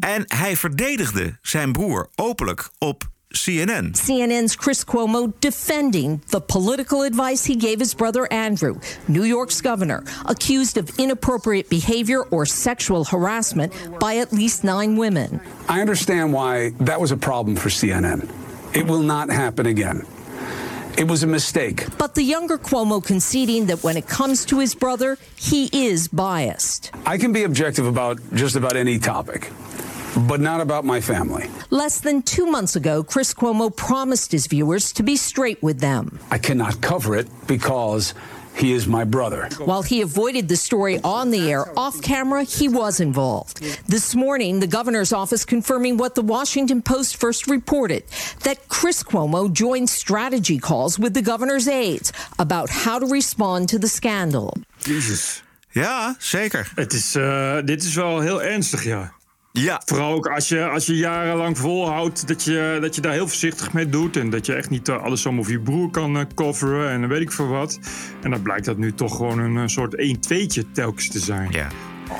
En 0.00 0.24
hij 0.26 0.56
verdedigde 0.56 1.38
zijn 1.42 1.72
broer 1.72 2.10
openlijk 2.14 2.70
op 2.78 3.10
CNN. 3.34 3.92
CNN's 3.92 4.56
Chris 4.56 4.84
Cuomo 4.84 5.32
defending 5.40 6.22
the 6.30 6.40
political 6.40 7.02
advice 7.02 7.44
he 7.44 7.56
gave 7.56 7.78
his 7.78 7.92
brother 7.94 8.26
Andrew, 8.32 8.80
New 9.06 9.24
York's 9.24 9.60
governor, 9.60 10.02
accused 10.26 10.78
of 10.78 10.98
inappropriate 10.98 11.68
behavior 11.68 12.22
or 12.22 12.46
sexual 12.46 13.04
harassment 13.04 13.72
by 14.00 14.16
at 14.16 14.32
least 14.32 14.64
nine 14.64 14.96
women. 14.96 15.40
I 15.68 15.80
understand 15.82 16.32
why 16.32 16.70
that 16.80 17.00
was 17.00 17.12
a 17.12 17.16
problem 17.16 17.54
for 17.56 17.68
CNN. 17.68 18.30
It 18.74 18.86
will 18.86 19.02
not 19.02 19.28
happen 19.30 19.66
again. 19.66 20.06
It 20.96 21.06
was 21.06 21.22
a 21.22 21.28
mistake. 21.28 21.86
But 21.96 22.16
the 22.16 22.24
younger 22.24 22.58
Cuomo 22.58 23.04
conceding 23.04 23.66
that 23.66 23.84
when 23.84 23.96
it 23.96 24.08
comes 24.08 24.44
to 24.46 24.58
his 24.58 24.74
brother, 24.74 25.16
he 25.36 25.68
is 25.72 26.08
biased. 26.08 26.90
I 27.06 27.18
can 27.18 27.32
be 27.32 27.44
objective 27.44 27.86
about 27.86 28.18
just 28.34 28.56
about 28.56 28.74
any 28.74 28.98
topic, 28.98 29.52
but 30.26 30.40
not 30.40 30.60
about 30.60 30.84
my 30.84 31.00
family. 31.00 31.48
Less 31.70 32.00
than 32.00 32.22
two 32.22 32.46
months 32.46 32.76
ago, 32.76 33.02
Chris 33.02 33.34
Cuomo 33.34 33.74
promised 33.74 34.32
his 34.32 34.46
viewers 34.46 34.92
to 34.92 35.02
be 35.02 35.16
straight 35.16 35.62
with 35.62 35.80
them. 35.80 36.18
I 36.30 36.38
cannot 36.38 36.80
cover 36.80 37.14
it 37.14 37.28
because 37.46 38.14
he 38.56 38.72
is 38.72 38.88
my 38.88 39.04
brother. 39.04 39.48
While 39.64 39.82
he 39.82 40.02
avoided 40.02 40.48
the 40.48 40.56
story 40.56 40.98
on 41.04 41.30
the 41.30 41.50
air, 41.50 41.66
off 41.78 42.02
camera, 42.02 42.42
he 42.42 42.68
was 42.68 42.98
involved. 42.98 43.62
This 43.86 44.16
morning, 44.16 44.58
the 44.58 44.66
governor's 44.66 45.12
office 45.12 45.44
confirming 45.44 45.96
what 45.96 46.14
the 46.16 46.22
Washington 46.22 46.82
Post 46.82 47.18
first 47.18 47.46
reported 47.46 48.02
that 48.42 48.68
Chris 48.68 49.04
Cuomo 49.04 49.52
joined 49.52 49.88
strategy 49.88 50.58
calls 50.58 50.98
with 50.98 51.14
the 51.14 51.22
governor's 51.22 51.68
aides 51.68 52.12
about 52.38 52.68
how 52.68 52.98
to 52.98 53.06
respond 53.06 53.68
to 53.68 53.78
the 53.78 53.88
scandal. 53.88 54.54
Jezus. 54.84 55.42
Ja, 55.70 56.16
zeker. 56.18 56.72
Het 56.74 56.92
is, 56.92 57.14
eh, 57.14 57.58
dit 57.64 57.82
is 57.82 57.94
wel 57.94 58.20
heel 58.20 58.42
ernstig, 58.42 58.84
ja. 58.84 59.12
Ja. 59.60 59.82
Vooral 59.84 60.12
ook 60.12 60.26
als 60.28 60.48
je, 60.48 60.68
als 60.68 60.86
je 60.86 60.96
jarenlang 60.96 61.58
volhoudt 61.58 62.28
dat 62.28 62.44
je, 62.44 62.78
dat 62.80 62.94
je 62.94 63.00
daar 63.00 63.12
heel 63.12 63.28
voorzichtig 63.28 63.72
mee 63.72 63.88
doet. 63.88 64.16
En 64.16 64.30
dat 64.30 64.46
je 64.46 64.54
echt 64.54 64.70
niet 64.70 64.88
eh, 64.88 65.02
alles 65.02 65.22
zomaar 65.22 65.44
voor 65.44 65.52
je 65.52 65.60
broer 65.60 65.90
kan 65.90 66.18
eh, 66.18 66.24
coveren 66.34 66.90
en 66.90 67.00
dan 67.00 67.08
weet 67.08 67.20
ik 67.20 67.32
veel 67.32 67.48
wat. 67.48 67.78
En 68.22 68.30
dan 68.30 68.42
blijkt 68.42 68.64
dat 68.64 68.76
nu 68.76 68.94
toch 68.94 69.16
gewoon 69.16 69.38
een 69.38 69.70
soort 69.70 69.96
1-2'tje 69.96 70.72
telkens 70.72 71.08
te 71.08 71.18
zijn. 71.18 71.50
Ja. 71.50 71.68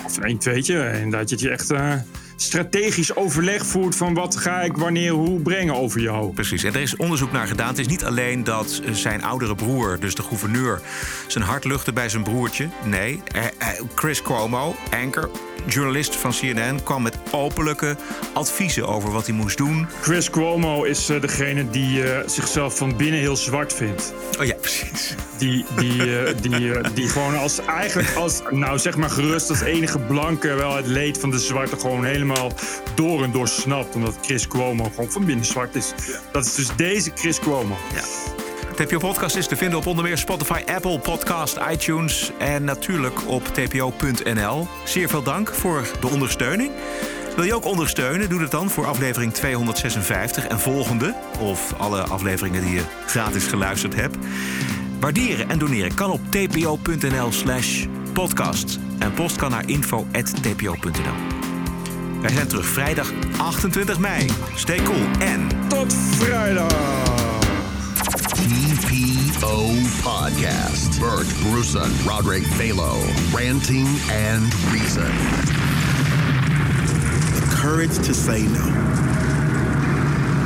Of 0.04 0.16
een 0.16 0.40
1-2'tje. 0.40 0.74
En 0.74 1.10
dat 1.10 1.40
je 1.40 1.50
echt 1.50 1.70
eh, 1.70 1.94
strategisch 2.36 3.16
overleg 3.16 3.66
voert 3.66 3.96
van 3.96 4.14
wat 4.14 4.36
ga 4.36 4.60
ik 4.60 4.76
wanneer 4.76 5.12
hoe 5.12 5.40
brengen 5.40 5.74
over 5.74 6.00
jou. 6.00 6.32
Precies, 6.32 6.62
en 6.62 6.74
er 6.74 6.80
is 6.80 6.96
onderzoek 6.96 7.32
naar 7.32 7.46
gedaan. 7.46 7.68
Het 7.68 7.78
is 7.78 7.86
niet 7.86 8.04
alleen 8.04 8.44
dat 8.44 8.82
zijn 8.92 9.22
oudere 9.22 9.54
broer, 9.54 9.96
dus 10.00 10.14
de 10.14 10.22
gouverneur, 10.22 10.80
zijn 11.26 11.44
hart 11.44 11.64
luchtte 11.64 11.92
bij 11.92 12.08
zijn 12.08 12.22
broertje. 12.22 12.68
Nee, 12.84 13.22
Chris 13.94 14.22
Cuomo, 14.22 14.74
anchor, 14.90 15.30
journalist 15.66 16.16
van 16.16 16.30
CNN, 16.30 16.82
kwam 16.82 17.02
met 17.02 17.16
openlijke 17.30 17.96
adviezen 18.32 18.88
over 18.88 19.10
wat 19.10 19.26
hij 19.26 19.34
moest 19.34 19.56
doen. 19.56 19.86
Chris 20.00 20.30
Cuomo 20.30 20.82
is 20.82 21.08
eh, 21.08 21.20
degene 21.20 21.70
die 21.70 22.12
eh, 22.12 22.28
zichzelf 22.28 22.76
van 22.76 22.96
binnen 22.96 23.20
heel 23.20 23.36
zwart 23.36 23.72
vindt. 23.72 24.12
Oh 24.40 24.44
ja, 24.46 24.54
precies. 24.54 25.14
Die, 25.38 25.64
die, 25.76 26.18
eh, 26.18 26.34
die, 26.40 26.92
die 26.94 27.08
gewoon 27.08 27.38
als 27.38 27.58
eigenlijk 27.64 28.14
als, 28.14 28.40
nou 28.50 28.78
zeg 28.78 28.96
maar 28.96 29.10
gerust 29.10 29.50
als 29.50 29.60
enige 29.60 29.98
blanke 29.98 30.54
wel 30.54 30.76
het 30.76 30.86
leed 30.86 31.18
van 31.18 31.30
de 31.30 31.38
zwarte 31.38 31.76
gewoon 31.76 32.04
helemaal 32.04 32.52
door 32.94 33.22
en 33.22 33.32
door 33.32 33.48
snapt. 33.48 33.94
Omdat 33.94 34.18
Chris 34.22 34.48
Cuomo 34.48 34.84
gewoon 34.84 35.10
van 35.10 35.24
binnen 35.24 35.44
zwart 35.44 35.74
is. 35.74 35.92
Dat 36.32 36.44
is 36.44 36.54
dus 36.54 36.76
deze 36.76 37.10
Chris 37.14 37.38
Cuomo. 37.38 37.76
Ja. 37.94 38.46
TPO 38.78 38.98
Podcast 38.98 39.36
is 39.36 39.46
te 39.46 39.56
vinden 39.56 39.78
op 39.78 39.86
onder 39.86 40.04
meer 40.04 40.18
Spotify, 40.18 40.62
Apple 40.66 40.98
Podcast, 40.98 41.58
iTunes 41.70 42.30
en 42.38 42.64
natuurlijk 42.64 43.28
op 43.28 43.44
tpo.nl. 43.44 44.68
Zeer 44.84 45.08
veel 45.08 45.22
dank 45.22 45.54
voor 45.54 45.86
de 46.00 46.08
ondersteuning. 46.08 46.70
Wil 47.36 47.44
je 47.44 47.54
ook 47.54 47.64
ondersteunen? 47.64 48.28
Doe 48.28 48.40
dat 48.40 48.50
dan 48.50 48.70
voor 48.70 48.86
aflevering 48.86 49.32
256 49.32 50.46
en 50.46 50.60
volgende. 50.60 51.14
Of 51.40 51.74
alle 51.78 52.02
afleveringen 52.02 52.62
die 52.62 52.74
je 52.74 52.82
gratis 53.06 53.46
geluisterd 53.46 53.94
hebt. 53.94 54.16
Waarderen 55.00 55.48
en 55.48 55.58
doneren 55.58 55.94
kan 55.94 56.10
op 56.10 56.20
tpo.nl 56.30 57.32
slash 57.32 57.86
podcast. 58.12 58.78
En 58.98 59.14
post 59.14 59.36
kan 59.36 59.50
naar 59.50 59.68
info.tpo.nl. 59.68 61.36
Wij 62.20 62.30
zijn 62.30 62.48
terug 62.48 62.66
vrijdag 62.66 63.12
28 63.36 63.98
mei. 63.98 64.30
Stay 64.54 64.82
cool 64.82 65.06
en... 65.18 65.48
Tot 65.68 65.94
vrijdag! 65.94 67.17
TPO 68.82 69.84
Podcast. 70.02 71.00
Bert 71.00 71.26
Bruson, 71.42 71.90
Roderick 72.06 72.44
Balo, 72.58 72.94
Ranting 73.34 73.86
and 74.10 74.44
Reason. 74.72 75.10
The 77.34 77.56
courage 77.56 77.96
to 78.06 78.14
say 78.14 78.42
no. 78.42 78.64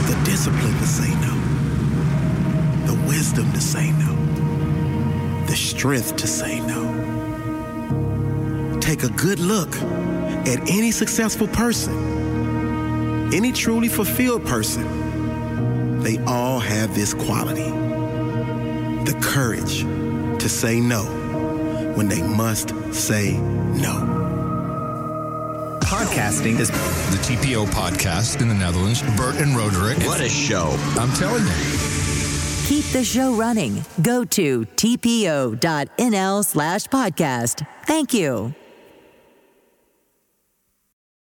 The 0.06 0.20
discipline 0.24 0.76
to 0.78 0.86
say 0.86 1.10
no. 1.20 1.34
The 2.86 2.94
wisdom 3.08 3.52
to 3.52 3.60
say 3.60 3.92
no. 3.92 4.14
The 5.46 5.56
strength 5.56 6.16
to 6.16 6.26
say 6.26 6.60
no. 6.60 6.82
Take 8.80 9.02
a 9.04 9.10
good 9.10 9.38
look 9.40 9.76
at 10.46 10.58
any 10.70 10.90
successful 10.90 11.48
person, 11.48 13.32
any 13.32 13.52
truly 13.52 13.88
fulfilled 13.88 14.44
person. 14.46 16.00
They 16.00 16.18
all 16.24 16.58
have 16.58 16.94
this 16.94 17.14
quality 17.14 17.81
the 19.04 19.18
courage 19.20 19.82
to 20.40 20.48
say 20.48 20.80
no 20.80 21.04
when 21.94 22.08
they 22.08 22.22
must 22.22 22.70
say 22.92 23.36
no. 23.38 24.20
Podcasting 25.82 26.58
is 26.58 26.70
the 26.70 27.18
TPO 27.18 27.66
podcast 27.66 28.40
in 28.40 28.48
the 28.48 28.54
Netherlands. 28.54 29.02
Bert 29.16 29.36
and 29.36 29.56
Roderick. 29.56 29.98
What 30.06 30.20
a 30.20 30.28
show. 30.28 30.74
I'm 30.98 31.12
telling 31.12 31.44
you. 31.44 31.92
Keep 32.66 32.86
the 32.86 33.04
show 33.04 33.34
running. 33.34 33.84
Go 34.00 34.24
to 34.24 34.62
tpo.nl 34.64 36.44
slash 36.44 36.86
podcast. 36.86 37.66
Thank 37.86 38.14
you. 38.14 38.54